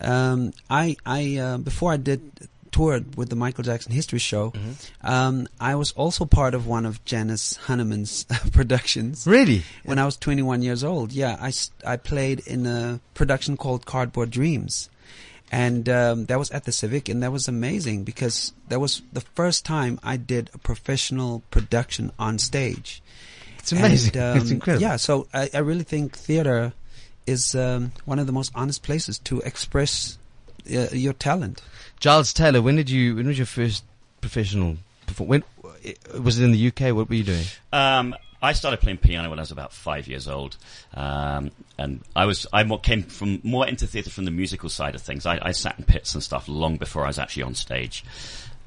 Um, 0.00 0.52
I, 0.70 0.96
I, 1.04 1.36
uh, 1.36 1.58
before 1.58 1.92
I 1.92 1.96
did 1.96 2.48
toured 2.72 3.16
with 3.16 3.28
the 3.28 3.36
Michael 3.36 3.62
Jackson 3.62 3.92
History 3.92 4.18
Show, 4.18 4.52
um, 5.02 5.46
I 5.60 5.76
was 5.76 5.92
also 5.92 6.24
part 6.24 6.54
of 6.54 6.66
one 6.66 6.86
of 6.86 7.04
Janice 7.04 7.56
Honeyman's 7.56 8.24
productions 8.52 9.26
really. 9.26 9.62
when 9.84 9.98
I 9.98 10.04
was 10.04 10.16
21 10.16 10.62
years 10.62 10.82
old. 10.82 11.12
Yeah, 11.12 11.36
I, 11.40 11.52
I 11.86 11.96
played 11.96 12.40
in 12.40 12.66
a 12.66 13.00
production 13.14 13.56
called 13.56 13.86
Cardboard 13.86 14.30
Dreams. 14.30 14.88
And 15.54 15.86
um, 15.90 16.24
that 16.26 16.38
was 16.38 16.50
at 16.50 16.64
the 16.64 16.72
Civic, 16.72 17.10
and 17.10 17.22
that 17.22 17.30
was 17.30 17.46
amazing 17.46 18.04
because 18.04 18.54
that 18.68 18.80
was 18.80 19.02
the 19.12 19.20
first 19.20 19.66
time 19.66 20.00
I 20.02 20.16
did 20.16 20.48
a 20.54 20.58
professional 20.58 21.42
production 21.50 22.10
on 22.18 22.38
stage. 22.38 23.02
It's 23.58 23.70
amazing. 23.70 24.16
And, 24.16 24.36
it's 24.40 24.46
um, 24.46 24.52
incredible. 24.56 24.80
Yeah, 24.80 24.96
so 24.96 25.26
I, 25.34 25.50
I 25.52 25.58
really 25.58 25.84
think 25.84 26.16
theater 26.16 26.72
is 27.26 27.54
um, 27.54 27.92
one 28.06 28.18
of 28.18 28.26
the 28.26 28.32
most 28.32 28.50
honest 28.54 28.82
places 28.82 29.18
to 29.18 29.40
express 29.40 30.16
uh, 30.70 30.88
your 30.92 31.12
talent. 31.12 31.60
Giles 32.02 32.32
Taylor, 32.32 32.60
when 32.60 32.74
did 32.74 32.90
you? 32.90 33.14
When 33.14 33.28
was 33.28 33.38
your 33.38 33.46
first 33.46 33.84
professional? 34.20 34.76
When 35.18 35.44
was 36.18 36.40
it 36.40 36.44
in 36.44 36.50
the 36.50 36.66
UK? 36.66 36.92
What 36.96 37.08
were 37.08 37.14
you 37.14 37.22
doing? 37.22 37.44
Um, 37.72 38.16
I 38.42 38.54
started 38.54 38.80
playing 38.80 38.98
piano 38.98 39.30
when 39.30 39.38
I 39.38 39.42
was 39.42 39.52
about 39.52 39.72
five 39.72 40.08
years 40.08 40.26
old, 40.26 40.56
um, 40.94 41.52
and 41.78 42.00
I 42.16 42.24
was 42.26 42.44
I 42.52 42.64
came 42.78 43.04
from 43.04 43.38
more 43.44 43.68
into 43.68 43.86
theatre 43.86 44.10
from 44.10 44.24
the 44.24 44.32
musical 44.32 44.68
side 44.68 44.96
of 44.96 45.00
things. 45.00 45.26
I, 45.26 45.38
I 45.40 45.52
sat 45.52 45.78
in 45.78 45.84
pits 45.84 46.12
and 46.14 46.24
stuff 46.24 46.48
long 46.48 46.76
before 46.76 47.04
I 47.04 47.06
was 47.06 47.20
actually 47.20 47.44
on 47.44 47.54
stage, 47.54 48.04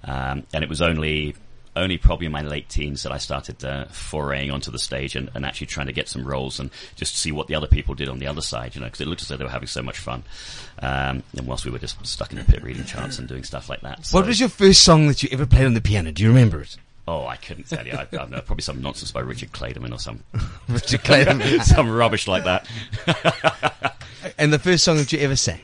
um, 0.06 0.44
and 0.54 0.64
it 0.64 0.70
was 0.70 0.82
only 0.82 1.36
only 1.76 1.98
probably 1.98 2.26
in 2.26 2.32
my 2.32 2.42
late 2.42 2.70
teens 2.70 3.04
that 3.04 3.12
I 3.12 3.18
started 3.18 3.64
uh, 3.64 3.86
foraying 3.86 4.52
onto 4.52 4.72
the 4.72 4.80
stage 4.80 5.16
and, 5.16 5.30
and 5.36 5.46
actually 5.46 5.68
trying 5.68 5.88
to 5.88 5.94
get 5.94 6.08
some 6.08 6.26
roles 6.26 6.60
and 6.60 6.70
just 6.96 7.18
see 7.18 7.32
what 7.32 7.48
the 7.48 7.56
other 7.56 7.68
people 7.68 7.96
did 7.96 8.10
on 8.10 8.20
the 8.20 8.28
other 8.28 8.42
side, 8.42 8.76
you 8.76 8.82
know, 8.82 8.88
because 8.88 9.02
it 9.02 9.08
looked 9.08 9.22
as 9.22 9.28
though 9.28 9.38
they 9.38 9.44
were 9.44 9.50
having 9.50 9.68
so 9.68 9.82
much 9.82 9.98
fun. 9.98 10.24
Um, 10.80 11.24
and 11.38 11.48
whilst 11.48 11.66
we 11.66 11.72
were 11.72 11.80
just 11.80 12.06
stuck 12.06 12.32
in 12.32 12.38
the 12.38 12.46
pit 12.46 12.64
reading 12.64 12.86
charts 12.86 13.20
and 13.20 13.28
doing 13.28 13.44
stuff 13.44 13.70
like 13.70 13.82
that. 13.82 14.08
What 14.12 14.26
was 14.26 14.40
your 14.40 14.50
first 14.50 14.84
song 14.84 15.08
that 15.08 15.24
you 15.24 15.30
ever 15.32 15.46
played 15.46 15.66
on 15.66 15.74
the 15.74 15.82
piano? 15.82 16.12
Do 16.12 16.24
you 16.24 16.30
remember 16.30 16.62
it? 16.62 16.78
Oh, 17.08 17.28
I 17.28 17.36
couldn't 17.36 17.70
tell 17.70 17.86
you. 17.86 17.94
I, 17.94 18.02
I 18.02 18.06
don't 18.06 18.32
know, 18.32 18.42
probably 18.42 18.64
some 18.64 18.82
nonsense 18.82 19.12
by 19.12 19.20
Richard 19.20 19.52
Clayderman 19.52 19.94
or 19.94 20.00
some 20.00 20.24
Richard 20.68 21.04
Clayton. 21.04 21.42
some 21.64 21.90
rubbish 21.90 22.28
like 22.28 22.46
that. 22.46 22.68
and 24.38 24.52
the 24.52 24.60
first 24.60 24.84
song 24.84 24.98
that 24.98 25.12
you 25.12 25.20
ever 25.20 25.36
sang? 25.36 25.62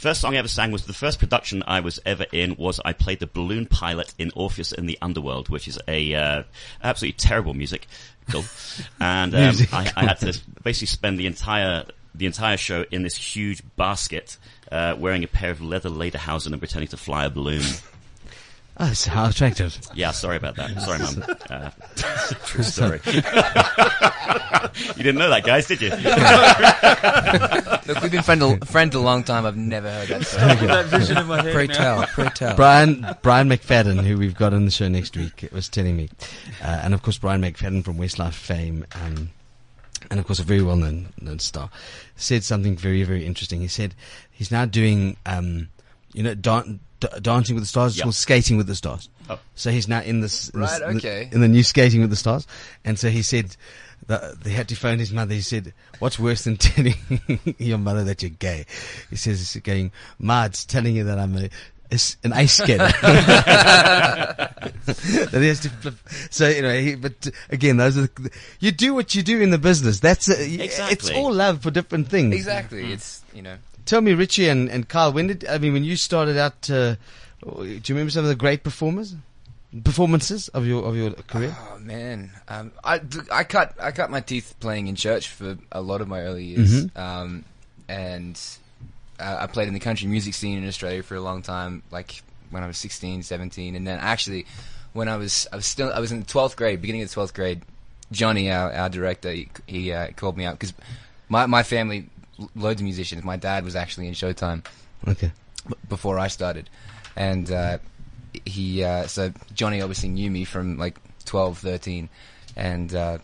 The 0.00 0.08
first 0.08 0.22
song 0.22 0.34
I 0.34 0.38
ever 0.38 0.48
sang 0.48 0.72
was 0.72 0.86
the 0.86 0.94
first 0.94 1.18
production 1.18 1.62
I 1.66 1.80
was 1.80 2.00
ever 2.06 2.24
in 2.32 2.56
was 2.56 2.80
I 2.82 2.94
played 2.94 3.20
the 3.20 3.26
balloon 3.26 3.66
pilot 3.66 4.14
in 4.18 4.32
Orpheus 4.34 4.72
in 4.72 4.86
the 4.86 4.96
Underworld, 5.02 5.50
which 5.50 5.68
is 5.68 5.78
a 5.86 6.14
uh, 6.14 6.42
absolutely 6.82 7.18
terrible 7.18 7.52
music, 7.52 7.86
cool. 8.30 8.42
and 9.00 9.34
um, 9.34 9.42
Music. 9.42 9.74
I, 9.74 9.92
I 9.94 10.04
had 10.06 10.18
to 10.20 10.40
basically 10.62 10.86
spend 10.86 11.18
the 11.18 11.26
entire 11.26 11.84
the 12.14 12.24
entire 12.24 12.56
show 12.56 12.86
in 12.90 13.02
this 13.02 13.14
huge 13.14 13.62
basket, 13.76 14.38
uh, 14.72 14.96
wearing 14.98 15.22
a 15.22 15.28
pair 15.28 15.50
of 15.50 15.60
leather 15.60 15.90
lederhosen 15.90 16.52
and 16.52 16.58
pretending 16.60 16.88
to 16.88 16.96
fly 16.96 17.26
a 17.26 17.30
balloon. 17.30 17.60
Oh, 18.82 18.88
it's 18.90 19.04
how 19.04 19.28
attractive. 19.28 19.78
Yeah, 19.92 20.10
sorry 20.10 20.38
about 20.38 20.56
that. 20.56 20.80
Sorry, 20.80 20.98
mum. 20.98 21.36
Uh, 21.50 21.68
true 22.46 22.62
story. 22.62 23.00
you 23.06 23.12
didn't 25.02 25.16
know 25.18 25.28
that, 25.28 25.42
guys, 25.44 25.66
did 25.66 25.82
you? 25.82 25.90
Look, 27.92 28.02
we've 28.02 28.12
been 28.12 28.22
friend 28.22 28.42
a, 28.42 28.64
friends 28.64 28.94
a 28.94 29.00
long 29.00 29.24
time. 29.24 29.44
I've 29.44 29.56
never 29.56 29.90
heard 29.90 30.08
that 30.08 30.24
story. 30.24 30.66
that 30.68 30.86
vision 30.86 31.18
in 31.18 31.26
my 31.26 31.42
head. 31.42 31.52
Pray 31.52 31.66
now. 31.66 31.74
tell, 31.74 32.06
pray 32.06 32.28
tell. 32.28 32.54
Brian 32.56 33.04
Brian 33.22 33.48
McFadden, 33.48 34.04
who 34.04 34.16
we've 34.16 34.36
got 34.36 34.54
on 34.54 34.64
the 34.64 34.70
show 34.70 34.88
next 34.88 35.16
week, 35.16 35.48
was 35.52 35.68
telling 35.68 35.96
me, 35.96 36.08
uh, 36.62 36.80
and 36.84 36.94
of 36.94 37.02
course 37.02 37.18
Brian 37.18 37.42
McFadden 37.42 37.84
from 37.84 37.98
Westlife 37.98 38.34
fame, 38.34 38.86
um, 38.94 39.30
and 40.08 40.20
of 40.20 40.26
course 40.26 40.38
a 40.38 40.44
very 40.44 40.62
well 40.62 40.76
known 40.76 41.12
known 41.20 41.40
star, 41.40 41.68
said 42.14 42.44
something 42.44 42.76
very 42.76 43.02
very 43.02 43.26
interesting. 43.26 43.60
He 43.60 43.68
said 43.68 43.94
he's 44.30 44.52
now 44.52 44.66
doing 44.66 45.16
um, 45.26 45.68
You 46.12 46.22
know, 46.24 46.34
dan- 46.34 46.80
d- 47.00 47.08
dancing 47.22 47.54
with 47.54 47.62
the 47.64 47.68
stars. 47.68 47.92
It's 47.92 47.98
Yeah. 47.98 48.04
called 48.04 48.14
skating 48.14 48.56
with 48.56 48.66
the 48.66 48.74
stars. 48.74 49.08
Oh. 49.28 49.38
So 49.54 49.70
he's 49.70 49.86
now 49.88 50.00
in 50.02 50.20
this, 50.20 50.48
in, 50.50 50.60
this- 50.60 50.70
Right, 50.70 50.82
in 50.82 50.94
the- 50.98 50.98
okay. 50.98 51.28
in 51.32 51.40
the 51.40 51.48
new 51.48 51.62
skating 51.62 52.00
with 52.00 52.10
the 52.10 52.16
stars. 52.16 52.46
And 52.84 52.98
so 52.98 53.08
he 53.10 53.22
said 53.22 53.56
that 54.06 54.42
they 54.42 54.50
had 54.50 54.68
to 54.68 54.74
phone 54.76 54.98
his 54.98 55.12
mother. 55.12 55.34
He 55.34 55.40
said, 55.40 55.72
"What's 56.00 56.18
worse 56.18 56.42
than 56.44 56.56
telling 56.58 56.94
your 57.58 57.78
mother 57.78 58.02
that 58.04 58.22
you're 58.22 58.30
gay?" 58.30 58.66
He 59.10 59.16
says, 59.16 59.38
"He's 59.52 59.62
going, 59.62 59.92
Ma, 60.18 60.44
it's 60.46 60.64
telling 60.64 60.96
you 60.96 61.04
that 61.04 61.18
I'm 61.18 61.36
a." 61.36 61.48
is 61.90 62.16
An 62.24 62.32
ice 62.32 62.54
skater. 62.54 62.78
that 64.86 65.28
he 65.32 65.46
has 65.48 65.60
to 65.60 65.68
flip. 65.70 65.94
So 66.30 66.48
you 66.48 66.62
know, 66.62 66.78
he, 66.80 66.94
but 66.94 67.28
again, 67.50 67.76
those 67.76 67.96
are 67.98 68.02
the, 68.02 68.30
you 68.60 68.70
do 68.72 68.94
what 68.94 69.14
you 69.14 69.22
do 69.22 69.40
in 69.40 69.50
the 69.50 69.58
business. 69.58 70.00
That's 70.00 70.28
a, 70.28 70.34
it's 70.38 71.10
all 71.10 71.32
love 71.32 71.62
for 71.62 71.70
different 71.70 72.08
things. 72.08 72.34
Exactly. 72.34 72.92
It's 72.92 73.22
you 73.34 73.42
know. 73.42 73.56
Tell 73.86 74.00
me, 74.00 74.14
Richie 74.14 74.48
and, 74.48 74.68
and 74.68 74.88
Carl, 74.88 75.12
when 75.12 75.28
did 75.28 75.46
I 75.46 75.58
mean 75.58 75.72
when 75.72 75.84
you 75.84 75.96
started 75.96 76.36
out? 76.36 76.68
Uh, 76.70 76.96
do 77.42 77.64
you 77.64 77.80
remember 77.88 78.10
some 78.10 78.24
of 78.24 78.28
the 78.28 78.34
great 78.36 78.62
performers, 78.62 79.14
performances 79.84 80.48
of 80.48 80.66
your 80.66 80.84
of 80.84 80.96
your 80.96 81.12
career? 81.12 81.56
Oh 81.72 81.78
man, 81.78 82.30
um, 82.48 82.72
I, 82.84 83.00
I 83.32 83.44
cut 83.44 83.74
I 83.80 83.92
cut 83.92 84.10
my 84.10 84.20
teeth 84.20 84.54
playing 84.60 84.88
in 84.88 84.96
church 84.96 85.28
for 85.28 85.56
a 85.72 85.80
lot 85.80 86.00
of 86.00 86.08
my 86.08 86.20
early 86.20 86.44
years, 86.44 86.86
um, 86.96 87.44
and 87.88 88.40
uh, 89.18 89.38
I 89.40 89.46
played 89.46 89.68
in 89.68 89.74
the 89.74 89.80
country 89.80 90.06
music 90.06 90.34
scene 90.34 90.58
in 90.58 90.68
Australia 90.68 91.02
for 91.02 91.14
a 91.14 91.20
long 91.20 91.42
time, 91.42 91.82
like 91.90 92.22
when 92.50 92.62
I 92.62 92.66
was 92.66 92.78
16, 92.78 93.22
17, 93.22 93.76
and 93.76 93.86
then 93.86 93.98
actually 94.00 94.44
when 94.92 95.08
I 95.08 95.16
was 95.16 95.46
I 95.52 95.56
was 95.56 95.66
still 95.66 95.92
I 95.92 96.00
was 96.00 96.12
in 96.12 96.20
the 96.20 96.26
twelfth 96.26 96.56
grade, 96.56 96.80
beginning 96.80 97.02
of 97.02 97.08
the 97.08 97.14
twelfth 97.14 97.34
grade. 97.34 97.62
Johnny, 98.12 98.50
our, 98.50 98.72
our 98.72 98.88
director, 98.88 99.30
he, 99.30 99.48
he 99.68 99.92
uh, 99.92 100.08
called 100.16 100.36
me 100.36 100.44
up 100.44 100.58
because 100.58 100.74
my 101.28 101.46
my 101.46 101.62
family, 101.62 102.08
loads 102.54 102.80
of 102.80 102.84
musicians. 102.84 103.22
My 103.24 103.36
dad 103.36 103.64
was 103.64 103.76
actually 103.76 104.08
in 104.08 104.14
Showtime 104.14 104.64
Okay. 105.08 105.30
b- 105.68 105.74
before 105.88 106.18
I 106.18 106.28
started, 106.28 106.68
and 107.16 107.50
uh, 107.50 107.78
he 108.44 108.82
uh, 108.84 109.06
so 109.06 109.32
Johnny 109.54 109.80
obviously 109.82 110.08
knew 110.08 110.30
me 110.30 110.44
from 110.44 110.78
like 110.78 110.96
12, 111.26 111.58
13, 111.58 112.08
and 112.56 112.94
uh, 112.94 113.18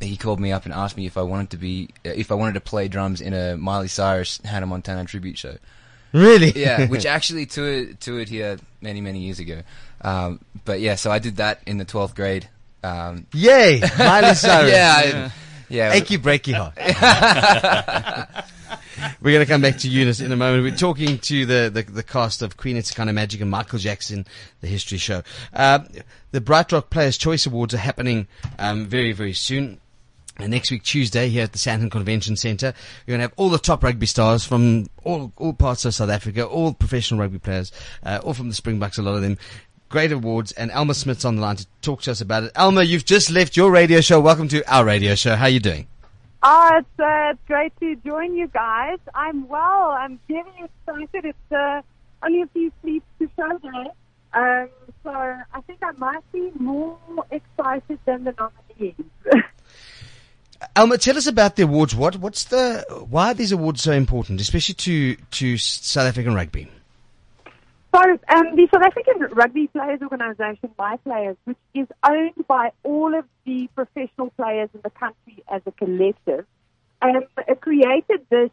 he 0.00 0.16
called 0.16 0.40
me 0.40 0.52
up 0.52 0.64
and 0.64 0.72
asked 0.74 0.96
me 0.96 1.06
if 1.06 1.16
I 1.18 1.22
wanted 1.22 1.50
to 1.50 1.56
be 1.56 1.90
if 2.04 2.30
I 2.30 2.34
wanted 2.34 2.54
to 2.54 2.60
play 2.60 2.88
drums 2.88 3.20
in 3.20 3.34
a 3.34 3.56
Miley 3.56 3.88
Cyrus 3.88 4.40
Hannah 4.44 4.66
Montana 4.66 5.04
tribute 5.04 5.38
show. 5.38 5.56
Really? 6.12 6.50
Yeah, 6.56 6.86
which 6.88 7.06
actually 7.16 7.46
toured 7.46 8.00
toured 8.00 8.28
here 8.28 8.58
many 8.80 9.00
many 9.00 9.20
years 9.20 9.38
ago. 9.38 9.62
Um, 10.02 10.40
but 10.64 10.80
yeah, 10.80 10.94
so 10.94 11.10
I 11.10 11.18
did 11.18 11.36
that 11.36 11.60
in 11.66 11.76
the 11.78 11.84
twelfth 11.84 12.14
grade. 12.14 12.48
Um, 12.82 13.26
Yay, 13.34 13.80
Miley 13.98 14.34
Cyrus. 14.34 14.70
yeah, 14.72 14.94
I, 14.96 15.04
yeah. 15.04 15.30
Achy 15.92 16.18
breaky 16.18 16.52
heart. 16.52 16.74
We're 19.22 19.32
going 19.32 19.46
to 19.46 19.50
come 19.50 19.62
back 19.62 19.78
to 19.78 19.88
Eunice 19.88 20.20
in 20.20 20.30
a 20.32 20.36
moment. 20.36 20.62
We're 20.62 20.76
talking 20.76 21.18
to 21.18 21.46
the, 21.46 21.70
the, 21.72 21.82
the 21.82 22.02
cast 22.02 22.42
of 22.42 22.56
Queen 22.56 22.76
It's 22.76 22.90
Kind 22.90 23.08
of 23.08 23.14
Magic 23.14 23.40
and 23.40 23.50
Michael 23.50 23.78
Jackson, 23.78 24.26
the 24.60 24.66
history 24.66 24.98
show. 24.98 25.22
Uh, 25.52 25.80
the 26.32 26.40
BrightRock 26.40 26.90
Players' 26.90 27.16
Choice 27.16 27.46
Awards 27.46 27.72
are 27.72 27.78
happening 27.78 28.26
um, 28.58 28.86
very, 28.86 29.12
very 29.12 29.32
soon. 29.32 29.80
And 30.38 30.50
next 30.50 30.70
week, 30.70 30.82
Tuesday, 30.82 31.28
here 31.28 31.44
at 31.44 31.52
the 31.52 31.58
Sandton 31.58 31.90
Convention 31.90 32.36
Centre, 32.36 32.72
we're 33.06 33.12
going 33.12 33.18
to 33.18 33.24
have 33.24 33.34
all 33.36 33.50
the 33.50 33.58
top 33.58 33.82
rugby 33.82 34.06
stars 34.06 34.44
from 34.44 34.88
all, 35.04 35.32
all 35.36 35.52
parts 35.52 35.84
of 35.84 35.94
South 35.94 36.10
Africa, 36.10 36.46
all 36.46 36.72
professional 36.72 37.20
rugby 37.20 37.38
players, 37.38 37.72
uh, 38.04 38.20
all 38.22 38.32
from 38.32 38.48
the 38.48 38.54
Springboks, 38.54 38.98
a 38.98 39.02
lot 39.02 39.14
of 39.14 39.22
them. 39.22 39.36
Great 39.90 40.12
awards, 40.12 40.52
and 40.52 40.70
Elma 40.70 40.94
Smit's 40.94 41.24
on 41.24 41.34
the 41.34 41.42
line 41.42 41.56
to 41.56 41.66
talk 41.82 42.00
to 42.02 42.12
us 42.12 42.20
about 42.20 42.44
it. 42.44 42.52
Elma, 42.54 42.84
you've 42.84 43.04
just 43.04 43.28
left 43.28 43.56
your 43.56 43.72
radio 43.72 44.00
show. 44.00 44.20
Welcome 44.20 44.46
to 44.46 44.62
our 44.72 44.84
radio 44.84 45.16
show. 45.16 45.34
How 45.34 45.46
are 45.46 45.50
you 45.50 45.58
doing? 45.58 45.88
Oh, 46.44 46.70
it's, 46.78 47.00
uh, 47.00 47.32
it's 47.32 47.40
great 47.48 47.72
to 47.80 47.96
join 47.96 48.36
you 48.36 48.46
guys. 48.46 48.98
I'm 49.16 49.48
well. 49.48 49.90
I'm 49.90 50.20
very 50.28 50.44
excited. 50.62 51.24
It's 51.24 51.52
uh, 51.52 51.82
only 52.22 52.42
a 52.42 52.46
few 52.46 52.70
sleeps 52.80 53.04
to 53.18 53.28
show 53.34 53.58
there. 53.64 54.62
Um, 54.62 54.68
so 55.02 55.10
I 55.10 55.60
think 55.66 55.80
I 55.82 55.90
might 55.98 56.22
be 56.30 56.52
more 56.60 56.96
excited 57.32 57.98
than 58.04 58.22
the 58.22 58.34
nominees. 58.38 58.94
Elma, 60.76 60.98
tell 60.98 61.16
us 61.16 61.26
about 61.26 61.56
the 61.56 61.64
awards. 61.64 61.96
What, 61.96 62.14
what's 62.14 62.44
the, 62.44 62.84
why 63.10 63.32
are 63.32 63.34
these 63.34 63.50
awards 63.50 63.82
so 63.82 63.90
important, 63.90 64.40
especially 64.40 64.76
to, 64.76 65.16
to 65.16 65.56
South 65.56 66.06
African 66.06 66.36
rugby? 66.36 66.68
So, 67.92 68.00
um, 68.28 68.54
the 68.54 68.68
South 68.72 68.84
African 68.84 69.34
Rugby 69.34 69.66
Players 69.66 70.00
Organisation, 70.00 70.70
MyPlayers, 70.78 71.36
which 71.44 71.56
is 71.74 71.88
owned 72.08 72.46
by 72.46 72.70
all 72.84 73.18
of 73.18 73.24
the 73.44 73.68
professional 73.74 74.30
players 74.36 74.70
in 74.74 74.80
the 74.84 74.90
country 74.90 75.42
as 75.48 75.60
a 75.66 75.72
collective, 75.72 76.46
um, 77.02 77.24
created 77.60 78.26
this 78.30 78.50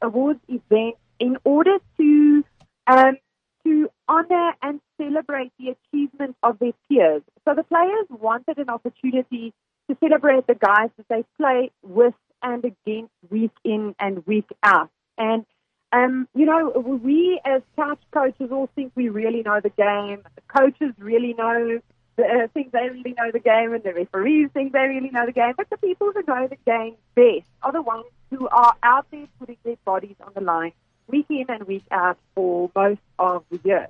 awards 0.00 0.40
event 0.48 0.96
in 1.18 1.36
order 1.44 1.76
to 1.98 2.44
um, 2.86 3.16
to 3.64 3.90
honour 4.08 4.52
and 4.62 4.80
celebrate 4.96 5.52
the 5.58 5.76
achievements 5.76 6.38
of 6.42 6.58
their 6.58 6.72
peers. 6.88 7.22
So 7.44 7.54
the 7.54 7.64
players 7.64 8.06
wanted 8.08 8.56
an 8.58 8.70
opportunity 8.70 9.52
to 9.88 9.96
celebrate 10.00 10.46
the 10.46 10.54
guys 10.54 10.88
that 10.96 11.06
they 11.08 11.24
play 11.36 11.70
with 11.82 12.14
and 12.42 12.64
against 12.64 13.12
week 13.28 13.52
in 13.64 13.94
and 13.98 14.26
week 14.26 14.48
out. 14.62 14.88
And 15.18 15.44
um, 15.92 16.28
you 16.34 16.46
know, 16.46 16.70
we 17.02 17.40
as 17.44 17.62
couch 17.76 18.00
coaches 18.12 18.50
all 18.52 18.68
think 18.74 18.92
we 18.94 19.08
really 19.08 19.42
know 19.42 19.60
the 19.60 19.70
game. 19.70 20.22
The 20.36 20.42
coaches 20.60 20.94
really 20.98 21.34
know, 21.34 21.80
the, 22.16 22.24
uh, 22.24 22.46
think 22.54 22.72
they 22.72 22.88
really 22.90 23.14
know 23.18 23.30
the 23.32 23.40
game, 23.40 23.74
and 23.74 23.82
the 23.82 23.92
referees 23.94 24.50
think 24.54 24.72
they 24.72 24.86
really 24.86 25.10
know 25.10 25.26
the 25.26 25.32
game. 25.32 25.54
But 25.56 25.68
the 25.70 25.78
people 25.78 26.12
who 26.14 26.22
know 26.28 26.46
the 26.46 26.56
game 26.64 26.94
best 27.14 27.46
are 27.62 27.72
the 27.72 27.82
ones 27.82 28.04
who 28.30 28.48
are 28.48 28.74
out 28.82 29.06
there 29.10 29.26
putting 29.38 29.56
their 29.64 29.76
bodies 29.84 30.16
on 30.24 30.32
the 30.34 30.40
line 30.40 30.72
week 31.08 31.26
in 31.28 31.46
and 31.48 31.64
week 31.64 31.84
out 31.90 32.18
for 32.34 32.70
most 32.74 33.00
of 33.18 33.44
the 33.50 33.60
year. 33.64 33.88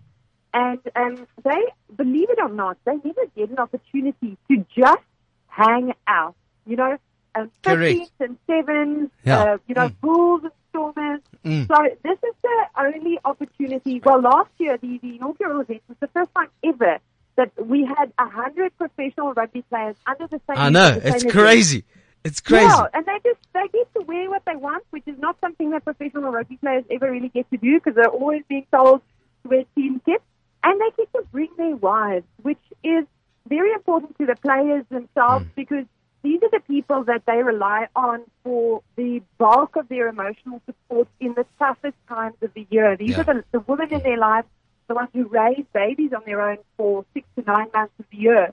And 0.54 0.80
um, 0.96 1.26
they, 1.44 1.64
believe 1.94 2.30
it 2.30 2.38
or 2.40 2.48
not, 2.48 2.78
they 2.84 2.96
never 3.04 3.26
get 3.36 3.50
an 3.50 3.58
opportunity 3.58 4.36
to 4.50 4.66
just 4.76 5.02
hang 5.48 5.92
out. 6.06 6.34
You 6.66 6.76
know, 6.76 6.98
um, 7.34 7.50
Correct. 7.62 8.00
15s 8.00 8.10
and 8.20 8.38
sevens, 8.46 9.10
Yeah. 9.24 9.38
uh, 9.42 9.58
you 9.68 9.74
know, 9.74 9.90
bulls 10.00 10.42
and 10.42 10.52
Mm. 10.74 11.66
So 11.68 11.96
this 12.02 12.18
is 12.18 12.34
the 12.42 12.66
only 12.78 13.18
opportunity. 13.24 14.00
Well, 14.04 14.20
last 14.20 14.50
year 14.58 14.76
the, 14.78 14.98
the 15.02 15.16
inaugural 15.16 15.60
event 15.60 15.82
was 15.88 15.96
the 16.00 16.08
first 16.08 16.30
time 16.34 16.48
ever 16.64 16.98
that 17.36 17.50
we 17.64 17.84
had 17.84 18.12
a 18.18 18.28
hundred 18.28 18.76
professional 18.76 19.32
rugby 19.32 19.62
players 19.62 19.96
under 20.06 20.26
the 20.26 20.40
same. 20.48 20.58
I 20.58 20.68
know, 20.70 20.88
it's 21.02 21.24
event. 21.24 21.30
crazy. 21.32 21.84
It's 22.22 22.40
crazy. 22.40 22.66
Yeah, 22.66 22.86
and 22.92 23.06
they 23.06 23.18
just 23.24 23.40
they 23.54 23.66
get 23.72 23.92
to 23.94 24.02
wear 24.02 24.28
what 24.28 24.42
they 24.46 24.56
want, 24.56 24.84
which 24.90 25.04
is 25.06 25.18
not 25.18 25.36
something 25.40 25.70
that 25.70 25.84
professional 25.84 26.30
rugby 26.30 26.56
players 26.58 26.84
ever 26.90 27.10
really 27.10 27.28
get 27.30 27.50
to 27.50 27.56
do 27.56 27.78
because 27.78 27.94
they're 27.94 28.08
always 28.08 28.42
being 28.48 28.66
told 28.70 29.00
to 29.42 29.48
wear 29.48 29.64
team 29.74 30.00
kits, 30.04 30.22
and 30.62 30.78
they 30.80 30.90
get 30.98 31.12
to 31.14 31.22
bring 31.32 31.48
their 31.56 31.76
wives, 31.76 32.26
which 32.42 32.58
is 32.84 33.06
very 33.48 33.72
important 33.72 34.18
to 34.18 34.26
the 34.26 34.36
players 34.36 34.84
themselves 34.90 35.46
Mm. 35.46 35.54
because 35.56 35.84
these 36.22 36.42
are 36.42 36.50
the 36.50 36.60
people 36.60 37.04
that 37.04 37.24
they 37.26 37.42
rely 37.42 37.88
on 37.96 38.22
for 38.44 38.82
the 38.96 39.22
bulk 39.38 39.76
of 39.76 39.88
their 39.88 40.08
emotional 40.08 40.60
support 40.66 41.08
in 41.18 41.34
the 41.34 41.46
toughest 41.58 41.96
times 42.08 42.36
of 42.42 42.52
the 42.54 42.66
year. 42.70 42.96
These 42.96 43.10
Yeah. 43.16 43.20
are 43.20 43.24
the, 43.24 43.44
the 43.52 43.60
women 43.60 43.92
in 43.92 44.02
their 44.02 44.18
lives, 44.18 44.48
the 44.88 44.94
ones 44.94 45.08
who 45.14 45.24
raise 45.24 45.64
babies 45.72 46.12
on 46.12 46.22
their 46.26 46.42
own 46.42 46.58
for 46.76 47.04
six 47.14 47.26
to 47.36 47.44
nine 47.44 47.68
months 47.72 47.94
of 47.98 48.06
the 48.10 48.18
year. 48.18 48.52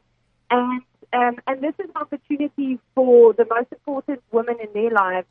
And 0.49 0.81
um, 1.13 1.37
and 1.47 1.61
this 1.61 1.73
is 1.79 1.89
an 1.89 2.01
opportunity 2.01 2.79
for 2.93 3.33
the 3.33 3.45
most 3.49 3.71
important 3.71 4.21
women 4.31 4.57
in 4.61 4.69
their 4.73 4.91
lives 4.91 5.27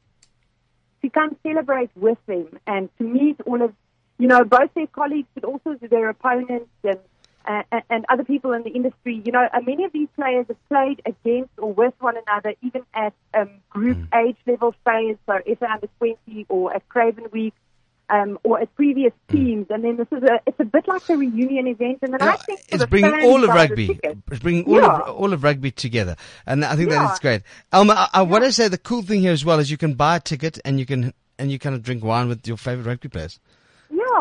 to 1.03 1.11
come 1.11 1.37
celebrate 1.43 1.91
with 1.97 2.19
them 2.27 2.59
and 2.67 2.89
to 2.99 3.05
meet 3.05 3.39
all 3.47 3.61
of, 3.63 3.75
you 4.19 4.27
know, 4.27 4.43
both 4.45 4.73
their 4.75 4.87
colleagues 4.87 5.29
but 5.35 5.45
also 5.45 5.75
their 5.91 6.09
opponents 6.09 6.71
and 6.83 6.99
uh, 7.47 7.63
and- 7.73 7.83
and 7.91 8.05
other 8.09 8.25
people 8.25 8.53
in 8.53 8.63
the 8.63 8.71
industry. 8.71 9.23
You 9.25 9.33
know, 9.33 9.49
uh, 9.53 9.61
many 9.61 9.85
of 9.85 9.93
these 9.93 10.09
players 10.17 10.47
have 10.49 10.69
played 10.69 11.01
against 11.07 11.51
or 11.59 11.73
with 11.73 11.95
one 12.01 12.17
another, 12.27 12.55
even 12.63 12.83
at 12.95 13.13
um, 13.35 13.51
group 13.71 13.99
age 14.15 14.37
level 14.47 14.75
phase, 14.85 15.17
so 15.27 15.39
SA 15.47 15.67
under 15.73 15.89
20 15.99 16.47
or 16.49 16.75
at 16.75 16.89
Craven 16.89 17.27
Week. 17.33 17.55
Um, 18.09 18.39
or 18.45 18.61
at 18.61 18.73
previous 18.77 19.13
teams, 19.29 19.67
and 19.69 19.83
then 19.83 19.97
this 19.97 20.07
is 20.13 20.23
a 20.23 20.39
it's 20.47 20.61
a 20.61 20.65
bit 20.65 20.87
like 20.87 21.03
a 21.11 21.17
reunion 21.17 21.67
event, 21.67 21.99
and 22.03 22.13
then 22.15 22.23
I 22.23 22.37
think 22.37 22.61
it's 22.69 22.87
bringing 22.87 23.25
all 23.25 23.43
of 23.43 23.51
who 23.51 23.57
buy 23.57 23.67
the 23.67 23.75
rugby, 23.75 24.01
it's 24.31 24.39
bringing 24.39 24.65
all 24.67 24.75
Yeah. 24.81 24.99
of 24.99 25.17
all 25.17 25.33
of 25.33 25.43
rugby 25.43 25.73
together, 25.73 26.15
and 26.47 26.65
I 26.65 26.77
think 26.77 26.91
that 26.91 27.03
Yeah. 27.03 27.13
is 27.13 27.19
great. 27.19 27.43
Elma, 27.73 27.95
I, 27.95 28.21
I 28.21 28.23
want 28.23 28.45
to 28.45 28.53
say 28.53 28.69
the 28.69 28.79
cool 28.79 29.03
thing 29.03 29.23
here 29.23 29.33
as 29.33 29.45
well 29.45 29.59
is 29.59 29.73
you 29.73 29.77
can 29.77 29.95
buy 29.95 30.15
a 30.15 30.21
ticket 30.21 30.61
and 30.65 30.79
you 30.79 30.87
can 30.87 31.15
and 31.37 31.51
you 31.51 31.59
kind 31.59 31.75
of 31.75 31.83
drink 31.83 32.05
wine 32.05 32.29
with 32.29 32.47
your 32.47 32.57
favorite 32.57 32.87
rugby 32.87 33.09
players. 33.09 33.41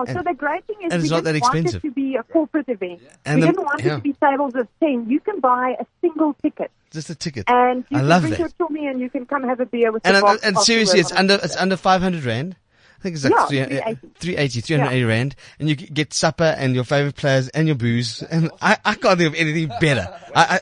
Yeah, 0.08 0.14
so 0.14 0.22
the 0.24 0.34
great 0.34 0.66
thing 0.66 0.78
is 0.84 0.92
and 0.94 1.02
we 1.04 1.10
didn't 1.10 1.24
that 1.24 1.42
want 1.42 1.56
expensive. 1.56 1.84
it 1.84 1.88
to 1.88 1.94
be 1.94 2.16
a 2.16 2.24
corporate 2.24 2.68
event. 2.70 3.02
And 3.26 3.36
we 3.36 3.42
the- 3.42 3.48
didn't 3.48 3.66
want 3.66 3.84
yeah. 3.84 3.94
it 3.94 3.96
to 3.98 4.02
be 4.02 4.14
tables 4.14 4.56
of 4.56 4.68
10. 4.80 5.10
You 5.10 5.20
can 5.20 5.40
buy 5.40 5.76
a 5.80 5.86
single 6.02 6.34
ticket 6.42 6.72
Just 6.92 7.10
a 7.10 7.16
ticket. 7.16 7.46
and 7.48 7.86
you 7.90 7.98
I 7.98 8.00
can 8.02 8.10
love 8.10 8.22
bring 8.24 8.32
that. 8.34 8.40
your 8.40 8.90
and 8.92 9.00
you 9.00 9.10
can 9.10 9.26
come 9.26 9.44
have 9.44 9.60
a 9.60 9.66
beer 9.66 9.92
with 9.92 10.06
And 10.06 10.16
the 10.16 10.20
uh, 10.20 10.34
boss 10.34 10.40
and 10.42 10.58
seriously, 10.60 11.00
it's 11.00 11.12
under 11.12 11.36
it's 11.42 11.56
under 11.56 11.78
five 11.78 12.02
hundred 12.02 12.24
rand. 12.26 12.56
I 13.00 13.04
think 13.04 13.16
it's 13.16 13.24
like 13.24 13.34
Yeah, 13.34 13.46
300 13.46 13.70
380. 13.70 14.08
380, 14.20 14.62
380 14.62 15.04
rand, 15.04 15.36
and 15.60 15.70
you 15.70 15.76
get 15.76 16.14
supper 16.14 16.56
and 16.58 16.74
your 16.74 16.84
favorite 16.84 17.16
players 17.16 17.50
and 17.50 17.68
your 17.68 17.76
booze. 17.76 18.24
And 18.24 18.50
I, 18.62 18.78
I 18.84 18.96
can't 18.96 19.20
think 19.20 19.34
of 19.34 19.36
anything 19.36 19.70
better. 19.80 20.08
I, 20.34 20.56
I 20.56 20.60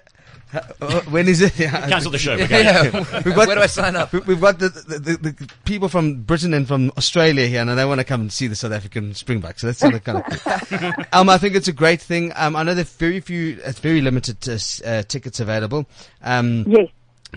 Uh, 0.82 1.02
when 1.10 1.28
is 1.28 1.42
it? 1.42 1.58
Yeah. 1.64 1.88
Cancel 1.90 2.12
the 2.12 2.18
show. 2.18 2.36
We're 2.36 2.48
yeah. 2.48 2.84
We've 3.26 3.36
got- 3.36 3.48
Where 3.48 3.56
do 3.56 3.62
I 3.62 3.68
sign 3.68 3.96
up? 3.96 4.12
We- 4.14 4.20
We've 4.22 4.42
got 4.42 4.60
the, 4.60 4.70
the, 4.70 5.00
the, 5.00 5.18
the 5.34 5.50
people 5.66 5.88
from 5.90 6.22
Britain 6.24 6.54
and 6.54 6.68
from 6.68 6.92
Australia 6.98 7.48
here, 7.48 7.62
and 7.62 7.70
they 7.78 7.86
want 7.86 8.00
to 8.00 8.04
come 8.06 8.22
and 8.22 8.32
see 8.34 8.48
the 8.48 8.56
South 8.56 8.72
African 8.72 9.14
Springboks. 9.14 9.62
So 9.62 9.68
that's 9.68 9.80
sort 9.80 9.94
of 9.96 10.04
kind 10.04 10.24
of 10.26 10.70
cool. 10.70 11.06
um, 11.14 11.30
I 11.30 11.38
think 11.38 11.56
it's 11.56 11.68
a 11.68 11.74
great 11.74 12.02
thing. 12.02 12.32
Um, 12.36 12.56
I 12.56 12.64
know 12.64 12.74
there 12.74 12.84
are 12.84 12.86
very 12.86 13.20
few, 13.20 13.60
it's 13.64 13.80
very 13.80 14.02
limited 14.02 14.38
uh, 14.48 14.58
uh, 14.88 15.04
tickets 15.04 15.40
available. 15.40 15.86
Um, 16.22 16.66
Yes. 16.68 16.90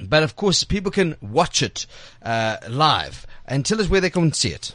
but 0.02 0.22
of 0.22 0.36
course, 0.36 0.64
people 0.64 0.90
can 0.90 1.16
watch 1.20 1.62
it 1.62 1.86
uh, 2.22 2.56
live. 2.68 3.26
And 3.46 3.64
tell 3.64 3.80
us 3.80 3.88
where 3.88 4.00
they 4.00 4.10
can 4.10 4.32
see 4.32 4.50
it. 4.50 4.74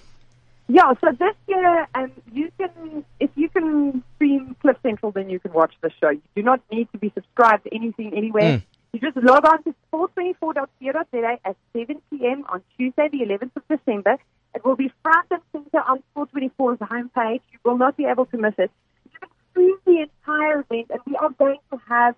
Yeah, 0.74 0.94
so 1.02 1.08
this 1.20 1.36
year, 1.50 1.86
um, 1.96 2.12
you 2.32 2.50
can, 2.58 3.04
if 3.20 3.30
you 3.36 3.50
can 3.50 4.02
stream 4.16 4.56
Cliff 4.62 4.78
Central, 4.82 5.12
then 5.12 5.30
you 5.30 5.38
can 5.38 5.52
watch 5.52 5.74
the 5.82 5.90
show. 6.00 6.12
You 6.12 6.22
do 6.34 6.44
not 6.44 6.62
need 6.72 6.88
to 6.94 6.98
be 6.98 7.12
subscribed 7.14 7.66
to 7.66 7.76
anything 7.76 8.14
anywhere. 8.16 8.60
Mm. 8.60 8.64
You 8.94 9.00
just 9.02 9.18
log 9.18 9.46
on 9.46 9.64
to 9.64 9.76
sport24.co.za 9.92 11.38
at 11.44 11.56
7 11.74 12.02
p.m. 12.10 12.46
on 12.48 12.62
Tuesday, 12.78 13.10
the 13.12 13.20
11th 13.20 13.52
of 13.58 13.64
December. 13.68 14.16
It 14.56 14.64
will 14.64 14.78
be 14.78 14.90
front 15.04 15.28
and 15.32 15.42
center 15.52 15.82
on 15.90 16.04
Sport24's 16.16 16.80
homepage. 16.80 17.42
You 17.52 17.60
will 17.66 17.78
not 17.78 17.98
be 17.98 18.06
able 18.06 18.26
to 18.28 18.38
miss 18.38 18.54
it. 18.58 18.72
You 19.12 19.20
can 19.20 19.30
stream 19.52 19.76
the 19.86 20.08
entire 20.08 20.62
event, 20.62 20.88
and 20.92 21.02
we 21.06 21.16
are 21.18 21.32
going 21.32 21.58
to 21.72 21.82
have 21.90 22.16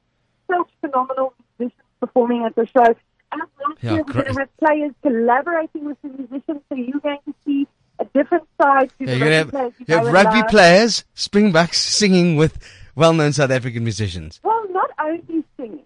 such 0.48 0.70
phenomenal 0.82 1.34
musicians 1.58 1.82
performing 2.00 2.44
at 2.46 2.54
the 2.56 2.68
show. 2.68 2.84
As 2.86 2.96
last 3.34 3.50
Yeah, 3.82 3.94
year, 3.94 4.04
we're 4.06 4.14
great. 4.14 4.26
going 4.26 4.36
to 4.36 4.40
have 4.42 4.58
players 4.58 4.92
collaborating 5.02 5.86
with 5.86 5.98
the 6.04 6.10
musicians, 6.10 6.62
so 6.70 6.76
you're 6.76 7.00
going 7.00 7.20
to 7.26 7.34
see 7.46 7.68
a 8.00 8.06
different 8.14 8.44
side 8.62 8.90
to 9.00 9.06
Yeah, 9.06 9.14
the 9.14 9.18
you're 9.18 9.30
rugby 9.30 9.52
going 9.52 9.52
players 9.52 9.74
have, 9.80 9.90
you 9.90 9.96
have 9.96 10.14
rugby 10.14 10.40
love. 10.42 10.50
players, 10.50 11.06
Springboks, 11.14 11.78
singing 11.98 12.36
with 12.36 12.58
well-known 12.96 13.34
South 13.34 13.52
African 13.52 13.84
musicians. 13.84 14.40
Well, 14.44 14.66
not 14.72 14.90
only 15.00 15.44
singing. 15.58 15.84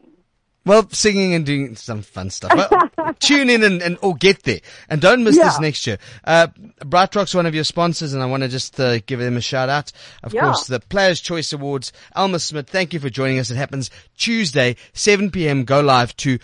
Well, 0.65 0.89
singing 0.89 1.33
and 1.33 1.45
doing 1.45 1.77
some 1.77 2.01
fun 2.01 2.29
stuff. 2.29 2.51
Well, 2.97 3.13
tune 3.21 3.49
in 3.49 3.63
and, 3.63 3.81
and 3.81 3.97
or 4.01 4.15
get 4.15 4.43
there, 4.43 4.59
and 4.89 4.99
don't 4.99 5.23
miss 5.23 5.37
this 5.37 5.61
next 5.61 5.87
year. 5.87 5.97
Uh, 6.25 6.47
BrightRock's 6.81 7.33
one 7.33 7.45
of 7.45 7.55
your 7.55 7.63
sponsors, 7.63 8.11
and 8.13 8.21
I 8.21 8.25
want 8.25 8.43
to 8.43 8.49
just 8.49 8.77
uh, 8.77 8.99
give 9.05 9.19
them 9.21 9.37
a 9.37 9.41
shout 9.41 9.69
out. 9.69 9.93
Of 10.23 10.33
Yeah. 10.33 10.41
course, 10.41 10.67
the 10.67 10.81
Players' 10.81 11.21
Choice 11.21 11.53
Awards. 11.53 11.93
Elma 12.17 12.39
Smit, 12.39 12.67
thank 12.67 12.93
you 12.93 12.99
for 12.99 13.09
joining 13.09 13.39
us. 13.39 13.49
It 13.49 13.55
happens 13.55 13.89
Tuesday, 14.17 14.75
7 14.91 15.31
p.m. 15.31 15.63
Go 15.63 15.79
live 15.79 16.13
to 16.17 16.37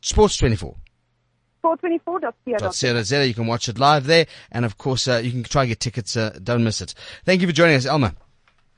Sports 0.00 0.36
24. 0.38 0.74
Sport24.co.za. 1.64 3.26
You 3.26 3.34
can 3.34 3.46
watch 3.46 3.68
it 3.68 3.78
live 3.78 4.04
there, 4.04 4.26
and 4.52 4.64
of 4.64 4.78
course, 4.78 5.08
uh, 5.08 5.16
you 5.16 5.30
can 5.30 5.42
try 5.44 5.62
and 5.62 5.70
get 5.70 5.80
tickets. 5.80 6.16
Uh, 6.16 6.38
don't 6.42 6.62
miss 6.62 6.80
it. 6.80 6.94
Thank 7.24 7.40
you 7.40 7.46
for 7.46 7.52
joining 7.52 7.76
us, 7.76 7.86
Elma. 7.86 8.14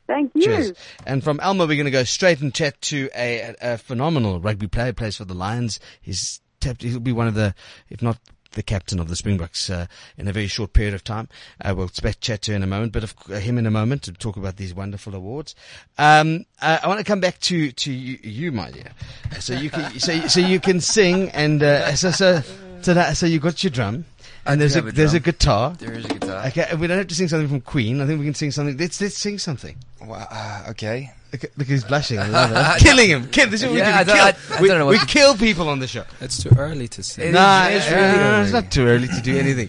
Thank 0.07 0.33
you. 0.35 0.43
Cheers. 0.43 0.73
And 1.05 1.25
from 1.25 1.41
Elma, 1.41 1.67
we're 1.67 1.75
going 1.75 1.87
to 1.87 1.91
go 1.91 2.05
straight 2.05 2.41
and 2.41 2.55
chat 2.55 2.81
to 2.83 3.11
a, 3.17 3.55
a, 3.61 3.77
phenomenal 3.77 4.41
rugby 4.41 4.69
player. 4.69 4.93
Plays 4.93 5.17
for 5.17 5.25
the 5.25 5.35
Lions. 5.35 5.81
He's 6.01 6.41
tapped, 6.61 6.83
he'll 6.83 7.01
be 7.01 7.13
one 7.13 7.27
of 7.27 7.35
the, 7.35 7.55
if 7.91 8.03
not 8.03 8.19
the 8.53 8.63
captain 8.63 9.01
of 9.01 9.09
the 9.09 9.17
Springboks 9.17 9.69
uh, 9.69 9.87
in 10.17 10.29
a 10.29 10.33
very 10.33 10.47
short 10.47 10.73
period 10.73 10.95
of 10.95 11.03
time. 11.03 11.29
Uh, 11.61 11.75
we'll 11.77 11.89
chat 11.89 12.43
to 12.43 12.53
him 12.53 12.57
in 12.57 12.63
a 12.63 12.67
moment, 12.69 12.93
but 12.93 13.03
of, 13.03 13.15
uh, 13.31 13.35
him 13.35 13.59
in 13.59 13.67
a 13.67 13.71
moment 13.71 14.03
to 14.05 14.13
talk 14.13 14.37
about 14.37 14.57
these 14.57 14.73
wonderful 14.73 15.15
awards. 15.15 15.55
Um, 15.99 16.47
uh, 16.63 16.79
I 16.83 16.87
want 16.89 16.99
to 16.99 17.05
come 17.05 17.21
back 17.21 17.41
to 17.41 17.73
to 17.73 17.93
you, 17.93 18.19
you 18.23 18.53
my 18.53 18.71
dear. 18.71 18.93
So 19.41 19.55
you 19.55 19.71
can 19.71 19.99
so 19.99 20.29
so 20.29 20.41
you 20.41 20.61
can 20.61 20.81
sing 20.81 21.31
and 21.31 21.63
uh, 21.63 21.95
so 21.97 22.11
so 22.11 22.43
so, 22.87 22.95
that, 22.95 23.17
so 23.17 23.27
you 23.27 23.41
got 23.41 23.63
your 23.65 23.73
drum. 23.73 24.05
And 24.47 24.61
there's 24.61 24.77
a, 24.77 24.79
have 24.79 24.87
a 24.89 24.93
there's 24.93 25.13
a 25.15 25.19
guitar. 25.19 25.73
There 25.73 25.93
is 25.93 26.05
a 26.05 26.09
guitar. 26.09 26.47
Okay, 26.47 26.73
we 26.77 26.87
don't 26.87 26.99
have 26.99 27.09
to 27.09 27.15
sing 27.17 27.27
something 27.27 27.49
from 27.49 27.61
Queen. 27.63 28.01
I 28.01 28.07
think 28.07 28.21
we 28.21 28.25
can 28.27 28.35
sing 28.35 28.53
something. 28.53 28.77
Let's 28.77 29.01
let's 29.01 29.19
sing 29.19 29.39
something. 29.41 29.77
Wow, 30.01 30.25
uh, 30.31 30.67
okay. 30.71 31.11
Look, 31.33 31.43
look, 31.57 31.67
he's 31.67 31.83
blushing. 31.83 32.19
I 32.21 32.29
love 32.29 32.53
it. 32.53 32.81
Killing 32.85 33.11
him. 33.11 33.29
Kill, 33.29 33.49
this 33.51 33.63
is 33.63 33.67
what 33.67 33.75
we 33.75 33.81
do. 33.81 33.87
We 33.87 33.93
don't- 33.93 34.07
kill, 34.07 34.17
I- 34.25 34.57
I 34.59 34.63
we, 34.63 34.69
don't 34.69 34.79
know 34.79 34.87
we 34.87 34.99
kill 35.01 35.35
people 35.37 35.69
on 35.69 35.81
the 35.81 35.89
show. 35.89 36.05
It's 36.21 36.41
too 36.41 36.51
early 36.57 36.87
to 36.89 37.03
sing. 37.03 37.31
It 37.31 37.33
Nah, 37.33 37.67
is 37.67 37.83
it's, 37.83 37.91
really 37.91 38.05
uh, 38.07 38.23
early. 38.23 38.43
it's 38.45 38.53
not 38.53 38.71
too 38.71 38.87
early 38.87 39.09
to 39.09 39.21
do 39.21 39.37
anything. 39.45 39.69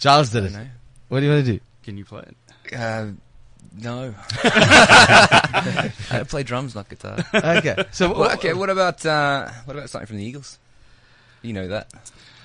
Giles 0.00 0.30
did 0.30 0.44
it. 0.44 0.52
know. 0.52 0.66
What 1.08 1.20
do 1.20 1.26
you 1.26 1.32
want 1.32 1.44
to 1.44 1.52
do? 1.52 1.60
Can 1.82 1.98
you 1.98 2.06
play 2.06 2.24
it? 2.26 2.74
Uh, 2.74 3.08
no. 3.78 4.14
I 4.42 6.24
play 6.28 6.42
drums, 6.44 6.74
not 6.74 6.88
guitar. 6.88 7.18
Okay. 7.34 7.84
So 7.92 8.12
Well, 8.18 8.32
okay, 8.32 8.54
what 8.54 8.70
about 8.70 9.04
uh, 9.04 9.50
what 9.66 9.76
about 9.76 9.90
something 9.90 10.06
from 10.06 10.16
the 10.16 10.24
Eagles? 10.24 10.58
You 11.42 11.52
know 11.52 11.68
that. 11.68 11.92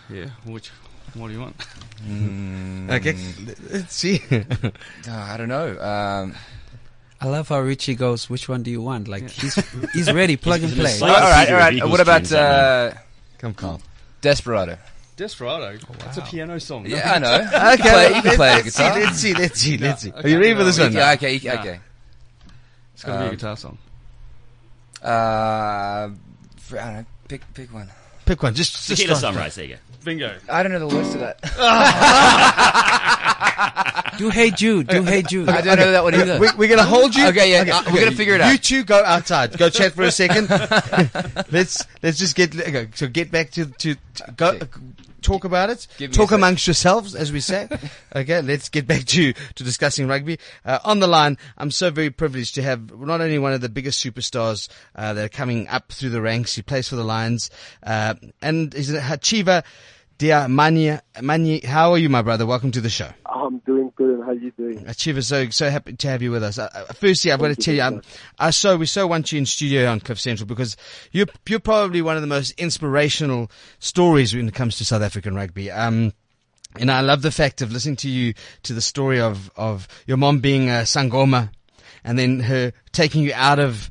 Yeah. 0.09 0.27
Which? 0.45 0.69
What 1.15 1.27
do 1.27 1.33
you 1.33 1.39
want? 1.41 1.57
Mm, 2.07 2.91
Okay. 2.91 3.15
Let's 3.71 3.93
see. 4.01 4.21
I 5.09 5.37
don't 5.37 5.47
know. 5.49 5.79
Um, 5.79 6.35
I 7.21 7.27
love 7.27 7.47
how 7.49 7.59
Richie 7.61 7.95
goes. 7.95 8.29
Which 8.29 8.49
one 8.49 8.63
do 8.63 8.71
you 8.71 8.81
want? 8.81 9.07
Like 9.07 9.29
he's 9.29 9.55
he's 9.93 10.11
ready. 10.11 10.35
Plug 10.45 10.59
He's 10.61 10.71
and 10.71 10.81
play. 10.81 10.91
aside. 10.91 11.09
all 11.09 11.15
right, 11.15 11.31
all 11.31 11.39
figure 11.41 11.55
of 11.55 11.61
right. 11.61 11.73
Eagles 11.73 11.91
What 11.91 11.99
about 12.01 12.17
tunes, 12.19 12.33
uh, 12.33 12.97
Come, 13.37 13.53
Carl. 13.53 13.81
Desperado? 14.21 14.77
Desperado. 15.15 15.77
That's 15.99 16.17
a 16.17 16.21
piano 16.23 16.59
song. 16.59 16.85
Yeah, 16.87 17.13
I 17.13 17.19
know. 17.19 17.73
Okay. 17.73 17.75
You 17.75 17.77
can 17.77 17.91
play, 17.93 18.15
you 18.15 18.21
can 18.23 18.35
play 18.35 18.49
the 18.49 18.63
let's 18.63 18.75
see. 18.75 18.83
guitar. 18.83 18.99
Let's 18.99 19.17
see. 19.19 19.33
Let's 19.35 19.59
see. 19.59 19.77
Let's 19.77 20.01
see. 20.01 20.11
Are 20.11 20.17
okay, 20.19 20.31
you 20.31 20.39
ready 20.39 20.53
for 20.53 20.59
no, 20.59 20.65
this 20.65 20.79
one? 20.79 20.91
Yeah, 20.93 21.11
okay, 21.13 21.39
Nah. 21.43 21.53
okay. 21.61 21.79
It's 22.95 23.03
got 23.03 23.13
to 23.13 23.19
be 23.19 23.23
a 23.25 23.27
Um, 23.29 23.35
guitar 23.35 23.57
song. 23.57 23.77
Uh, 25.01 26.09
for, 26.57 26.79
I 26.79 26.85
don't 26.85 26.93
know. 26.95 27.05
Pick 27.27 27.53
pick 27.53 27.73
one. 27.73 27.89
Pick 28.25 28.41
one. 28.43 28.53
Just, 28.55 28.73
just 28.73 28.87
Tequila 28.87 29.15
start. 29.15 29.33
Sunrise. 29.35 29.55
There 29.55 29.65
you 29.65 29.75
go. 29.75 29.79
Bingo. 30.03 30.35
I 30.49 30.63
don't 30.63 30.71
know 30.71 30.87
the 30.87 30.95
words 30.95 31.11
to 31.11 31.17
that. 31.19 31.39
Do 34.17 34.29
Hey 34.29 34.51
Jude. 34.51 34.87
Do 34.87 35.03
Hey 35.03 35.21
Jude. 35.21 35.49
I 35.49 35.61
don't 35.61 35.77
know 35.77 35.91
that 35.91 36.03
one 36.03 36.15
either. 36.15 36.39
We, 36.39 36.47
we're 36.57 36.69
gonna 36.69 36.83
hold 36.83 37.15
you. 37.15 37.27
Okay, 37.27 37.51
yeah, 37.51 37.75
uh, 37.75 37.83
we're 37.91 38.03
gonna 38.03 38.15
figure 38.15 38.35
it 38.35 38.41
out. 38.41 38.51
You 38.51 38.57
two 38.57 38.83
go 38.83 39.03
outside. 39.03 39.57
Go 39.57 39.69
chat 39.69 39.93
for 39.93 40.03
a 40.03 40.11
second. 40.11 40.49
let's 41.51 41.85
let's 42.01 42.17
just 42.17 42.35
get 42.35 42.55
okay, 42.55 42.89
so 42.95 43.07
get 43.07 43.31
back 43.31 43.51
to 43.51 43.65
to, 43.65 43.95
to 43.95 44.31
go. 44.35 44.49
Okay. 44.49 44.67
Talk 45.21 45.45
about 45.45 45.69
it. 45.69 45.87
Give 45.97 46.11
Talk 46.11 46.29
sec. 46.29 46.37
amongst 46.37 46.67
yourselves, 46.67 47.15
as 47.15 47.31
we 47.31 47.39
say. 47.39 47.69
okay, 48.15 48.41
let's 48.41 48.67
get 48.67 48.85
back 48.85 49.05
to 49.05 49.31
to 49.31 49.63
discussing 49.63 50.05
rugby. 50.05 50.37
Uh, 50.65 50.79
on 50.83 50.99
the 50.99 51.07
line, 51.07 51.37
I'm 51.57 51.71
so 51.71 51.89
very 51.91 52.09
privileged 52.09 52.55
to 52.55 52.61
have 52.61 52.91
not 52.99 53.21
only 53.21 53.39
one 53.39 53.53
of 53.53 53.61
the 53.61 53.69
biggest 53.69 54.03
superstars 54.03 54.67
uh, 54.95 55.13
that 55.13 55.23
are 55.23 55.29
coming 55.29 55.69
up 55.69 55.93
through 55.93 56.09
the 56.09 56.21
ranks. 56.21 56.55
He 56.55 56.61
plays 56.61 56.89
for 56.89 56.97
the 56.97 57.05
Lions, 57.05 57.49
uh, 57.83 58.15
and 58.41 58.73
he's 58.73 58.93
a 58.93 58.99
Hacjivah 58.99 59.63
Dayimani. 60.19 60.99
Mani, 61.21 61.59
how 61.61 61.91
are 61.91 61.97
you, 61.97 62.09
my 62.09 62.21
brother? 62.21 62.45
Welcome 62.45 62.71
to 62.71 62.81
the 62.81 62.89
show. 62.89 63.09
I'm 63.25 63.59
doing 63.59 63.91
good. 63.95 64.15
and 64.15 64.23
How 64.23 64.29
are 64.31 64.33
you 64.33 64.51
doing? 64.51 64.85
Hacjivah, 64.85 65.23
so 65.23 65.49
so 65.49 65.69
happy 65.69 65.93
to 65.93 66.07
have 66.07 66.21
you 66.21 66.31
with 66.31 66.43
us. 66.43 66.57
Uh, 66.57 66.69
uh, 66.73 66.93
firstly, 66.93 67.31
I've 67.31 67.39
got 67.39 67.49
to 67.49 67.55
tell 67.55 67.73
you 67.73 67.81
um. 67.81 68.01
I 68.39 68.51
so 68.51 68.77
we 68.77 68.85
so 68.85 69.07
want 69.07 69.31
you 69.31 69.39
in 69.39 69.45
studio 69.45 69.89
on 69.89 69.99
Cliff 69.99 70.19
Central 70.19 70.47
because 70.47 70.77
you're 71.11 71.27
you're 71.47 71.59
probably 71.59 72.01
one 72.01 72.15
of 72.15 72.21
the 72.21 72.27
most 72.27 72.51
inspirational 72.59 73.49
stories 73.79 74.35
when 74.35 74.47
it 74.47 74.53
comes 74.53 74.77
to 74.77 74.85
South 74.85 75.01
African 75.01 75.35
rugby. 75.35 75.71
Um, 75.71 76.13
and 76.79 76.91
I 76.91 77.01
love 77.01 77.21
the 77.21 77.31
fact 77.31 77.61
of 77.61 77.71
listening 77.71 77.97
to 77.97 78.09
you 78.09 78.33
to 78.63 78.73
the 78.73 78.81
story 78.81 79.19
of 79.19 79.51
of 79.55 79.87
your 80.07 80.17
mom 80.17 80.39
being 80.39 80.69
a 80.69 80.83
sangoma, 80.83 81.49
and 82.03 82.17
then 82.17 82.39
her 82.41 82.71
taking 82.91 83.23
you 83.23 83.33
out 83.33 83.59
of 83.59 83.89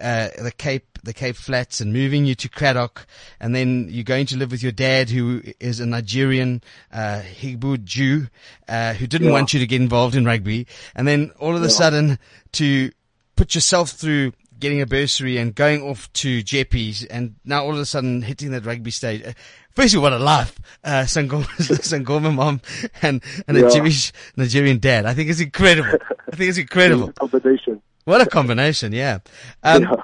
uh, 0.00 0.28
the 0.38 0.52
Cape 0.56 0.93
the 1.04 1.12
Cape 1.12 1.36
Flats 1.36 1.80
and 1.80 1.92
moving 1.92 2.24
you 2.24 2.34
to 2.36 2.48
Cradock, 2.48 3.04
and 3.40 3.54
then 3.54 3.88
you're 3.90 4.04
going 4.04 4.26
to 4.26 4.36
live 4.36 4.50
with 4.50 4.62
your 4.62 4.72
dad, 4.72 5.10
who 5.10 5.42
is 5.60 5.80
a 5.80 5.86
Nigerian 5.86 6.62
uh, 6.92 7.22
Igbo 7.40 7.82
Jew, 7.84 8.28
uh, 8.68 8.94
who 8.94 9.06
didn't 9.06 9.28
Yeah. 9.28 9.32
want 9.32 9.54
you 9.54 9.60
to 9.60 9.66
get 9.66 9.80
involved 9.80 10.14
in 10.14 10.24
rugby, 10.24 10.66
and 10.94 11.06
then 11.06 11.30
all 11.38 11.56
of 11.56 11.62
a 11.62 11.70
sudden 11.70 12.18
to 12.52 12.90
put 13.36 13.54
yourself 13.54 13.90
through 13.90 14.32
getting 14.60 14.80
a 14.80 14.86
bursary 14.86 15.36
and 15.36 15.54
going 15.54 15.82
off 15.82 16.10
to 16.14 16.42
Jeppies, 16.42 17.06
and 17.10 17.34
now 17.44 17.64
all 17.64 17.72
of 17.72 17.78
a 17.78 17.84
sudden 17.84 18.22
hitting 18.22 18.50
that 18.52 18.64
rugby 18.64 18.90
stage. 18.90 19.22
Uh, 19.24 19.32
Firstly, 19.72 19.98
what 19.98 20.12
a 20.12 20.20
life, 20.20 20.56
uh, 20.84 21.02
Sangoma, 21.02 21.44
Sangoma 21.58 22.32
mom 22.32 22.60
and, 23.02 23.20
and 23.48 23.56
a 23.56 23.68
Jewish 23.72 24.12
Nigerian 24.36 24.78
dad. 24.78 25.04
I 25.04 25.14
think 25.14 25.28
it's 25.28 25.40
incredible. 25.40 25.98
I 26.32 26.36
think 26.36 26.48
it's 26.50 26.58
incredible. 26.58 27.12
Combination. 27.18 27.82
What 28.04 28.20
a 28.20 28.26
combination, 28.26 28.92
yeah. 28.92 29.18
Um, 29.64 29.82
Yeah. 29.82 29.94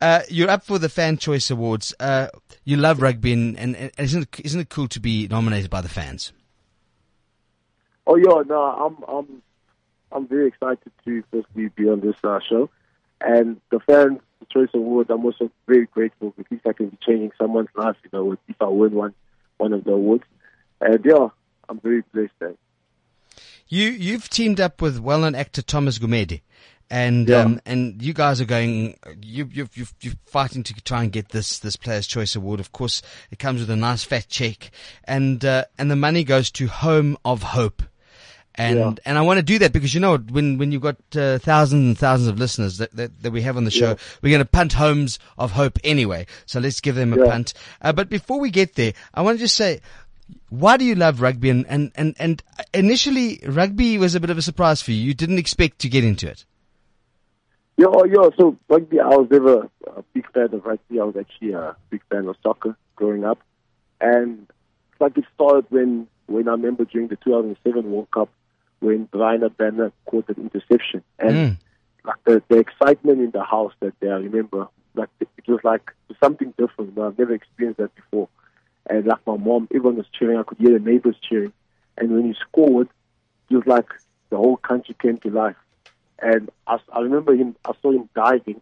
Uh, 0.00 0.22
you're 0.28 0.50
up 0.50 0.64
for 0.64 0.78
the 0.78 0.88
Fan 0.88 1.18
Choice 1.18 1.50
Awards. 1.50 1.94
Uh, 2.00 2.28
you 2.64 2.76
love 2.76 3.02
rugby, 3.02 3.32
and, 3.32 3.58
and, 3.58 3.90
isn't 3.98 4.22
it, 4.22 4.40
isn't 4.44 4.60
it 4.60 4.68
cool 4.68 4.88
to 4.88 5.00
be 5.00 5.28
nominated 5.28 5.70
by 5.70 5.80
the 5.80 5.88
fans? 5.88 6.32
Oh 8.06 8.16
yeah, 8.16 8.42
no, 8.46 8.60
I'm 8.60 8.96
I'm 9.06 9.42
I'm 10.12 10.26
very 10.26 10.48
excited 10.48 10.90
to 11.04 11.22
firstly 11.30 11.68
be 11.68 11.88
on 11.88 12.00
this 12.00 12.16
uh, 12.24 12.40
show, 12.48 12.70
and 13.20 13.60
the 13.70 13.80
fans 13.80 14.20
choice 14.50 14.70
award. 14.74 15.10
I'm 15.10 15.24
also 15.24 15.50
very 15.66 15.86
grateful 15.86 16.34
because 16.36 16.58
I 16.66 16.72
can 16.72 16.88
be 16.88 16.98
changing 17.04 17.32
someone's 17.38 17.68
life. 17.74 17.96
You 18.04 18.10
know, 18.12 18.36
if 18.48 18.60
I 18.60 18.66
win 18.66 18.92
one 18.92 19.14
one 19.58 19.72
of 19.72 19.84
the 19.84 19.92
awards, 19.92 20.24
and 20.80 21.04
yeah, 21.04 21.28
I'm 21.68 21.80
very 21.80 22.02
pleased. 22.02 22.32
eh. 22.42 22.52
You 23.68 23.90
you've 23.90 24.28
teamed 24.28 24.60
up 24.60 24.82
with 24.82 24.98
well-known 24.98 25.34
actor 25.34 25.62
Thomas 25.62 25.98
Gumede, 25.98 26.40
and 26.90 27.28
Yeah. 27.28 27.40
um, 27.42 27.60
and 27.64 28.02
you 28.02 28.12
guys 28.12 28.40
are 28.40 28.44
going. 28.46 28.98
You 29.22 29.48
you 29.52 29.68
you 29.74 29.86
you're 30.00 30.14
fighting 30.26 30.62
to 30.64 30.74
try 30.74 31.02
and 31.02 31.12
get 31.12 31.28
this 31.30 31.58
this 31.60 31.76
Players 31.76 32.06
Choice 32.06 32.34
Award. 32.36 32.60
Of 32.60 32.72
course, 32.72 33.02
it 33.30 33.38
comes 33.38 33.60
with 33.60 33.70
a 33.70 33.76
nice 33.76 34.02
fat 34.04 34.26
check, 34.28 34.70
and 35.04 35.44
uh, 35.44 35.64
and 35.78 35.90
the 35.90 35.96
money 35.96 36.24
goes 36.24 36.50
to 36.52 36.66
Home 36.66 37.16
of 37.24 37.42
Hope. 37.42 37.82
And 38.56 38.76
Yeah. 38.78 38.92
and 39.06 39.16
I 39.16 39.20
want 39.22 39.38
to 39.38 39.44
do 39.44 39.60
that 39.60 39.72
because 39.72 39.94
you 39.94 40.00
know 40.00 40.16
when 40.18 40.58
when 40.58 40.72
you've 40.72 40.82
got 40.82 40.96
uh, 41.16 41.38
thousands 41.38 41.86
and 41.86 41.96
thousands 41.96 42.28
of 42.28 42.38
listeners 42.38 42.78
that, 42.78 42.94
that, 42.96 43.22
that 43.22 43.30
we 43.30 43.42
have 43.42 43.56
on 43.56 43.64
the 43.64 43.70
show, 43.70 43.90
Yeah. 43.90 43.96
we're 44.22 44.30
going 44.30 44.42
to 44.42 44.44
punt 44.44 44.72
homes 44.72 45.20
of 45.38 45.52
hope 45.52 45.78
anyway. 45.84 46.26
So 46.46 46.58
let's 46.58 46.80
give 46.80 46.96
them 46.96 47.12
a 47.12 47.24
punt. 47.24 47.54
Uh, 47.80 47.92
but 47.92 48.08
before 48.08 48.40
we 48.40 48.50
get 48.50 48.74
there, 48.74 48.92
I 49.14 49.22
want 49.22 49.38
to 49.38 49.44
just 49.44 49.54
say, 49.54 49.80
why 50.48 50.76
do 50.76 50.84
you 50.84 50.96
love 50.96 51.20
rugby? 51.20 51.48
And, 51.50 51.64
and, 51.68 51.92
and, 51.94 52.14
and 52.18 52.42
initially, 52.74 53.40
rugby 53.46 53.98
was 53.98 54.16
a 54.16 54.20
bit 54.20 54.30
of 54.30 54.38
a 54.38 54.42
surprise 54.42 54.82
for 54.82 54.90
you. 54.90 55.00
You 55.00 55.14
didn't 55.14 55.38
expect 55.38 55.78
to 55.80 55.88
get 55.88 56.02
into 56.04 56.28
it. 56.28 56.44
Yeah, 57.80 57.86
oh, 57.88 58.04
yeah. 58.04 58.28
So 58.38 58.58
rugby, 58.68 59.00
I 59.00 59.06
was 59.08 59.28
never 59.30 59.70
a 59.86 60.02
big 60.12 60.30
fan 60.32 60.52
of 60.52 60.66
rugby. 60.66 61.00
I 61.00 61.04
was 61.04 61.16
actually 61.18 61.52
a 61.52 61.74
big 61.88 62.02
fan 62.10 62.26
of 62.26 62.36
soccer 62.42 62.76
growing 62.94 63.24
up, 63.24 63.38
and 64.02 64.46
like 64.98 65.16
it 65.16 65.24
started 65.34 65.64
when 65.70 66.06
when 66.26 66.46
I 66.46 66.52
remember 66.52 66.84
during 66.84 67.08
the 67.08 67.16
2007 67.16 67.90
World 67.90 68.10
Cup 68.10 68.28
when 68.80 69.04
Bryan 69.04 69.40
Habana 69.40 69.92
caught 70.04 70.28
an 70.28 70.36
interception, 70.36 71.02
and 71.18 71.34
Mm. 71.36 71.56
like 72.04 72.22
the, 72.26 72.42
the 72.48 72.58
excitement 72.58 73.20
in 73.20 73.30
the 73.30 73.44
house 73.44 73.72
that 73.80 73.98
day. 74.00 74.10
I 74.10 74.16
remember, 74.16 74.68
like 74.94 75.08
it, 75.20 75.28
it 75.38 75.48
was 75.48 75.60
like 75.64 75.90
something 76.22 76.52
different. 76.58 76.98
I've 76.98 77.18
never 77.18 77.32
experienced 77.32 77.78
that 77.78 77.94
before, 77.94 78.28
and 78.90 79.06
like 79.06 79.26
my 79.26 79.38
mom, 79.38 79.68
everyone 79.74 79.96
was 79.96 80.06
cheering. 80.18 80.38
I 80.38 80.42
could 80.42 80.58
hear 80.58 80.78
the 80.78 80.84
neighbors 80.84 81.16
cheering, 81.26 81.54
and 81.96 82.10
when 82.12 82.26
he 82.26 82.34
scored, 82.46 82.88
it 83.48 83.56
was 83.56 83.66
like 83.66 83.88
the 84.28 84.36
whole 84.36 84.58
country 84.58 84.94
came 85.00 85.16
to 85.18 85.30
life. 85.30 85.56
And 86.22 86.50
I, 86.66 86.78
I 86.92 87.00
remember 87.00 87.34
him, 87.34 87.56
I 87.64 87.72
saw 87.82 87.92
him 87.92 88.08
diving, 88.14 88.60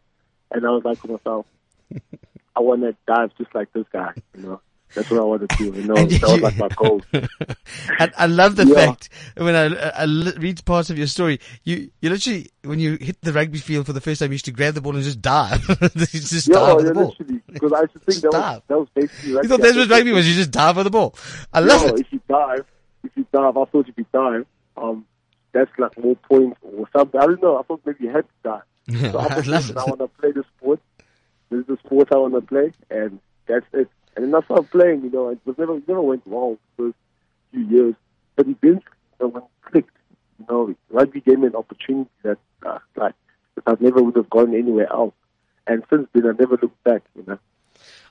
and 0.51 0.67
I 0.67 0.71
was 0.71 0.83
like 0.85 1.01
to 1.03 1.09
myself, 1.09 1.47
I 2.57 2.61
want 2.61 2.83
to 2.83 2.97
dive 3.07 3.31
just 3.39 3.55
like 3.55 3.73
this 3.73 3.87
guy, 3.93 4.13
you 4.37 4.43
know. 4.43 4.61
That's 4.95 5.09
what 5.11 5.21
I 5.21 5.25
want 5.25 5.43
to 5.43 5.51
do, 5.57 5.77
you 5.77 5.83
know. 5.85 6.13
That 6.21 6.29
was 6.29 6.41
like 6.43 6.59
my 6.59 6.71
goal. 6.75 7.05
I, 8.01 8.11
I 8.17 8.27
love 8.27 8.57
the 8.57 8.67
Yeah. 8.67 8.75
fact 8.75 9.11
when 9.37 9.55
I, 9.55 9.67
I 9.91 10.05
read 10.05 10.65
parts 10.65 10.91
of 10.91 10.99
your 10.99 11.07
story, 11.07 11.39
you, 11.63 11.91
you 12.01 12.11
literally, 12.11 12.51
when 12.65 12.81
you 12.81 12.97
hit 13.01 13.21
the 13.23 13.33
rugby 13.33 13.59
field 13.59 13.87
for 13.87 13.93
the 13.93 14.01
first 14.01 14.19
time, 14.21 14.31
you 14.31 14.35
used 14.35 14.47
to 14.47 14.51
grab 14.51 14.75
the 14.75 14.81
ball 14.81 14.97
and 14.97 15.05
just 15.05 15.23
dive. 15.23 15.63
just 15.97 16.49
Yeah, 16.49 16.57
dive 16.59 16.79
yeah, 16.79 16.89
the 16.89 16.95
ball. 16.95 17.15
Because 17.47 17.73
I 17.73 17.81
used 17.83 17.93
to 17.93 17.99
think 18.01 18.23
that 18.23 18.33
was, 18.33 18.63
that 18.69 18.79
was 18.79 18.89
basically 18.95 19.29
You 19.31 19.35
rugby. 19.37 19.49
thought 19.49 19.61
I 19.61 19.63
that's 19.63 19.77
what 19.77 19.91
rugby 19.91 20.13
was, 20.13 20.29
you 20.29 20.35
just 20.35 20.51
dive 20.51 20.75
for 20.75 20.83
the 20.85 20.91
ball. 20.91 21.15
I 21.53 21.61
love 21.61 21.83
it. 21.83 22.01
if 22.01 22.07
you 22.13 22.21
dive, 22.29 22.65
if 23.05 23.11
you 23.17 23.27
dive, 23.33 23.57
I 23.57 23.65
thought 23.67 23.87
you'd 23.87 23.95
be 23.95 24.07
dive, 24.13 24.47
um, 24.77 25.07
that's 25.53 25.71
like 25.79 25.97
more 25.99 26.17
points 26.17 26.59
or 26.63 26.89
something. 26.97 27.21
I 27.21 27.27
don't 27.27 27.43
know. 27.43 27.59
I 27.59 27.63
thought 27.63 27.81
maybe 27.85 28.05
you 28.05 28.11
had 28.11 28.25
to 28.25 28.35
dive. 28.43 28.63
Yeah, 28.87 29.13
So 29.13 29.19
I, 29.19 29.25
I 29.25 29.29
thought, 29.29 29.47
love 29.47 29.71
it. 29.71 29.77
I 29.77 29.85
want 29.85 29.99
to 30.01 30.09
play 30.09 30.33
the 30.33 30.45
sport. 30.57 30.81
This 31.51 31.61
is 31.61 31.67
the 31.67 31.77
sport 31.85 32.09
I 32.13 32.17
want 32.17 32.35
to 32.35 32.41
play, 32.41 32.73
and 32.91 33.21
that's 33.47 33.67
it. 33.73 33.89
And 34.17 34.25
then 34.27 34.35
I 34.35 34.45
started 34.45 34.71
playing. 34.71 35.03
You 35.03 35.11
know, 35.11 35.29
it 35.29 35.39
was 35.45 35.57
never 35.59 35.77
it 35.77 35.89
never 35.89 36.03
went 36.03 36.23
wrong 36.27 36.59
for 36.77 36.89
a 36.89 36.95
few 37.53 37.65
years, 37.65 37.95
but 38.37 38.47
it 38.47 38.61
didn't. 38.61 38.85
You 39.21 39.27
know, 39.27 39.29
when 39.29 39.43
it 39.43 39.49
clicked, 39.63 39.97
you 40.39 40.47
know, 40.49 40.75
rugby 40.91 41.21
gave 41.21 41.39
me 41.39 41.47
an 41.47 41.57
opportunity 41.57 42.11
that 42.23 42.39
uh, 42.65 42.79
like 42.97 43.15
that 43.55 43.65
I 43.67 43.77
never 43.81 44.03
would 44.03 44.17
have 44.17 44.31
gone 44.31 44.55
anywhere 44.55 44.91
else. 44.93 45.15
And 45.67 45.83
since 45.91 46.09
then, 46.13 46.27
I 46.27 46.33
never 46.39 46.59
looked 46.61 46.83
back. 46.85 47.03
You 47.15 47.25
know. 47.27 47.39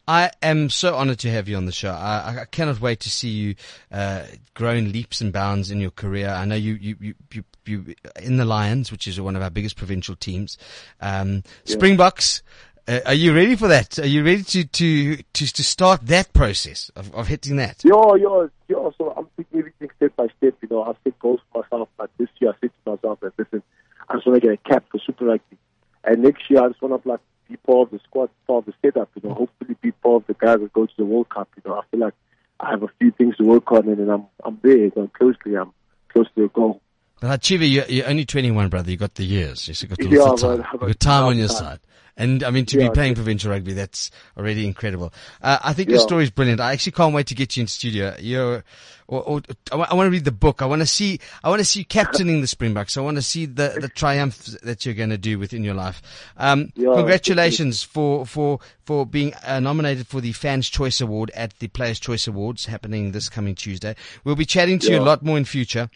I 0.08 0.32
am 0.41 0.70
so 0.70 0.95
honored 0.95 1.20
to 1.20 1.32
have 1.32 1.49
you 1.49 1.58
on 1.58 1.66
the 1.66 1.72
show. 1.72 1.91
I, 1.91 2.39
I 2.41 2.45
cannot 2.45 2.80
wait 2.80 3.01
to 3.01 3.10
see 3.10 3.30
you 3.30 3.55
uh, 3.91 4.24
grow 4.53 4.72
in 4.72 4.93
leaps 4.93 5.20
and 5.20 5.34
bounds 5.34 5.70
in 5.70 5.82
your 5.82 5.91
career. 5.91 6.30
I 6.30 6.45
know 6.45 6.55
you 6.55 6.76
you 6.76 6.95
you 6.99 7.14
you, 7.34 7.43
you 7.66 7.95
in 8.22 8.38
the 8.38 8.45
Lions, 8.45 8.89
which 8.91 9.08
is 9.08 9.20
one 9.20 9.36
of 9.36 9.41
our 9.41 9.49
biggest 9.49 9.76
provincial 9.76 10.16
teams. 10.16 10.58
Um, 11.01 11.43
Springboks. 11.66 12.41
Uh, 12.88 13.01
are 13.05 13.14
you 13.14 13.36
ready 13.36 13.58
for 13.58 13.68
that? 13.68 13.99
Are 13.99 14.08
you 14.08 14.24
ready 14.24 14.43
to 14.43 14.64
to 14.64 15.18
to, 15.18 15.53
to 15.53 15.64
start 15.64 16.08
that 16.08 16.32
process 16.32 16.89
of, 16.95 17.14
of 17.14 17.28
hitting 17.28 17.58
that? 17.58 17.84
Yeah, 17.84 18.16
yeah, 18.16 18.47
yeah. 18.70 18.89
So 18.97 19.14
I'm 19.18 19.28
taking 19.36 19.60
everything 19.60 19.89
step 19.97 20.16
by 20.16 20.28
step. 20.38 20.55
You 20.62 20.70
know, 20.70 20.84
I 20.84 20.93
set 21.03 21.20
goals 21.20 21.41
for 21.51 21.64
myself. 21.64 21.89
Like 21.99 22.12
this 22.18 22.30
year, 22.39 22.51
I 22.51 22.53
said 22.62 22.72
to 22.86 22.91
myself 22.91 23.20
that 23.20 23.34
listen, 23.38 23.62
I 24.08 24.14
just 24.16 24.26
want 24.26 24.41
to 24.41 24.47
get 24.47 24.53
a 24.53 24.70
cap 24.70 24.86
for 24.89 24.99
Super 25.05 25.26
Rugby, 25.26 25.58
and 26.05 26.24
next 26.24 26.49
year 26.49 26.64
I 26.64 26.70
just 26.70 26.82
want 26.82 27.03
to 27.03 27.10
like 27.10 27.20
be 27.50 27.58
part 27.58 27.88
of 27.88 27.91
the 27.91 28.00
squad, 28.06 28.30
part 28.45 28.60
of 28.60 28.66
the 28.66 28.74
setup. 28.82 29.10
You 29.16 29.30
know, 29.30 29.36
mm. 29.36 29.38
hopefully 29.38 29.76
be 29.82 29.91
part 29.91 30.24
of 30.24 30.28
the 30.28 30.34
guys 30.34 30.60
that 30.60 30.74
go 30.74 30.86
to 30.86 30.93
the 30.98 31.06
World 31.06 31.30
Cup. 31.30 31.50
You 31.56 31.70
know, 31.70 31.80
I 31.80 31.82
feel 31.89 32.00
like 32.00 32.14
I 32.60 32.72
have 32.72 32.84
a 32.84 32.88
few 33.00 33.12
things 33.12 33.38
to 33.38 33.43
work 33.43 33.72
on, 33.72 33.88
and 33.88 33.98
then 33.98 34.10
I'm 34.10 34.26
I'm 34.43 34.60
there. 34.62 34.78
You 34.78 34.91
know, 34.95 35.10
closely, 35.18 35.56
I'm 35.56 35.72
close 36.10 36.28
to 36.36 36.45
a 36.45 36.50
goal. 36.50 36.82
But 37.20 37.41
Chiva, 37.41 37.70
you're, 37.70 37.86
you're 37.86 38.08
only 38.08 38.26
21, 38.26 38.70
brother. 38.70 38.91
You've 38.91 39.00
got 39.00 39.16
the 39.16 39.24
years. 39.24 39.68
You 39.68 39.74
still 39.74 39.89
got 39.89 39.98
the 39.98 40.08
Yeah, 40.08 40.36
time. 40.36 40.60
You 40.72 40.80
but 40.80 40.88
got 40.88 41.00
time 41.00 41.24
on 41.26 41.38
your 41.38 41.48
side. 41.48 41.80
And 42.18 42.43
I 42.43 42.49
mean, 42.49 42.65
to 42.65 42.80
Yeah, 42.80 42.89
be 42.89 42.93
playing 42.93 43.13
provincial 43.15 43.51
rugby, 43.51 43.74
that's 43.74 44.09
already 44.36 44.65
incredible. 44.65 45.13
Uh, 45.41 45.59
I 45.63 45.74
think 45.74 45.89
your 45.89 45.99
story 45.99 46.24
is 46.24 46.32
brilliant. 46.32 46.59
I 46.59 46.74
actually 46.74 46.93
can't 46.93 47.13
wait 47.13 47.28
to 47.28 47.36
get 47.36 47.55
you 47.55 47.61
in 47.61 47.68
studio. 47.68 48.15
You're, 48.20 48.63
or, 49.07 49.24
or, 49.24 49.41
I 49.72 49.93
want 49.93 50.07
to 50.07 50.09
read 50.09 50.26
the 50.26 50.32
book. 50.32 50.61
I 50.61 50.65
want 50.65 50.82
to 50.82 50.88
see, 50.88 51.20
I 51.43 51.49
want 51.49 51.59
to 51.59 51.65
see 51.65 51.80
you 51.80 51.86
captaining 51.86 52.41
the 52.41 52.47
Springboks. 52.47 52.97
I 52.97 53.01
want 53.01 53.18
to 53.18 53.22
see 53.22 53.45
the, 53.45 53.78
the 53.80 53.88
triumph 53.88 54.43
that 54.63 54.84
you're 54.84 54.95
going 54.95 55.11
to 55.11 55.18
do 55.18 55.38
within 55.38 55.63
your 55.63 55.76
life. 55.76 56.01
Um, 56.38 56.72
Yeah, 56.76 56.93
congratulations 56.95 57.84
for, 57.84 58.26
for, 58.26 58.59
for 58.84 59.05
being 59.05 59.34
uh, 59.45 59.59
nominated 59.59 60.07
for 60.07 60.20
the 60.20 60.32
Fans 60.34 60.68
Choice 60.70 60.99
Award 60.99 61.30
at 61.36 61.57
the 61.59 61.68
Players 61.68 61.99
Choice 61.99 62.28
Awards 62.28 62.65
happening 62.65 63.11
this 63.11 63.30
coming 63.30 63.53
Tuesday. 63.53 63.95
We'll 64.24 64.36
be 64.36 64.45
chatting 64.45 64.80
to 64.80 64.91
you 64.91 64.99
a 64.99 65.01
lot 65.01 65.24
more 65.24 65.38
in 65.38 65.45
future. 65.45 65.89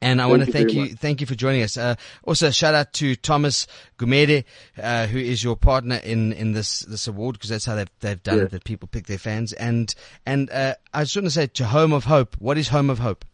And 0.00 0.20
I 0.20 0.26
want 0.26 0.44
to 0.44 0.50
thank 0.50 0.72
you, 0.72 0.94
thank 0.94 1.20
you 1.20 1.26
for 1.26 1.34
joining 1.34 1.62
us. 1.62 1.76
Uh, 1.76 1.96
also, 2.24 2.50
shout 2.50 2.74
out 2.74 2.92
to 2.94 3.14
Thomas 3.16 3.66
Gumede, 3.98 4.44
uh, 4.82 5.06
who 5.06 5.18
is 5.18 5.44
your 5.44 5.56
partner 5.56 5.96
in, 5.96 6.32
in 6.32 6.52
this, 6.52 6.80
this 6.80 7.06
award, 7.06 7.34
because 7.34 7.50
that's 7.50 7.66
how 7.66 7.74
they've, 7.74 7.90
they've 8.00 8.22
done 8.22 8.38
Yeah. 8.38 8.44
it, 8.44 8.50
that 8.52 8.64
people 8.64 8.88
pick 8.88 9.06
their 9.06 9.18
fans. 9.18 9.52
And, 9.52 9.94
and, 10.24 10.50
uh, 10.50 10.74
I 10.92 11.04
just 11.04 11.14
want 11.16 11.26
to 11.26 11.30
say 11.30 11.46
to 11.48 11.66
Home 11.66 11.92
of 11.92 12.04
Hope, 12.04 12.34
what 12.38 12.56
is 12.56 12.68
Home 12.68 12.88
of 12.88 12.98
Hope? 12.98 13.24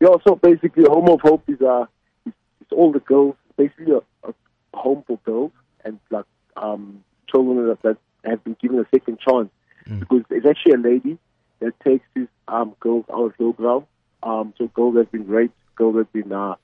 Yeah, 0.00 0.16
so 0.26 0.36
basically, 0.36 0.84
Home 0.84 1.08
of 1.08 1.20
Hope 1.20 1.44
is 1.48 1.60
uh, 1.60 1.84
it's, 2.26 2.36
it's 2.60 2.72
all 2.72 2.92
the 2.92 3.00
girls, 3.00 3.36
basically 3.56 3.92
a, 3.92 4.28
a 4.28 4.34
home 4.74 5.04
for 5.06 5.18
girls 5.24 5.52
and 5.84 5.98
like 6.10 6.24
um, 6.56 7.04
children 7.30 7.68
that, 7.68 7.82
that 7.82 7.96
have 8.28 8.42
been 8.44 8.56
given 8.60 8.78
a 8.78 8.86
second 8.94 9.18
chance. 9.20 9.50
Because 9.86 10.22
it's 10.30 10.46
actually 10.46 10.72
a 10.72 10.78
lady 10.78 11.18
that 11.60 11.78
takes 11.80 12.06
these 12.14 12.28
um, 12.48 12.74
girls 12.80 13.04
out 13.12 13.26
of 13.26 13.36
Hillbrow. 13.36 13.84
Um, 14.24 14.54
so 14.58 14.68
girls 14.68 14.94
that 14.94 15.00
have 15.00 15.12
been 15.12 15.26
raped, 15.28 15.54
girls 15.76 15.94
that 15.94 15.98
have 16.00 16.12
been 16.12 16.32
uh, 16.32 16.56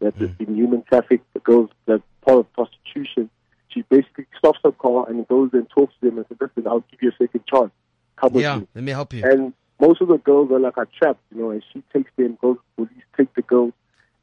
that 0.00 0.14
have 0.16 0.38
been 0.38 0.54
human 0.54 0.82
trafficked, 0.82 1.32
the 1.32 1.40
girls 1.40 1.70
that 1.86 2.02
part 2.24 2.38
of 2.38 2.52
prostitution. 2.52 3.30
She 3.70 3.82
basically 3.82 4.26
stops 4.38 4.60
her 4.64 4.72
car 4.72 5.08
and 5.08 5.26
goes 5.28 5.50
and 5.52 5.68
talks 5.70 5.94
to 6.00 6.06
them 6.06 6.18
and 6.18 6.26
says, 6.28 6.38
"Listen, 6.40 6.68
I'll 6.68 6.84
give 6.90 7.02
you 7.02 7.10
a 7.10 7.16
second 7.18 7.46
chance. 7.46 7.70
Come 8.16 8.32
with 8.34 8.42
Yeah, 8.42 8.58
me." 8.58 8.66
let 8.74 8.84
me 8.84 8.92
help 8.92 9.12
you. 9.12 9.24
And 9.24 9.52
most 9.80 10.00
of 10.00 10.08
the 10.08 10.18
girls 10.18 10.50
are 10.50 10.58
like 10.58 10.76
are 10.78 10.88
trapped, 10.98 11.20
you 11.34 11.40
know, 11.40 11.50
and 11.50 11.62
she 11.72 11.82
takes 11.92 12.10
them, 12.16 12.38
goes 12.40 12.58
police 12.76 12.90
take 13.16 13.32
the 13.34 13.42
girls 13.42 13.72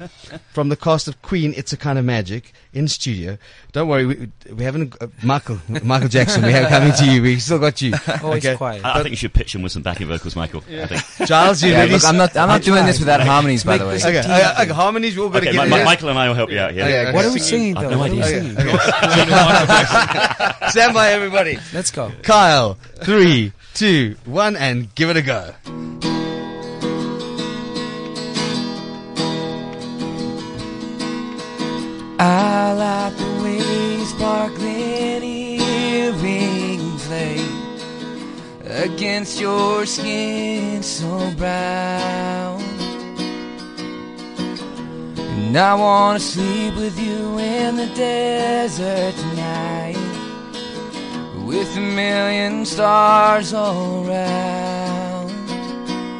from 0.53 0.69
the 0.69 0.75
cast 0.75 1.07
of 1.07 1.19
Queen. 1.23 1.55
It's 1.57 1.73
a 1.73 1.77
kind 1.77 1.97
of 1.97 2.05
magic 2.05 2.53
in 2.71 2.87
studio. 2.87 3.39
Don't 3.71 3.87
worry, 3.87 4.05
we, 4.05 4.29
we 4.53 4.63
haven't 4.63 4.95
uh, 5.01 5.07
Michael 5.23 5.57
Michael 5.83 6.07
Jackson. 6.07 6.43
We 6.45 6.51
have 6.51 6.69
coming 6.69 6.93
to 6.93 7.05
you. 7.11 7.23
We 7.23 7.39
still 7.39 7.57
got 7.57 7.81
you. 7.81 7.95
Always 8.23 8.45
Okay. 8.45 8.55
quiet. 8.55 8.85
I, 8.85 8.99
I 8.99 9.01
think 9.01 9.09
you 9.09 9.15
should 9.15 9.33
pitch 9.33 9.55
him 9.55 9.63
with 9.63 9.71
some 9.71 9.81
backing 9.81 10.05
vocals, 10.07 10.35
Michael. 10.35 10.63
I 10.69 10.85
think. 10.85 11.01
Giles, 11.27 11.63
you 11.63 11.71
Yeah, 11.71 11.79
ready? 11.79 11.93
look, 11.93 12.05
I'm 12.05 12.15
not. 12.17 12.37
I'm 12.37 12.47
not 12.47 12.61
doing 12.61 12.85
this 12.85 12.99
without 12.99 13.21
harmonies, 13.21 13.63
by 13.63 13.79
the 13.79 13.87
way. 13.87 13.95
Okay, 13.95 14.19
okay, 14.19 14.53
okay, 14.61 14.71
harmonies. 14.71 15.17
We're 15.17 15.23
all 15.23 15.29
going 15.31 15.45
to 15.45 15.51
get 15.51 15.67
Mi- 15.69 15.83
Michael 15.83 16.09
and 16.09 16.19
I 16.19 16.27
will 16.27 16.35
help 16.35 16.51
you 16.51 16.59
out 16.59 16.73
here. 16.73 16.83
Okay, 16.83 17.11
What 17.13 17.25
are 17.25 17.33
we 17.33 17.39
singing 17.39 17.75
I've 17.75 17.89
no 17.89 17.97
What 17.97 18.11
are 18.11 18.13
we 18.13 18.21
idea. 18.21 18.41
singing? 18.41 18.55
Stand 20.69 20.93
by, 20.93 21.09
everybody. 21.11 21.57
Let's 21.73 21.89
go. 21.89 22.11
Kyle, 22.21 22.75
three, 22.97 23.53
two, 23.73 24.15
one, 24.25 24.55
and 24.55 24.93
give 24.93 25.09
it 25.09 25.17
a 25.17 25.23
go. 25.23 25.55
I 32.19 32.73
like 32.73 33.15
the 33.15 33.43
way 33.43 34.03
sparkling 34.05 35.23
earrings 35.23 37.07
lay 37.09 37.45
against 38.65 39.39
your 39.39 39.85
skin 39.85 40.81
so 40.81 41.31
brown. 41.37 42.59
And 45.17 45.55
I 45.55 45.75
wanna 45.75 46.19
sleep 46.19 46.75
with 46.75 46.99
you 46.99 47.37
in 47.37 47.75
the 47.75 47.85
desert 47.93 49.13
tonight 49.15 49.95
with 51.45 51.77
a 51.77 51.81
million 51.81 52.65
stars 52.65 53.53
all 53.53 54.07
around. 54.07 55.29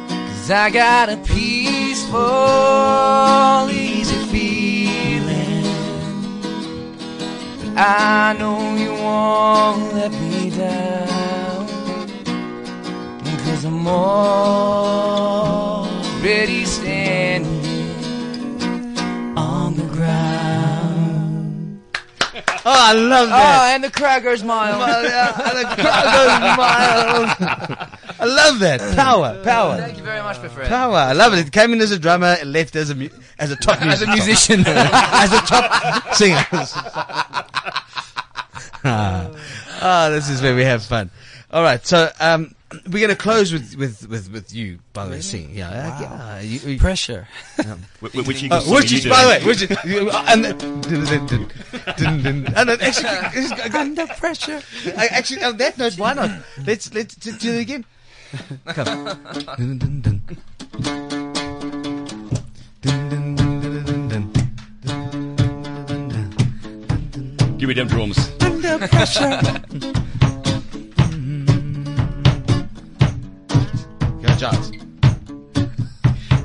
Cause 0.08 0.50
I 0.50 0.70
got 0.70 1.08
a 1.08 1.16
peaceful, 1.16 2.18
easy 3.70 4.14
feeling. 4.26 5.17
I 7.80 8.34
know 8.38 8.74
you 8.74 8.92
won't 8.92 9.94
let 9.94 10.10
me 10.12 10.50
down. 10.50 11.68
Cause 13.44 13.64
I'm 13.64 13.86
already 13.86 14.24
standing 16.64 17.46
on 19.36 19.76
the 19.76 19.84
ground. 19.84 21.80
Oh, 22.66 22.74
I 22.74 22.92
love 22.94 23.28
that. 23.28 23.60
Oh, 23.70 23.74
and 23.74 23.84
the 23.84 23.90
crackers 23.90 24.42
mile. 24.42 24.82
I 28.20 28.24
love 28.24 28.58
that. 28.58 28.80
Mm. 28.80 28.96
Power, 28.96 29.40
power, 29.44 29.76
Thank 29.78 29.96
you 29.98 30.02
very 30.02 30.20
much, 30.20 30.38
my 30.42 30.48
friend. 30.48 30.68
power. 30.68 30.96
I 30.96 31.12
love 31.12 31.32
it. 31.32 31.38
It 31.46 31.52
came 31.52 31.72
in 31.72 31.80
as 31.80 31.92
a 31.92 31.98
drummer, 31.98 32.36
it 32.40 32.46
left 32.46 32.74
as 32.76 32.90
a 32.90 32.94
mu- 32.96 33.08
as 33.38 33.52
a 33.52 33.56
top 33.56 33.80
As 33.82 34.02
a 34.02 34.06
musician. 34.08 34.60
as 34.66 35.32
a 35.32 35.40
top 35.42 36.14
singer. 36.14 36.44
ah, 38.88 39.30
Ah, 39.80 40.08
this 40.10 40.28
is 40.28 40.42
where 40.42 40.54
we 40.56 40.64
have 40.64 40.82
fun. 40.82 41.10
All 41.50 41.62
right, 41.62 41.84
so 41.86 42.10
um, 42.20 42.54
we're 42.90 42.98
going 42.98 43.08
to 43.08 43.16
close 43.16 43.52
with, 43.52 43.74
with, 43.76 44.06
with, 44.08 44.30
with 44.30 44.52
you, 44.54 44.78
by 44.92 45.06
the 45.06 45.12
way, 45.12 45.20
singing. 45.20 45.54
Yeah, 45.56 45.70
uh, 45.70 46.00
yeah. 46.02 46.40
You, 46.40 46.58
you, 46.72 46.78
Pressure. 46.78 47.26
Wh- 47.56 47.62
wh- 48.12 48.26
Which 48.26 48.42
you 48.42 48.50
uh, 48.50 48.60
which 48.64 48.92
is, 48.92 49.06
by 49.06 49.22
the 49.24 49.28
way, 49.30 49.42
which 49.44 49.62
is, 49.62 49.70
you- 49.84 50.10
uh, 50.10 50.24
and 50.28 50.44
and 52.56 52.70
actually, 52.70 53.08
Under 53.74 54.06
pressure. 54.08 54.60
I- 54.96 55.06
actually, 55.08 55.42
on 55.44 55.56
that 55.56 55.78
note, 55.78 55.96
why 55.98 56.12
not? 56.12 56.30
Let's 56.66 56.92
let's 56.92 57.14
do 57.16 57.32
do 57.32 57.54
it 57.54 57.60
again. 57.60 57.84
Come. 58.66 59.08
Give 67.58 67.68
me 67.68 67.74
them 67.74 67.88
drums. 67.88 68.37
Under 68.68 68.86
pressure. 68.88 69.40
Go, 74.20 74.28
Giles. 74.36 74.72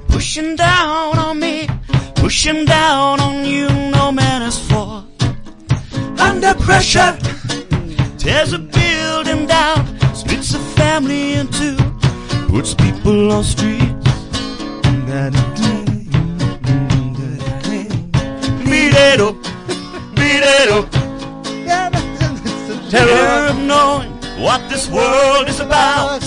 Pushing 0.08 0.56
down 0.56 1.18
on 1.20 1.40
me, 1.40 1.68
pushing 2.16 2.64
down 2.64 3.20
on 3.20 3.46
you, 3.46 3.68
no 3.92 4.14
man 4.14 4.42
is 4.44 4.58
for. 4.70 5.04
Under 6.18 6.54
pressure, 6.54 7.18
tears 8.18 8.54
a 8.54 8.60
building 8.60 9.46
down, 9.46 9.86
splits 10.16 10.54
a 10.54 10.60
family 10.80 11.34
in 11.34 11.48
two, 11.48 11.76
puts 12.48 12.74
people 12.74 13.34
on 13.34 13.44
streets. 13.44 13.84
Beat 18.64 18.94
it 18.96 19.20
up, 19.20 19.36
beat 20.16 20.42
it 20.42 20.72
up. 20.72 21.03
Terror 22.94 23.48
of 23.50 23.58
knowing 23.58 24.12
what 24.38 24.70
this 24.70 24.88
world 24.88 25.48
is 25.48 25.60
about. 25.60 26.22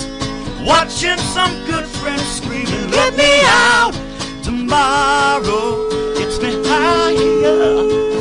Watching 0.65 1.17
some 1.17 1.53
good 1.65 1.85
friends 1.85 2.27
screaming, 2.27 2.91
let 2.91 3.15
me 3.15 3.39
out. 3.45 3.93
Tomorrow 4.43 5.89
gets 6.17 6.41
me 6.41 6.61
higher. 6.67 8.16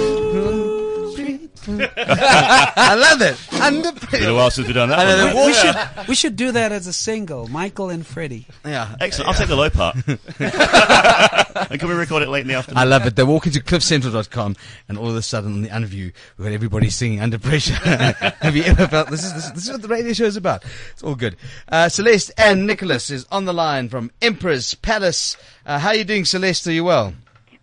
I 1.68 2.94
love 2.94 3.22
it. 3.22 3.60
Under 3.60 3.92
Been 3.92 3.96
a 3.96 4.06
pressure. 4.06 4.34
while 4.34 4.50
since 4.50 4.66
we've 4.66 4.74
done 4.74 4.90
that. 4.90 4.98
One, 4.98 5.36
right? 5.36 5.46
we 5.46 5.52
should 5.52 6.08
we 6.08 6.14
should 6.14 6.36
do 6.36 6.52
that 6.52 6.72
as 6.72 6.86
a 6.86 6.92
single, 6.92 7.48
Michael 7.48 7.90
and 7.90 8.06
Freddie. 8.06 8.46
Yeah. 8.64 8.94
Excellent. 9.00 9.28
I'll 9.28 9.34
take 9.34 9.48
the 9.48 9.56
low 9.56 9.70
part. 9.70 9.96
and 11.70 11.80
can 11.80 11.88
we 11.88 11.94
record 11.94 12.22
it 12.22 12.28
late 12.28 12.42
in 12.42 12.48
the 12.48 12.54
afternoon? 12.54 12.78
I 12.78 12.84
love 12.84 13.06
it. 13.06 13.16
They 13.16 13.22
walk 13.24 13.46
into 13.46 13.60
cliffcentral.com 13.60 14.56
and 14.88 14.98
all 14.98 15.08
of 15.10 15.16
a 15.16 15.22
sudden 15.22 15.52
on 15.54 15.62
the 15.62 15.74
interview, 15.74 16.10
we've 16.36 16.46
got 16.46 16.54
everybody 16.54 16.90
singing 16.90 17.20
under 17.20 17.38
pressure. 17.38 17.74
Have 17.74 18.56
you 18.56 18.62
ever 18.64 18.86
felt 18.86 19.10
this 19.10 19.24
is, 19.24 19.32
this, 19.34 19.50
this 19.50 19.64
is 19.64 19.70
what 19.72 19.82
the 19.82 19.88
radio 19.88 20.12
show 20.12 20.24
is 20.24 20.36
about? 20.36 20.64
It's 20.92 21.02
all 21.02 21.14
good. 21.14 21.36
Uh, 21.68 21.88
Celeste 21.88 22.32
and 22.38 22.66
Nicholas 22.66 23.10
is 23.10 23.26
on 23.30 23.44
the 23.44 23.54
line 23.54 23.88
from 23.88 24.10
Emperor's 24.22 24.74
Palace. 24.74 25.36
Uh, 25.64 25.78
how 25.78 25.88
are 25.88 25.96
you 25.96 26.04
doing, 26.04 26.24
Celeste? 26.24 26.68
Are 26.68 26.72
you 26.72 26.84
well? 26.84 27.14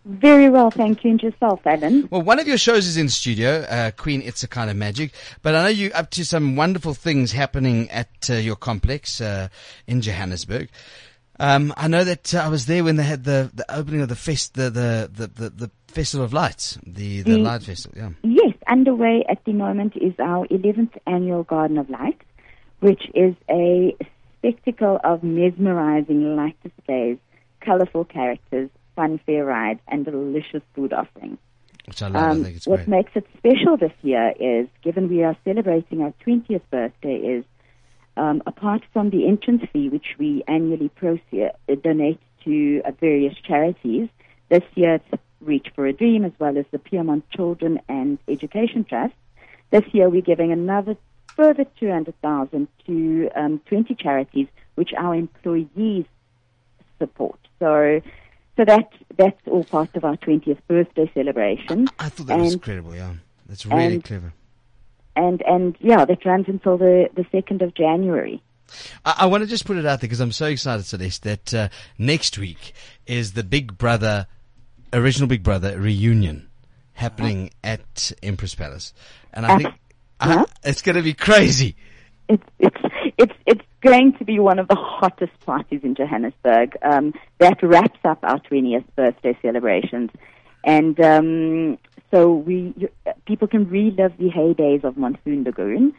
Very 0.06 0.49
well, 0.49 0.70
thank 0.70 1.04
you. 1.04 1.12
And 1.12 1.22
yourself, 1.24 1.66
Alan? 1.66 2.08
Well, 2.12 2.22
one 2.22 2.38
of 2.39 2.47
your 2.47 2.58
shows 2.58 2.86
is 2.88 2.97
in 2.97 3.08
studio, 3.08 3.62
uh, 3.70 3.91
Queen 3.91 4.22
It's 4.22 4.43
a 4.43 4.47
Kind 4.49 4.70
of 4.70 4.76
Magic, 4.76 5.14
but 5.41 5.56
I 5.56 5.64
know 5.64 5.70
you're 5.70 5.95
up 5.95 6.10
to 6.12 6.26
some 6.26 6.56
wonderful 6.58 6.93
things 6.93 7.32
happening 7.32 7.89
at 7.89 8.10
uh, 8.30 8.34
your 8.34 8.58
complex 8.58 9.22
uh, 9.22 9.47
in 9.88 10.01
Johannesburg. 10.01 10.70
Um, 11.39 11.74
I 11.78 11.88
know 11.88 12.04
that 12.04 12.36
uh, 12.36 12.39
I 12.39 12.47
was 12.49 12.66
there 12.66 12.84
when 12.84 12.97
they 12.97 13.04
had 13.04 13.24
the, 13.24 13.49
the 13.54 13.66
opening 13.74 14.01
of 14.01 14.10
the 14.10 14.16
fest, 14.16 14.56
the, 14.56 14.70
the, 14.70 15.10
the, 15.12 15.28
the, 15.28 15.49
the 15.49 15.72
Festival 15.88 16.26
of 16.26 16.34
Lights, 16.34 16.78
the, 16.86 17.22
the 17.22 17.32
The- 17.32 17.38
Light 17.39 17.64
Festival, 17.64 17.97
yeah. 17.97 18.10
Yes, 18.24 18.54
underway 18.68 19.24
at 19.30 19.43
the 19.45 19.54
moment 19.54 19.95
is 19.95 20.14
our 20.20 20.45
11th 20.47 20.97
annual 21.08 21.43
Garden 21.43 21.78
of 21.78 21.89
Light, 21.89 22.20
which 22.82 23.04
is 23.16 23.36
a 23.49 23.95
spectacle 24.39 24.99
of 25.04 25.24
mesmerizing 25.24 26.36
light 26.36 26.58
displays, 26.62 27.18
colorful 27.62 28.04
characters, 28.06 28.70
fun 28.96 29.20
fair 29.26 29.46
ride, 29.46 29.80
and 29.88 30.06
delicious 30.06 30.62
food 30.74 30.94
offerings. 30.94 31.38
Which 31.86 32.02
I 32.02 32.08
love, 32.08 32.16
I 32.24 32.30
Um, 32.30 32.44
think 32.44 32.56
it's 32.58 32.68
what 32.68 32.78
great. 32.78 32.88
makes 32.88 33.12
it 33.16 33.26
special 33.38 33.76
this 33.78 33.91
year 34.04 34.34
is, 34.39 34.68
given 34.82 35.10
we 35.10 35.24
are 35.24 35.36
celebrating 35.44 36.02
our 36.02 36.14
20th 36.26 36.62
birthday, 36.72 37.16
is 37.18 37.46
um, 38.16 38.41
apart 38.46 38.84
from 38.94 39.10
the 39.10 39.28
entrance 39.28 39.64
fee, 39.74 39.89
which 39.89 40.16
we 40.20 40.44
annually 40.48 40.89
proce- 41.02 41.52
uh, 41.68 41.76
donate 41.84 42.20
to 42.46 42.82
uh, 42.86 42.91
various 43.00 43.36
charities, 43.44 44.08
this 44.50 44.64
year 44.76 44.96
it's 44.96 45.22
Reach 45.41 45.68
for 45.76 45.86
a 45.88 45.94
Dream 45.94 46.24
as 46.24 46.32
well 46.39 46.58
as 46.58 46.66
the 46.72 46.80
Piedmont 46.80 47.30
Children 47.32 47.82
and 47.89 48.18
Education 48.30 48.86
Trust. 48.86 49.14
This 49.72 49.84
year 49.91 50.10
we're 50.10 50.22
giving 50.22 50.52
another 50.54 50.96
further 51.36 51.66
200,000 51.80 52.68
to 52.86 53.30
um, 53.36 53.60
20 53.66 53.96
charities 53.96 54.48
which 54.76 54.91
our 54.98 55.16
employees 55.16 56.06
support. 57.00 57.39
So, 57.60 58.00
so 58.58 58.66
that 58.66 58.89
that's 59.18 59.39
all 59.47 59.64
part 59.64 59.95
of 59.95 60.04
our 60.04 60.18
20th 60.18 60.60
birthday 60.68 61.10
celebration. 61.14 61.88
I 61.99 62.10
thought 62.10 62.28
that 62.28 62.38
was 62.39 62.54
and- 62.54 62.62
incredible, 62.62 62.95
yeah. 62.95 63.14
That's 63.47 63.66
really 63.66 63.95
and- 63.95 64.04
clever. 64.04 64.34
and 65.16 65.41
and 65.43 65.76
yeah, 65.80 66.06
that 66.06 66.26
runs 66.26 66.45
until 66.47 66.78
the 66.78 67.10
the 67.16 67.26
second 67.32 67.62
of 67.62 67.74
January. 67.74 68.41
I, 69.06 69.16
I 69.20 69.26
want 69.28 69.43
to 69.43 69.47
just 69.47 69.66
put 69.66 69.78
it 69.78 69.86
out 69.86 69.99
there 70.01 70.08
because 70.08 70.20
I'm 70.20 70.32
so 70.32 70.45
excited, 70.47 70.86
Celeste, 70.86 71.24
that 71.24 71.54
uh, 71.54 71.70
next 71.97 72.38
week 72.38 72.74
is 73.06 73.34
the 73.34 73.43
Big 73.43 73.78
Brother, 73.78 74.26
original 74.91 75.28
Big 75.28 75.43
Brother 75.43 75.80
reunion 75.80 76.49
happening 76.93 77.51
at 77.64 78.12
Emperors 78.24 78.56
Palace. 78.56 78.93
And 79.34 79.45
I 79.45 79.51
At- 79.54 79.62
think 79.62 79.76
yeah? 80.26 80.41
uh, 80.41 80.45
it's 80.64 80.82
going 80.82 80.95
to 80.95 81.01
be 81.04 81.14
crazy. 81.14 81.76
It's 82.30 82.43
it's 82.60 82.78
it's 83.18 83.34
it's 83.45 83.62
going 83.82 84.14
to 84.18 84.26
be 84.26 84.39
one 84.39 84.60
of 84.60 84.68
the 84.68 84.76
hottest 84.76 85.38
parties 85.45 85.82
in 85.84 85.95
Johannesburg. 85.95 86.78
Um, 86.82 87.14
that 87.39 87.62
wraps 87.62 87.99
up 88.04 88.20
our 88.24 88.39
20th 88.39 88.86
birthday 88.95 89.38
celebrations, 89.41 90.12
and 90.64 90.99
um, 90.99 91.78
so 92.12 92.34
we 92.34 92.74
you, 92.78 92.89
people 93.26 93.47
can 93.47 93.70
relive 93.70 94.18
the 94.18 94.30
heydays 94.30 94.84
of 94.84 94.97
Monsoon 94.97 95.43
Lagoon. 95.43 95.93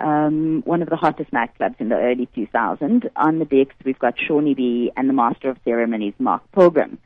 um, 0.00 0.62
one 0.64 0.82
of 0.82 0.88
the 0.88 0.96
hottest 0.96 1.30
nightclubs 1.30 1.78
in 1.78 1.88
the 1.90 1.96
early 1.96 2.28
2000s. 2.36 3.08
On 3.16 3.38
the 3.38 3.44
decks, 3.44 3.74
we've 3.84 3.98
got 3.98 4.14
Shawnee 4.18 4.54
B 4.54 4.92
and 4.96 5.08
the 5.08 5.12
Master 5.12 5.50
of 5.50 5.58
Ceremonies, 5.64 6.14
Mark 6.18 6.42
Pilgrim. 6.52 6.98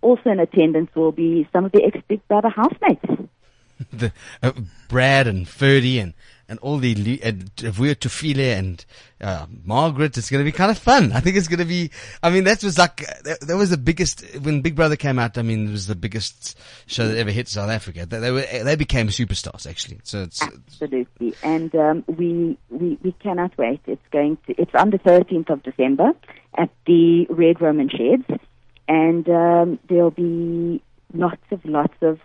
Also 0.00 0.30
in 0.30 0.38
attendance 0.38 0.90
will 0.94 1.12
be 1.12 1.48
some 1.52 1.64
of 1.64 1.72
the 1.72 1.82
ex-Big 1.84 2.26
Brother 2.28 2.48
housemates. 2.48 3.04
the 3.92 4.12
uh, 4.42 4.52
Brad 4.88 5.26
and 5.26 5.48
Ferdy 5.48 5.98
and 5.98 6.14
and 6.48 6.58
all 6.60 6.78
the 6.78 7.20
and 7.22 7.54
Vuyo 7.56 7.94
Tufile 7.94 8.56
and 8.56 8.84
uh, 9.20 9.46
Margaret. 9.64 10.16
It's 10.16 10.30
going 10.30 10.40
to 10.40 10.44
be 10.44 10.52
kind 10.52 10.70
of 10.70 10.78
fun. 10.78 11.12
I 11.14 11.20
think 11.20 11.36
it's 11.36 11.48
going 11.48 11.58
to 11.58 11.64
be. 11.64 11.90
I 12.22 12.30
mean, 12.30 12.44
that 12.44 12.62
was 12.64 12.78
like 12.78 12.96
that, 13.24 13.40
that 13.42 13.56
was 13.56 13.70
the 13.70 13.76
biggest 13.76 14.24
when 14.40 14.62
Big 14.62 14.74
Brother 14.74 14.96
came 14.96 15.18
out. 15.18 15.36
I 15.36 15.42
mean, 15.42 15.68
it 15.68 15.70
was 15.70 15.86
the 15.86 15.94
biggest 15.94 16.58
show 16.86 17.06
that 17.06 17.18
ever 17.18 17.30
hit 17.30 17.48
South 17.48 17.70
Africa. 17.70 18.06
They, 18.06 18.18
they 18.18 18.30
were 18.30 18.46
they 18.64 18.76
became 18.76 19.08
superstars 19.08 19.68
actually. 19.68 20.00
So 20.04 20.22
it's 20.22 20.42
Absolutely, 20.42 21.34
and 21.42 21.74
um, 21.74 22.04
we, 22.06 22.56
we 22.70 22.98
we 23.02 23.12
cannot 23.12 23.56
wait. 23.58 23.80
It's 23.86 24.08
going 24.10 24.38
to. 24.46 24.54
It's 24.60 24.74
on 24.74 24.90
the 24.90 24.98
13th 24.98 25.50
of 25.50 25.62
December 25.62 26.12
at 26.56 26.70
the 26.86 27.26
Red 27.28 27.60
Roman 27.60 27.90
Sheds, 27.90 28.40
and 28.88 29.28
um, 29.28 29.78
there'll 29.88 30.10
be 30.10 30.82
lots 31.12 31.42
of 31.50 31.64
lots 31.64 31.94
of 32.00 32.18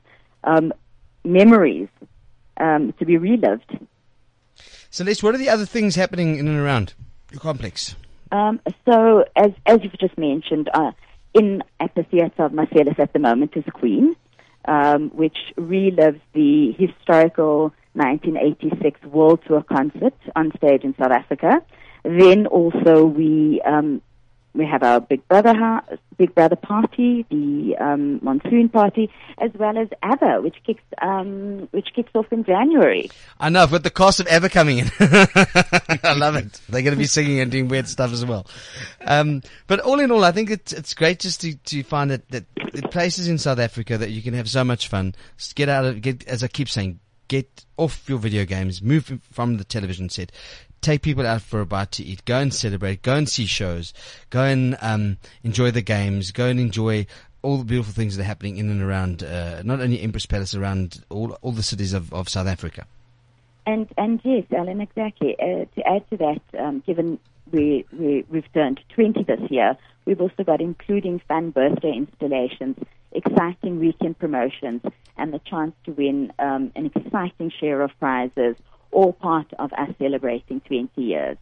um, 0.45 0.73
memories 1.25 1.89
um, 2.57 2.93
to 2.93 3.05
be 3.05 3.17
relived. 3.17 3.77
Celeste. 4.93 5.23
What 5.23 5.33
are 5.33 5.39
the 5.39 5.49
other 5.49 5.65
things 5.65 5.95
happening 5.95 6.35
in 6.35 6.47
and 6.47 6.59
around 6.59 6.93
your 7.31 7.39
complex? 7.39 7.95
Um, 8.31 8.61
so, 8.85 9.25
as 9.35 9.49
as 9.65 9.79
you've 9.81 9.97
just 9.99 10.15
mentioned, 10.19 10.69
uh, 10.71 10.91
in 11.33 11.63
at 11.79 11.95
the 11.95 12.03
Theatre 12.03 12.45
of 12.45 12.53
Marcellus 12.53 12.99
at 12.99 13.11
the 13.11 13.17
moment 13.17 13.53
is 13.55 13.63
Queen, 13.73 14.15
um, 14.65 15.09
which 15.09 15.37
relives 15.57 16.21
the 16.33 16.73
historical 16.77 17.73
1986 17.93 19.01
World 19.05 19.39
Tour 19.47 19.63
concert 19.63 20.13
on 20.35 20.51
stage 20.57 20.83
in 20.83 20.93
South 21.01 21.11
Africa. 21.11 21.63
Then 22.03 22.45
also 22.45 23.03
we 23.03 23.61
um, 23.65 23.99
we 24.53 24.65
have 24.65 24.83
our 24.83 24.99
Big 24.99 25.27
Brother 25.27 25.81
Big 26.17 26.35
Brother 26.35 26.55
party, 26.55 27.25
the 27.29 27.75
um, 27.77 28.19
monsoon 28.23 28.69
party, 28.69 29.09
as 29.39 29.51
well 29.55 29.77
as 29.77 29.87
ABBA, 30.03 30.41
which 30.41 30.55
kicks 30.65 30.83
um, 31.01 31.67
which 31.71 31.89
kicks 31.95 32.11
off 32.13 32.31
in 32.31 32.43
January. 32.43 33.09
I 33.39 33.49
know, 33.49 33.65
with 33.65 33.83
the 33.83 33.89
cost 33.89 34.19
of 34.19 34.27
ever 34.27 34.49
coming 34.49 34.79
in. 34.79 34.91
I 34.99 36.13
love 36.15 36.35
it. 36.35 36.61
They're 36.69 36.81
going 36.81 36.93
to 36.93 36.99
be 36.99 37.05
singing 37.05 37.39
and 37.39 37.51
doing 37.51 37.67
weird 37.67 37.87
stuff 37.87 38.13
as 38.13 38.25
well. 38.25 38.47
Um, 39.01 39.41
but 39.67 39.79
all 39.79 39.99
in 39.99 40.11
all, 40.11 40.23
I 40.23 40.31
think 40.31 40.49
it's, 40.49 40.71
it's 40.71 40.93
great 40.93 41.19
just 41.19 41.41
to, 41.41 41.55
to 41.55 41.83
find 41.83 42.11
that, 42.11 42.29
that 42.29 42.45
places 42.91 43.27
in 43.27 43.37
South 43.37 43.59
Africa 43.59 43.97
that 43.97 44.11
you 44.11 44.21
can 44.21 44.33
have 44.33 44.49
so 44.49 44.63
much 44.63 44.87
fun. 44.87 45.15
Get 45.55 45.69
out 45.69 45.85
of, 45.85 46.01
get, 46.01 46.27
as 46.27 46.43
I 46.43 46.47
keep 46.47 46.69
saying, 46.69 46.99
get 47.27 47.65
off 47.77 48.07
your 48.07 48.19
video 48.19 48.45
games, 48.45 48.81
move 48.81 49.19
from 49.31 49.57
the 49.57 49.63
television 49.63 50.09
set, 50.09 50.31
take 50.83 51.01
people 51.01 51.25
out 51.25 51.41
for 51.41 51.61
a 51.61 51.65
bite 51.65 51.91
to 51.93 52.03
eat, 52.03 52.25
go 52.25 52.39
and 52.39 52.53
celebrate, 52.53 53.01
go 53.01 53.15
and 53.15 53.29
see 53.29 53.45
shows, 53.45 53.93
go 54.29 54.43
and 54.43 54.77
um, 54.81 55.17
enjoy 55.43 55.71
the 55.71 55.81
games, 55.81 56.31
go 56.31 56.47
and 56.47 56.59
enjoy 56.59 57.05
all 57.41 57.57
the 57.57 57.65
beautiful 57.65 57.93
things 57.93 58.15
that 58.15 58.23
are 58.23 58.25
happening 58.25 58.57
in 58.57 58.69
and 58.69 58.81
around, 58.81 59.21
uh, 59.23 59.61
not 59.63 59.81
only 59.81 60.01
Emperors 60.01 60.25
Palace, 60.25 60.55
around 60.55 61.03
all 61.09 61.37
all 61.41 61.51
the 61.51 61.63
cities 61.63 61.93
of, 61.93 62.13
of 62.13 62.29
South 62.29 62.47
Africa. 62.47 62.85
And 63.65 63.87
and 63.97 64.19
yes, 64.23 64.45
Alan, 64.55 64.81
exactly. 64.81 65.35
Uh, 65.39 65.65
to 65.75 65.87
add 65.87 66.09
to 66.09 66.17
that, 66.17 66.41
um, 66.59 66.83
given 66.85 67.19
we, 67.51 67.85
we 67.97 68.25
we've 68.29 68.51
turned 68.53 68.79
20 68.95 69.23
this 69.23 69.39
year, 69.51 69.77
we've 70.05 70.19
also 70.19 70.43
got 70.43 70.61
including 70.61 71.21
fun 71.27 71.51
birthday 71.51 71.93
installations, 71.93 72.77
exciting 73.11 73.79
weekend 73.79 74.17
promotions, 74.19 74.81
and 75.17 75.33
the 75.33 75.39
chance 75.39 75.73
to 75.85 75.91
win 75.91 76.33
um, 76.39 76.71
an 76.75 76.91
exciting 76.93 77.51
share 77.59 77.81
of 77.81 77.91
prizes, 77.99 78.55
all 78.93 79.13
part 79.13 79.51
of 79.59 79.73
us 79.73 79.89
celebrating 79.99 80.61
20 80.61 81.01
years. 81.01 81.37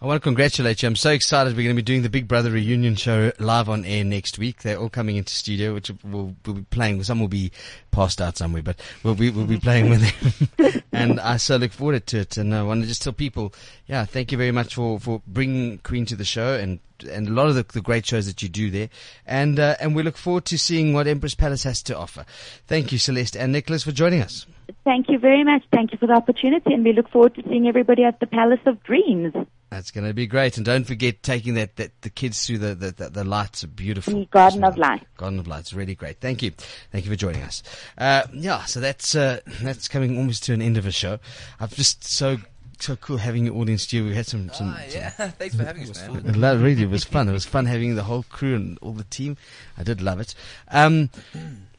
I 0.00 0.06
want 0.06 0.20
to 0.20 0.24
congratulate 0.24 0.82
you. 0.82 0.88
I'm 0.88 0.96
so 0.96 1.10
excited. 1.10 1.56
We're 1.56 1.62
going 1.62 1.76
to 1.76 1.82
be 1.82 1.86
doing 1.86 2.02
the 2.02 2.10
Big 2.10 2.26
Brother 2.26 2.50
reunion 2.50 2.96
show 2.96 3.32
live 3.38 3.68
on 3.68 3.84
air 3.84 4.04
next 4.04 4.38
week. 4.38 4.62
They're 4.62 4.76
all 4.76 4.88
coming 4.88 5.16
into 5.16 5.32
studio, 5.32 5.74
which 5.74 5.90
we'll, 6.02 6.34
we'll 6.44 6.56
be 6.56 6.62
playing. 6.62 7.02
Some 7.04 7.20
will 7.20 7.28
be 7.28 7.52
passed 7.92 8.20
out 8.20 8.36
somewhere, 8.36 8.62
but 8.62 8.80
we'll 9.02 9.14
be 9.14 9.30
we'll 9.30 9.46
be 9.46 9.60
playing 9.60 9.90
with 9.90 10.56
them. 10.56 10.82
and 10.92 11.20
I 11.20 11.36
so 11.36 11.56
look 11.56 11.72
forward 11.72 12.04
to 12.08 12.18
it. 12.18 12.36
And 12.36 12.54
I 12.54 12.64
want 12.64 12.82
to 12.82 12.88
just 12.88 13.02
tell 13.02 13.12
people, 13.12 13.54
yeah, 13.86 14.04
thank 14.04 14.32
you 14.32 14.38
very 14.38 14.50
much 14.50 14.74
for, 14.74 14.98
for 14.98 15.22
bringing 15.26 15.78
Queen 15.78 16.04
to 16.06 16.16
the 16.16 16.24
show 16.24 16.54
and 16.54 16.80
and 17.04 17.28
a 17.28 17.32
lot 17.32 17.48
of 17.48 17.54
the, 17.54 17.64
the 17.64 17.80
great 17.80 18.06
shows 18.06 18.26
that 18.26 18.42
you 18.42 18.48
do 18.48 18.70
there. 18.70 18.88
And 19.26 19.58
uh, 19.58 19.76
and 19.80 19.94
we 19.94 20.02
look 20.02 20.16
forward 20.16 20.44
to 20.46 20.58
seeing 20.58 20.92
what 20.92 21.06
Emperors 21.06 21.34
Palace 21.34 21.64
has 21.64 21.82
to 21.84 21.96
offer. 21.96 22.24
Thank 22.66 22.92
you, 22.92 22.98
Celeste 22.98 23.36
and 23.36 23.52
Nicholas, 23.52 23.84
for 23.84 23.92
joining 23.92 24.20
us. 24.20 24.46
Thank 24.84 25.08
you 25.08 25.18
very 25.18 25.44
much. 25.44 25.62
Thank 25.72 25.92
you 25.92 25.98
for 25.98 26.06
the 26.06 26.14
opportunity, 26.14 26.72
and 26.72 26.84
we 26.84 26.92
look 26.92 27.08
forward 27.10 27.34
to 27.36 27.42
seeing 27.48 27.68
everybody 27.68 28.04
at 28.04 28.20
the 28.20 28.26
Palace 28.26 28.60
of 28.66 28.82
Dreams. 28.82 29.34
That's 29.70 29.90
going 29.90 30.06
to 30.06 30.12
be 30.12 30.26
great, 30.26 30.56
and 30.56 30.66
don't 30.66 30.84
forget 30.84 31.22
taking 31.22 31.54
that, 31.54 31.76
that 31.76 32.02
the 32.02 32.10
kids 32.10 32.46
through 32.46 32.58
the 32.58 32.74
the, 32.74 32.90
the, 32.90 33.10
the 33.10 33.24
lights 33.24 33.64
are 33.64 33.68
beautiful. 33.68 34.12
The 34.12 34.26
Garden 34.26 34.64
of 34.64 34.76
Light. 34.76 35.06
Garden 35.16 35.38
of 35.38 35.46
Light 35.46 35.52
Lights, 35.56 35.72
really 35.72 35.94
great. 35.94 36.20
Thank 36.20 36.42
you, 36.42 36.50
thank 36.90 37.04
you 37.04 37.10
for 37.10 37.16
joining 37.16 37.42
us. 37.42 37.62
Uh, 37.96 38.24
yeah, 38.32 38.64
so 38.64 38.80
that's 38.80 39.14
uh, 39.14 39.40
that's 39.62 39.88
coming 39.88 40.18
almost 40.18 40.44
to 40.44 40.52
an 40.52 40.62
end 40.62 40.76
of 40.76 40.86
a 40.86 40.92
show. 40.92 41.18
I've 41.60 41.74
just 41.74 42.04
so 42.04 42.38
so 42.82 42.96
cool 42.96 43.18
having 43.18 43.46
your 43.46 43.56
audience 43.56 43.88
here. 43.90 44.04
We 44.04 44.14
had 44.14 44.26
some, 44.26 44.50
some, 44.52 44.74
Ah, 44.76 44.82
yeah. 44.90 45.10
Thanks 45.38 45.54
for 45.54 45.64
having 45.64 45.88
us, 45.88 46.08
man. 46.08 46.44
It 46.44 46.62
really 46.62 46.86
was 46.86 47.04
fun. 47.04 47.28
It 47.28 47.32
was 47.32 47.44
fun 47.44 47.66
having 47.66 47.94
the 47.94 48.04
whole 48.04 48.24
crew 48.24 48.54
and 48.54 48.78
all 48.82 48.92
the 48.92 49.04
team. 49.04 49.36
I 49.78 49.82
did 49.82 50.02
love 50.02 50.20
it. 50.20 50.34
Um, 50.70 51.10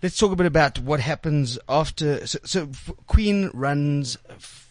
let's 0.01 0.17
talk 0.17 0.31
a 0.31 0.35
bit 0.35 0.45
about 0.45 0.79
what 0.79 0.99
happens 0.99 1.59
after. 1.67 2.25
So, 2.25 2.39
so 2.43 2.69
Queen 3.07 3.51
runs 3.53 4.17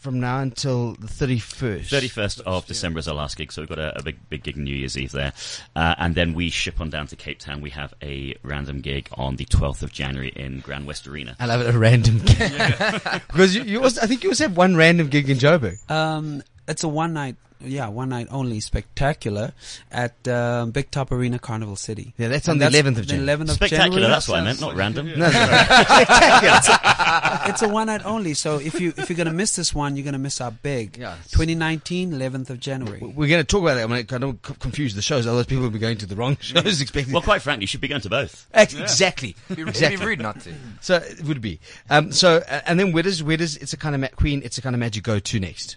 from 0.02 0.18
now 0.18 0.40
until 0.40 0.94
the 0.94 1.06
thirty 1.06 1.38
first. 1.38 1.92
31st 1.92 2.40
of 2.40 2.66
December 2.66 2.98
is 2.98 3.06
our 3.06 3.14
last 3.14 3.36
gig, 3.36 3.52
so 3.52 3.62
we've 3.62 3.68
got 3.68 3.78
a, 3.78 3.96
a 3.98 4.02
big 4.02 4.18
big 4.28 4.42
gig 4.42 4.56
New 4.56 4.74
Year's 4.74 4.98
Eve 4.98 5.12
there. 5.12 5.32
Uh, 5.76 5.94
and 5.98 6.14
then 6.16 6.34
we 6.34 6.50
ship 6.50 6.80
on 6.80 6.90
down 6.90 7.06
to 7.06 7.16
Cape 7.16 7.38
Town. 7.38 7.60
We 7.60 7.70
have 7.70 7.94
a 8.02 8.34
random 8.42 8.80
gig 8.80 9.08
on 9.12 9.36
the 9.36 9.44
12th 9.44 9.82
of 9.82 9.92
January 9.92 10.32
in 10.34 10.60
Grand 10.60 10.86
West 10.86 11.06
Arena. 11.06 11.36
I 11.38 11.46
love 11.46 11.60
it. 11.60 11.72
A 11.72 11.78
random 11.78 12.18
gig 12.18 12.52
because 13.28 13.54
you, 13.54 13.62
you 13.62 13.82
also, 13.82 14.00
I 14.02 14.06
think 14.06 14.24
you 14.24 14.30
also 14.30 14.44
have 14.44 14.56
one 14.56 14.76
random 14.76 15.08
gig 15.08 15.30
in 15.30 15.38
Joburg. 15.38 15.78
Um, 15.90 16.42
it's 16.66 16.82
a 16.82 16.88
one 16.88 17.12
night, 17.12 17.36
yeah, 17.64 17.88
one 17.88 18.08
night 18.10 18.28
only 18.30 18.60
spectacular 18.60 19.52
at 19.90 20.26
um, 20.28 20.70
Big 20.70 20.90
Top 20.90 21.10
Arena, 21.12 21.38
Carnival 21.38 21.76
City. 21.76 22.12
Yeah, 22.18 22.28
that's 22.28 22.48
And 22.48 22.62
on 22.62 22.70
the 22.72 22.78
11th 22.78 22.98
of 22.98 23.06
January. 23.06 23.38
11th 23.38 23.42
of 23.42 23.50
Spectacular, 23.50 23.88
January. 23.90 24.10
that's 24.10 24.28
what 24.28 24.40
I 24.40 24.44
meant, 24.44 24.60
not 24.60 24.74
random. 24.76 25.06
No, 25.06 25.14
no, 25.14 25.30
no. 25.30 25.32
it's 27.48 27.62
a 27.62 27.68
one 27.68 27.86
night 27.86 28.04
only. 28.04 28.34
So 28.34 28.58
if 28.58 28.80
you 28.80 28.92
if 28.96 29.08
you're 29.10 29.16
gonna 29.16 29.32
miss 29.32 29.56
this 29.56 29.74
one, 29.74 29.96
you're 29.96 30.04
gonna 30.04 30.18
miss 30.18 30.40
out 30.40 30.62
big. 30.62 30.96
Yeah, 30.98 31.12
it's- 31.14 31.30
2019, 31.32 32.12
11th 32.12 32.50
of 32.50 32.60
January. 32.60 32.98
We're 33.00 33.28
going 33.28 33.40
to 33.40 33.44
talk 33.44 33.62
about 33.62 33.74
that. 33.74 33.84
I 33.84 33.86
mean, 33.86 34.06
I 34.10 34.18
don't 34.18 34.40
confuse 34.42 34.94
the 34.94 35.02
shows. 35.02 35.26
Otherwise, 35.26 35.46
people 35.46 35.64
will 35.64 35.70
be 35.70 35.78
going 35.78 35.98
to 35.98 36.06
the 36.06 36.16
wrong 36.16 36.36
shows 36.40 36.80
expecting. 36.80 37.12
Well, 37.12 37.22
quite 37.22 37.42
frankly, 37.42 37.62
you 37.64 37.66
should 37.66 37.80
be 37.80 37.88
going 37.88 38.00
to 38.02 38.10
both. 38.10 38.46
Ex- 38.52 38.74
Exactly. 38.74 39.36
It'd 39.48 39.56
be, 39.56 39.62
it'd 39.62 39.68
exactly. 39.74 39.96
be 39.98 40.06
rude 40.06 40.20
not 40.20 40.40
to. 40.40 40.54
So 40.80 40.96
it 40.96 41.22
would 41.24 41.40
be. 41.40 41.60
Um, 41.90 42.12
so 42.12 42.36
uh, 42.48 42.60
and 42.66 42.78
then 42.78 42.92
where 42.92 43.02
does 43.02 43.22
where 43.22 43.36
does 43.36 43.56
it's 43.56 43.72
a 43.72 43.76
kind 43.76 43.94
of 43.94 44.00
ma- 44.00 44.08
Queen? 44.16 44.42
It's 44.44 44.58
a 44.58 44.62
kind 44.62 44.74
of 44.74 44.80
magic 44.80 45.04
go 45.04 45.18
to 45.18 45.40
next. 45.40 45.76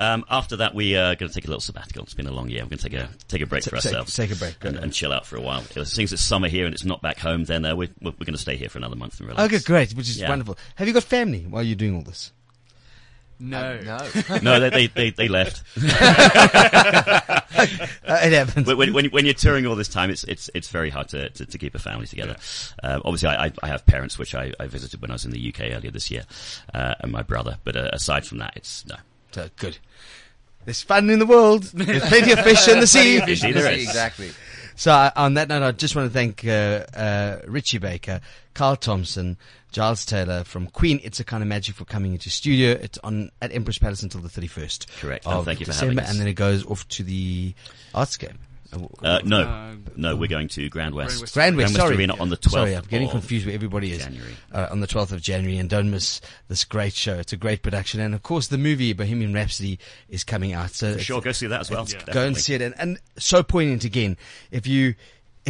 Um, 0.00 0.24
after 0.30 0.56
that, 0.56 0.74
we 0.74 0.96
are 0.96 1.14
going 1.14 1.28
to 1.28 1.34
take 1.34 1.44
a 1.44 1.48
little 1.48 1.60
sabbatical. 1.60 2.02
It's 2.04 2.14
been 2.14 2.26
a 2.26 2.32
long 2.32 2.48
year. 2.48 2.62
We're 2.64 2.70
going 2.70 2.78
to 2.78 2.88
take 2.88 2.98
a 2.98 3.08
take 3.28 3.42
a 3.42 3.46
break 3.46 3.62
for 3.64 3.76
ourselves. 3.76 4.16
take 4.16 4.32
a 4.32 4.34
break, 4.36 4.56
and, 4.64 4.76
and 4.76 4.92
chill 4.92 5.12
out 5.12 5.26
for 5.26 5.36
a 5.36 5.40
while. 5.42 5.60
Since 5.62 6.10
it's 6.12 6.22
summer 6.22 6.48
here 6.48 6.64
and 6.64 6.74
it's 6.74 6.84
not 6.84 7.02
back 7.02 7.18
home, 7.18 7.44
then 7.44 7.64
uh, 7.66 7.76
we're, 7.76 7.90
we're 8.00 8.12
going 8.12 8.32
to 8.32 8.38
stay 8.38 8.56
here 8.56 8.68
for 8.70 8.78
another 8.78 8.96
month 8.96 9.20
and 9.20 9.28
relax. 9.28 9.52
Okay, 9.54 9.62
great, 9.62 9.92
which 9.92 10.08
is 10.08 10.18
Yeah. 10.18 10.28
wonderful. 10.30 10.56
Have 10.76 10.88
you 10.88 10.94
got 10.94 11.04
family 11.04 11.44
while 11.48 11.62
you're 11.62 11.76
doing 11.76 11.94
all 11.96 12.02
this? 12.02 12.32
No. 13.42 13.78
No. 13.80 13.98
no, 14.42 14.60
they, 14.60 14.68
they, 14.70 14.86
they, 14.88 15.10
they 15.10 15.28
left. 15.28 15.62
Uh, 17.60 18.18
it 18.22 18.32
happens. 18.32 18.66
when, 18.66 18.76
when, 18.78 18.92
when 18.94 19.04
you- 19.04 19.10
when 19.10 19.24
you're 19.26 19.34
touring 19.34 19.66
all 19.66 19.76
this 19.76 19.88
time, 19.88 20.08
it's 20.10 20.24
it's 20.24 20.48
it's 20.54 20.68
very 20.68 20.88
hard 20.88 21.08
to, 21.08 21.28
to, 21.30 21.44
to 21.44 21.58
keep 21.58 21.74
a 21.74 21.78
family 21.78 22.06
together. 22.06 22.36
Um, 22.82 23.02
obviously, 23.04 23.28
I, 23.28 23.46
I- 23.46 23.52
I 23.62 23.66
have 23.68 23.84
parents 23.86 24.18
which 24.18 24.34
I, 24.34 24.52
I 24.58 24.66
visited 24.66 25.02
when 25.02 25.10
I 25.10 25.14
was 25.14 25.24
in 25.26 25.30
the 25.30 25.48
UK 25.52 25.72
earlier 25.72 25.90
this 25.90 26.10
year, 26.10 26.22
uh, 26.72 26.94
and 27.00 27.12
my 27.12 27.22
brother. 27.22 27.58
But 27.64 27.76
uh, 27.76 27.90
aside 27.92 28.24
from 28.26 28.38
that, 28.38 28.54
it's 28.56 28.86
no. 28.86 28.96
So 29.32 29.48
good. 29.56 29.78
There's 30.64 30.82
fun 30.82 31.08
in 31.10 31.18
the 31.18 31.26
world. 31.26 31.64
There's 31.74 32.02
plenty 32.08 32.32
of 32.32 32.40
fish 32.40 32.68
in 32.68 32.80
the 32.80 32.86
sea. 32.86 33.18
Indeed 33.18 33.40
there 33.54 33.72
is. 33.72 33.82
Exactly. 33.88 34.30
So 34.76 34.92
uh, 34.92 35.10
on 35.16 35.34
that 35.34 35.48
note, 35.48 35.62
I 35.62 35.72
just 35.72 35.94
want 35.96 36.08
to 36.08 36.12
thank 36.12 36.44
uh, 36.46 36.84
uh, 36.98 37.40
Richie 37.46 37.78
Baker, 37.78 38.20
Carl 38.54 38.76
Thompson, 38.76 39.36
Giles 39.72 40.04
Taylor 40.06 40.42
from 40.44 40.68
Queen. 40.68 41.00
It's 41.02 41.20
a 41.20 41.24
kind 41.24 41.42
of 41.42 41.48
magic 41.48 41.74
for 41.74 41.84
coming 41.84 42.12
into 42.12 42.30
studio. 42.30 42.72
It's 42.72 42.98
on 43.04 43.30
at 43.42 43.52
Emperors 43.52 43.78
Palace 43.78 44.02
until 44.02 44.20
the 44.22 44.28
31st. 44.28 44.86
Correct. 45.00 45.26
Of 45.26 45.32
Oh, 45.34 45.42
thank 45.42 45.60
you 45.60 45.66
for 45.66 45.72
having 45.72 45.98
us. 45.98 46.10
and 46.10 46.18
then 46.18 46.26
it 46.28 46.32
goes 46.34 46.64
off 46.66 46.88
to 46.88 47.02
the 47.02 47.54
Artscape. 47.94 48.36
Uh, 48.72 49.20
no, 49.24 49.40
Uh, 49.42 49.74
no, 49.96 50.16
we're 50.16 50.28
going 50.28 50.48
to 50.48 50.68
Grand 50.68 50.94
West. 50.94 51.10
Grand 51.10 51.20
West. 51.22 51.34
Grand 51.34 51.56
West, 51.56 51.74
sorry. 51.74 51.96
Arena 51.96 52.14
on 52.20 52.28
the 52.28 52.36
12th. 52.36 52.50
Sorry, 52.50 52.74
I'm 52.76 52.84
getting 52.84 53.06
of 53.08 53.12
confused 53.12 53.46
where 53.46 53.54
everybody 53.54 53.92
is. 53.92 53.98
January. 54.04 54.36
Uh, 54.52 54.68
on 54.70 54.80
the 54.80 54.86
12th 54.86 55.12
of 55.12 55.20
January, 55.20 55.58
and 55.58 55.68
don't 55.68 55.90
miss 55.90 56.20
this 56.48 56.64
great 56.64 56.92
show. 56.94 57.14
It's 57.18 57.32
a 57.32 57.36
great 57.36 57.62
production, 57.62 58.00
and 58.00 58.14
of 58.14 58.22
course, 58.22 58.46
the 58.48 58.58
movie 58.58 58.92
Bohemian 58.92 59.32
Rhapsody 59.34 59.78
is 60.08 60.24
coming 60.24 60.52
out. 60.52 60.70
So 60.70 60.86
it's- 60.90 61.04
Sure, 61.04 61.20
go 61.20 61.32
see 61.32 61.46
that 61.48 61.60
as 61.60 61.70
well. 61.70 61.86
Go 62.12 62.26
and 62.26 62.36
see 62.36 62.54
it, 62.54 62.62
and, 62.62 62.74
and 62.78 62.98
so 63.18 63.42
poignant 63.42 63.84
again. 63.84 64.16
If 64.50 64.66
you, 64.66 64.94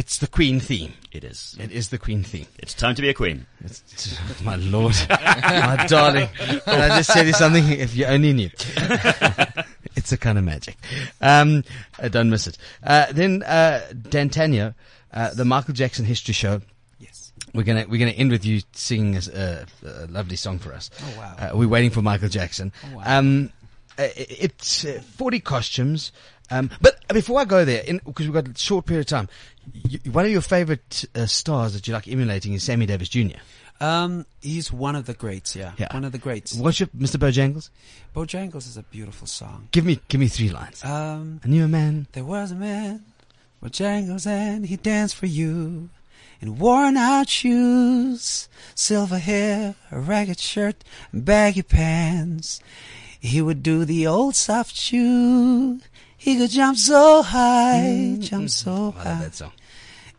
it's 0.01 0.17
the 0.17 0.25
Queen 0.25 0.59
theme. 0.59 0.93
It 1.11 1.23
is. 1.23 1.55
It 1.59 1.71
is 1.71 1.89
the 1.89 1.99
Queen 1.99 2.23
theme. 2.23 2.47
It's 2.57 2.73
time 2.73 2.95
to 2.95 3.03
be 3.03 3.09
a 3.09 3.13
queen. 3.13 3.45
It's, 3.63 3.83
it's- 3.93 4.41
my 4.43 4.55
lord, 4.55 4.95
my 5.09 5.85
darling. 5.87 6.27
Can 6.39 6.61
I 6.65 6.97
just 6.97 7.11
tell 7.11 7.23
you 7.23 7.33
something? 7.33 7.69
If 7.69 7.95
you 7.95 8.05
only 8.05 8.33
knew. 8.33 8.49
it's 9.95 10.11
a 10.11 10.17
kind 10.17 10.39
of 10.39 10.43
magic. 10.43 10.75
Um, 11.21 11.63
uh, 11.99 12.07
don't 12.07 12.31
miss 12.31 12.47
it. 12.47 12.57
Uh, 12.81 13.11
then, 13.11 13.43
uh, 13.43 13.81
D'Antonio, 14.09 14.73
uh, 15.13 15.35
the 15.35 15.45
Michael 15.45 15.75
Jackson 15.75 16.03
History 16.05 16.33
Show. 16.33 16.61
Yes. 16.99 17.31
We're 17.53 17.61
gonna 17.61 17.85
we're 17.87 17.99
gonna 17.99 18.11
end 18.17 18.31
with 18.31 18.43
you 18.43 18.61
singing 18.73 19.17
a, 19.17 19.65
a, 19.85 20.05
a 20.05 20.07
lovely 20.07 20.35
song 20.35 20.57
for 20.57 20.73
us. 20.73 20.89
Oh, 20.99 21.13
wow. 21.19 21.35
Uh, 21.37 21.51
we're 21.57 21.67
waiting 21.67 21.91
for 21.91 22.01
Michael 22.01 22.29
Jackson. 22.29 22.73
Oh, 22.85 22.97
wow. 22.97 23.03
Um, 23.05 23.51
uh, 23.99 24.07
it's 24.15 24.83
uh, 24.83 24.99
forty 25.15 25.39
costumes. 25.39 26.11
Um, 26.49 26.69
but 26.81 26.95
before 27.07 27.39
I 27.39 27.45
go 27.45 27.63
there, 27.63 27.81
because 28.05 28.27
we've 28.27 28.33
got 28.33 28.45
a 28.45 28.57
short 28.57 28.85
period 28.85 29.01
of 29.01 29.05
time, 29.07 29.29
you, 29.73 29.99
one 30.11 30.25
of 30.25 30.31
your 30.31 30.41
favorite 30.41 31.05
uh, 31.15 31.25
stars 31.25 31.73
that 31.73 31.87
you 31.87 31.93
like 31.93 32.07
emulating 32.07 32.53
is 32.53 32.63
Sammy 32.63 32.85
Davis 32.85 33.09
Jr. 33.09 33.37
Um, 33.79 34.25
he's 34.41 34.71
one 34.71 34.95
of 34.95 35.05
the 35.07 35.13
greats. 35.15 35.55
Yeah, 35.55 35.71
Yeah. 35.77 35.91
one 35.93 36.03
of 36.05 36.11
the 36.11 36.19
greats. 36.19 36.53
What's 36.53 36.79
your 36.79 36.87
Mr. 36.89 37.17
Bojangles? 37.17 37.69
Bojangles 38.15 38.67
is 38.67 38.77
a 38.77 38.83
beautiful 38.83 39.25
song. 39.27 39.69
Give 39.71 39.85
me 39.85 39.99
give 40.07 40.19
me 40.19 40.27
three 40.27 40.49
lines. 40.49 40.83
Um, 40.85 41.41
I 41.43 41.47
knew 41.47 41.65
a 41.65 41.67
man. 41.67 42.05
There 42.11 42.23
was 42.25 42.51
a 42.51 42.55
man, 42.55 43.03
Bojangles, 43.63 44.27
and 44.27 44.67
he 44.67 44.75
danced 44.77 45.15
for 45.15 45.25
you. 45.25 45.89
In 46.41 46.57
worn 46.57 46.97
out 46.97 47.29
shoes, 47.29 48.49
silver 48.73 49.19
hair, 49.19 49.75
a 49.91 49.99
ragged 49.99 50.39
shirt, 50.39 50.83
and 51.11 51.23
baggy 51.23 51.61
pants. 51.61 52.59
He 53.19 53.41
would 53.43 53.61
do 53.61 53.85
the 53.85 54.07
old 54.07 54.35
soft 54.35 54.75
shoe. 54.75 55.79
He 56.21 56.37
could 56.37 56.51
jump 56.51 56.77
so 56.77 57.23
high, 57.23 58.15
jump 58.19 58.49
so 58.49 58.91
high. 58.91 59.01
I 59.01 59.09
love 59.13 59.19
that 59.21 59.35
song. 59.35 59.51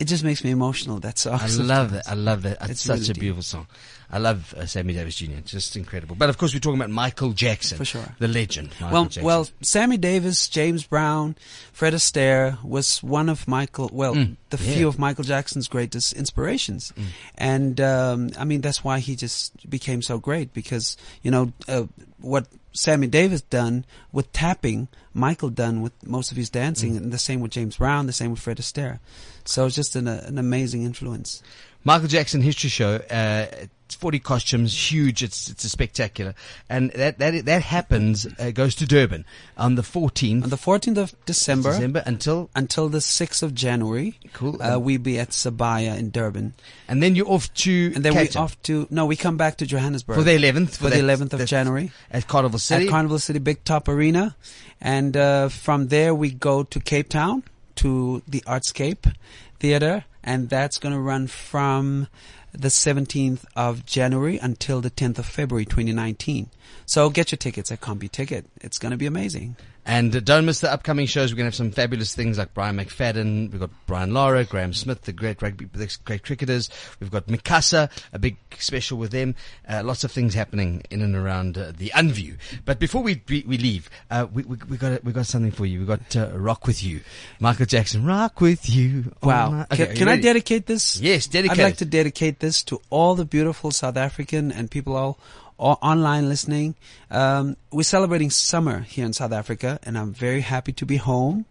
It 0.00 0.06
just 0.06 0.24
makes 0.24 0.42
me 0.42 0.50
emotional, 0.50 0.98
that 0.98 1.16
song. 1.16 1.38
I 1.40 1.46
love 1.46 1.92
it. 1.94 2.02
I 2.08 2.14
love 2.14 2.42
that. 2.42 2.58
It's, 2.62 2.70
It's 2.70 2.82
such 2.82 3.08
a 3.08 3.14
beautiful 3.14 3.42
song. 3.44 3.68
I 4.10 4.18
love 4.18 4.52
uh, 4.58 4.66
Sammy 4.66 4.94
Davis 4.94 5.14
Jr. 5.16 5.38
Just 5.44 5.76
incredible. 5.76 6.16
But 6.16 6.28
of 6.28 6.38
course, 6.38 6.52
we're 6.52 6.58
talking 6.60 6.80
about 6.80 6.90
Michael 6.90 7.30
Jackson, 7.32 7.78
For 7.78 7.84
sure. 7.84 8.04
the 8.18 8.26
legend. 8.26 8.70
Michael 8.80 8.90
well, 8.92 9.04
Jackson. 9.04 9.22
well, 9.24 9.48
Sammy 9.60 9.96
Davis, 9.96 10.48
James 10.48 10.82
Brown, 10.84 11.36
Fred 11.72 11.94
Astaire 11.94 12.62
was 12.64 13.00
one 13.02 13.28
of 13.28 13.46
Michael. 13.46 13.88
Well, 13.92 14.14
Mm, 14.16 14.36
the 14.50 14.58
yeah. 14.58 14.74
few 14.74 14.88
of 14.88 14.98
Michael 14.98 15.24
Jackson's 15.24 15.68
greatest 15.68 16.14
inspirations, 16.14 16.92
and 17.38 17.80
um, 17.80 18.30
I 18.36 18.44
mean 18.44 18.60
that's 18.60 18.82
why 18.82 18.98
he 18.98 19.14
just 19.14 19.70
became 19.70 20.02
so 20.02 20.18
great 20.18 20.52
because 20.52 20.96
you 21.22 21.30
know 21.30 21.52
uh, 21.68 21.84
what 22.20 22.48
Sammy 22.72 23.06
Davis 23.06 23.42
done 23.42 23.84
with 24.12 24.32
tapping, 24.32 24.88
Michael 25.12 25.50
done 25.50 25.82
with 25.82 25.92
most 26.06 26.30
of 26.30 26.36
his 26.36 26.50
dancing, 26.50 26.96
and 26.96 27.12
the 27.12 27.18
same 27.18 27.40
with 27.40 27.52
James 27.52 27.76
Brown, 27.76 28.06
the 28.06 28.12
same 28.12 28.30
with 28.30 28.40
Fred 28.40 28.56
Astaire. 28.56 28.98
So 29.44 29.66
it's 29.66 29.76
just 29.76 29.96
an, 29.96 30.08
uh, 30.08 30.24
an 30.26 30.38
amazing 30.38 30.84
influence. 30.84 31.42
Michael 31.84 32.08
Jackson 32.08 32.40
History 32.40 32.70
Show. 32.70 32.96
Uh, 33.10 33.46
it's 33.92 34.00
Forty 34.00 34.18
costumes, 34.18 34.72
huge. 34.92 35.22
It's 35.22 35.50
it's 35.50 35.64
a 35.64 35.68
spectacular, 35.68 36.34
and 36.68 36.90
that 36.92 37.18
that 37.18 37.44
that 37.44 37.62
happens. 37.62 38.26
Uh, 38.38 38.50
goes 38.50 38.74
to 38.76 38.86
Durban 38.86 39.24
on 39.56 39.74
the 39.74 39.82
fourteenth 39.82 40.44
On 40.44 40.50
the 40.50 40.56
14th 40.56 40.96
of 40.96 41.14
December, 41.26 41.72
December 41.72 42.02
until 42.06 42.48
until 42.56 42.88
the 42.88 42.98
6th 42.98 43.42
of 43.42 43.54
January, 43.54 44.18
Cool. 44.32 44.60
uh, 44.62 44.78
we 44.78 44.96
be 44.96 45.18
at 45.18 45.30
Sibaya 45.30 45.96
in 45.98 46.10
Durban. 46.10 46.54
and 46.88 47.02
then 47.02 47.14
you're 47.16 47.28
off 47.30 47.52
to 47.54 47.92
And 47.94 48.02
then 48.04 48.14
we 48.16 48.28
off 48.36 48.60
to 48.62 48.86
no, 48.90 49.04
we 49.06 49.16
come 49.16 49.36
back 49.36 49.56
to 49.58 49.66
Johannesburg 49.66 50.16
for 50.16 50.22
the 50.24 50.32
eleventh 50.34 50.76
for 50.78 50.88
the 50.90 50.96
11th 50.96 51.34
of 51.34 51.46
January 51.46 51.90
at 52.10 52.26
Carnival 52.26 52.58
City. 52.58 52.86
at 52.86 52.90
Carnival 52.90 53.18
City 53.18 53.38
Big 53.38 53.62
Top 53.64 53.88
Arena, 53.88 54.34
and 54.80 55.16
uh, 55.16 55.48
from 55.48 55.88
there 55.88 56.14
we 56.14 56.30
go 56.32 56.62
to 56.64 56.80
Cape 56.80 57.08
Town 57.10 57.42
to 57.76 58.22
the 58.26 58.40
Artscape 58.46 59.12
Theater, 59.60 60.04
and 60.24 60.48
that's 60.48 60.78
going 60.78 60.94
to 60.94 61.00
run 61.00 61.26
from 61.26 62.08
the 62.52 62.68
17th 62.68 63.44
of 63.56 63.86
January 63.86 64.38
until 64.38 64.80
the 64.80 64.90
10th 64.90 65.18
of 65.18 65.26
February 65.26 65.64
2019. 65.64 66.50
So 66.86 67.10
get 67.10 67.32
your 67.32 67.38
tickets 67.38 67.72
at 67.72 67.80
Computicket. 67.80 68.46
It's 68.60 68.78
going 68.78 68.92
to 68.92 68.98
be 68.98 69.06
amazing. 69.06 69.56
And 69.84 70.24
don't 70.24 70.46
miss 70.46 70.60
the 70.60 70.72
upcoming 70.72 71.06
shows. 71.06 71.32
We're 71.32 71.38
going 71.38 71.44
to 71.44 71.48
have 71.48 71.54
some 71.56 71.72
fabulous 71.72 72.14
things 72.14 72.38
like 72.38 72.54
Brian 72.54 72.76
McFadden. 72.76 73.50
We've 73.50 73.58
got 73.58 73.70
Brian 73.86 74.14
Lara, 74.14 74.44
Graham 74.44 74.72
Smith, 74.72 75.02
the 75.02 75.12
great 75.12 75.42
rugby, 75.42 75.64
the 75.64 75.96
great 76.04 76.22
cricketers. 76.22 76.70
We've 77.00 77.10
got 77.10 77.28
Mi 77.28 77.38
Casa, 77.38 77.90
a 78.12 78.18
big 78.20 78.36
special 78.58 78.96
with 78.96 79.10
them. 79.10 79.34
Uh, 79.68 79.82
lots 79.84 80.04
of 80.04 80.12
things 80.12 80.34
happening 80.34 80.84
in 80.90 81.02
and 81.02 81.16
around 81.16 81.58
uh, 81.58 81.72
the 81.76 81.90
Unview. 81.96 82.36
But 82.64 82.78
before 82.78 83.02
we 83.02 83.22
we, 83.28 83.44
we 83.46 83.58
leave, 83.58 83.90
uh, 84.08 84.26
we, 84.32 84.44
we 84.44 84.56
we 84.68 84.76
got 84.76 85.02
we 85.02 85.12
got 85.12 85.26
something 85.26 85.50
for 85.50 85.66
you. 85.66 85.80
We 85.80 85.86
got 85.86 86.14
uh, 86.14 86.30
Rock 86.32 86.66
with 86.68 86.84
You, 86.84 87.00
Michael 87.40 87.66
Jackson. 87.66 88.04
Rock 88.06 88.40
with 88.40 88.68
You. 88.70 89.12
Wow. 89.22 89.50
night. 89.50 89.70
Can, 89.70 89.80
Okay, 89.82 89.92
you 89.92 89.98
can 89.98 90.08
I 90.08 90.20
dedicate 90.20 90.66
this? 90.66 91.00
Yes, 91.00 91.26
dedicate. 91.26 91.58
I'd 91.58 91.62
like 91.64 91.76
to 91.78 91.84
dedicate 91.84 92.38
this 92.38 92.62
to 92.64 92.80
all 92.88 93.16
the 93.16 93.24
beautiful 93.24 93.72
South 93.72 93.96
African 93.96 94.52
and 94.52 94.70
people 94.70 94.94
all, 94.94 95.18
all 95.62 95.78
online 95.80 96.28
listening. 96.28 96.74
Um, 97.10 97.56
we're 97.70 97.84
celebrating 97.84 98.30
summer 98.30 98.80
here 98.80 99.06
in 99.06 99.12
South 99.12 99.32
Africa, 99.32 99.78
and 99.84 99.96
I'm 99.96 100.12
very 100.12 100.40
happy 100.40 100.72
to 100.72 100.84
be 100.84 100.96
home 100.96 101.46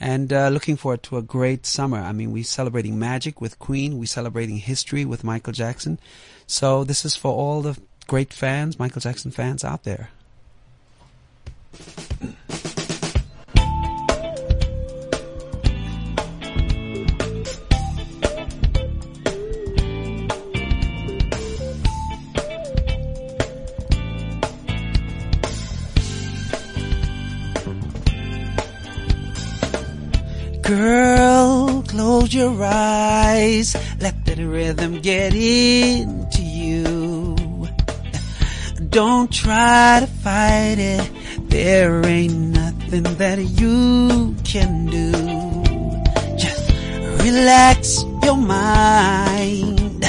and 0.00 0.32
uh, 0.32 0.48
looking 0.48 0.76
forward 0.76 1.04
to 1.04 1.16
a 1.16 1.22
great 1.22 1.64
summer. 1.64 1.98
I 1.98 2.10
mean, 2.10 2.32
we're 2.32 2.42
celebrating 2.42 2.98
magic 2.98 3.40
with 3.40 3.60
Queen, 3.60 3.98
we're 3.98 4.06
celebrating 4.06 4.56
history 4.56 5.04
with 5.04 5.22
Michael 5.22 5.52
Jackson. 5.52 6.00
So 6.46 6.82
this 6.82 7.04
is 7.04 7.14
for 7.14 7.32
all 7.32 7.62
the 7.62 7.78
great 8.08 8.32
fans, 8.32 8.80
Michael 8.80 9.00
Jackson 9.00 9.30
fans 9.30 9.62
out 9.62 9.84
there. 9.84 10.10
Girl, 30.74 31.82
close 31.86 32.32
your 32.32 32.56
eyes. 32.64 33.76
Let 34.00 34.24
that 34.24 34.38
rhythm 34.38 35.02
get 35.02 35.34
into 35.34 36.42
you. 36.42 37.36
Don't 38.88 39.30
try 39.30 40.00
to 40.00 40.06
fight 40.06 40.78
it. 40.78 41.10
There 41.50 42.06
ain't 42.06 42.54
nothing 42.56 43.02
that 43.02 43.38
you 43.60 44.34
can 44.44 44.86
do. 44.86 45.12
Just 46.38 46.70
relax 47.22 48.02
your 48.22 48.38
mind. 48.38 50.00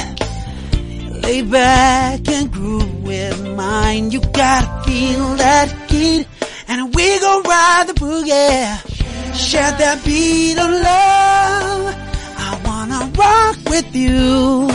Lay 1.24 1.42
back 1.42 2.26
and 2.30 2.50
groove 2.50 3.04
with 3.04 3.38
mine. 3.58 4.12
You 4.12 4.22
gotta 4.32 4.90
feel 4.90 5.36
that 5.36 5.68
heat. 5.92 6.26
And 6.70 6.96
we 6.96 7.20
gon' 7.20 7.44
ride 7.44 7.88
the 7.90 7.94
boogie. 7.96 8.93
Share 9.36 9.72
that 9.72 10.04
beat 10.06 10.58
of 10.58 10.70
love. 10.70 11.96
I 12.38 12.62
wanna 12.66 13.12
rock 13.18 13.58
with 13.70 13.96
you. 13.96 14.70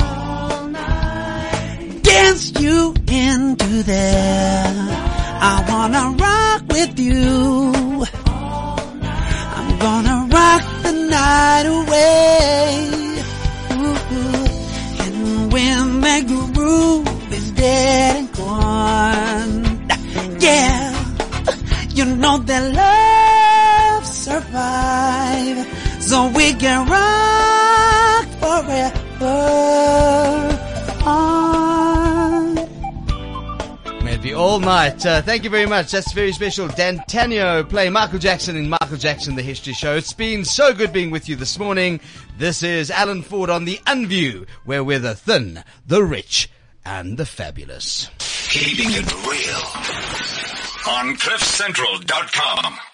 All 0.00 0.66
night. 0.68 2.02
Dance 2.02 2.52
you 2.60 2.94
into 3.06 3.82
there. 3.84 4.74
I 5.52 5.64
wanna 5.68 6.04
rock 6.18 6.62
with 6.68 6.98
you. 6.98 8.04
I'm 9.56 9.78
gonna 9.78 10.28
rock 10.36 10.64
the 10.82 10.92
night 10.92 11.66
away. 11.66 12.88
And 15.04 15.52
when 15.52 16.00
that 16.00 16.26
groove 16.26 17.32
is 17.32 17.50
dead 17.52 18.16
and 18.16 18.32
gone, 18.32 19.88
yeah, 20.40 20.92
you 21.90 22.04
know 22.04 22.38
that 22.38 22.74
love 22.74 22.99
so 26.10 26.26
we 26.30 26.52
can 26.54 26.88
rock 26.88 28.26
forever 28.40 29.30
on. 31.06 32.54
May 34.04 34.14
it 34.14 34.22
be 34.22 34.34
all 34.34 34.58
night. 34.58 35.06
Uh, 35.06 35.22
thank 35.22 35.44
you 35.44 35.50
very 35.50 35.66
much. 35.66 35.92
That's 35.92 36.12
very 36.12 36.32
special. 36.32 36.66
D'Antonio 36.66 37.62
playing 37.62 37.92
Michael 37.92 38.18
Jackson 38.18 38.56
in 38.56 38.68
Michael 38.68 38.96
Jackson 38.96 39.36
The 39.36 39.42
History 39.42 39.72
Show. 39.72 39.94
It's 39.94 40.12
been 40.12 40.44
so 40.44 40.74
good 40.74 40.92
being 40.92 41.12
with 41.12 41.28
you 41.28 41.36
this 41.36 41.60
morning. 41.60 42.00
This 42.36 42.64
is 42.64 42.90
Alan 42.90 43.22
Ford 43.22 43.48
on 43.48 43.64
The 43.64 43.76
Unview, 43.86 44.48
where 44.64 44.82
we're 44.82 44.98
the 44.98 45.14
thin, 45.14 45.62
the 45.86 46.02
rich, 46.02 46.50
and 46.84 47.18
the 47.18 47.26
fabulous. 47.26 48.10
Keeping 48.48 48.90
it 48.90 49.12
real 49.24 49.62
on 50.92 51.14
CliffCentral.com. 51.14 52.89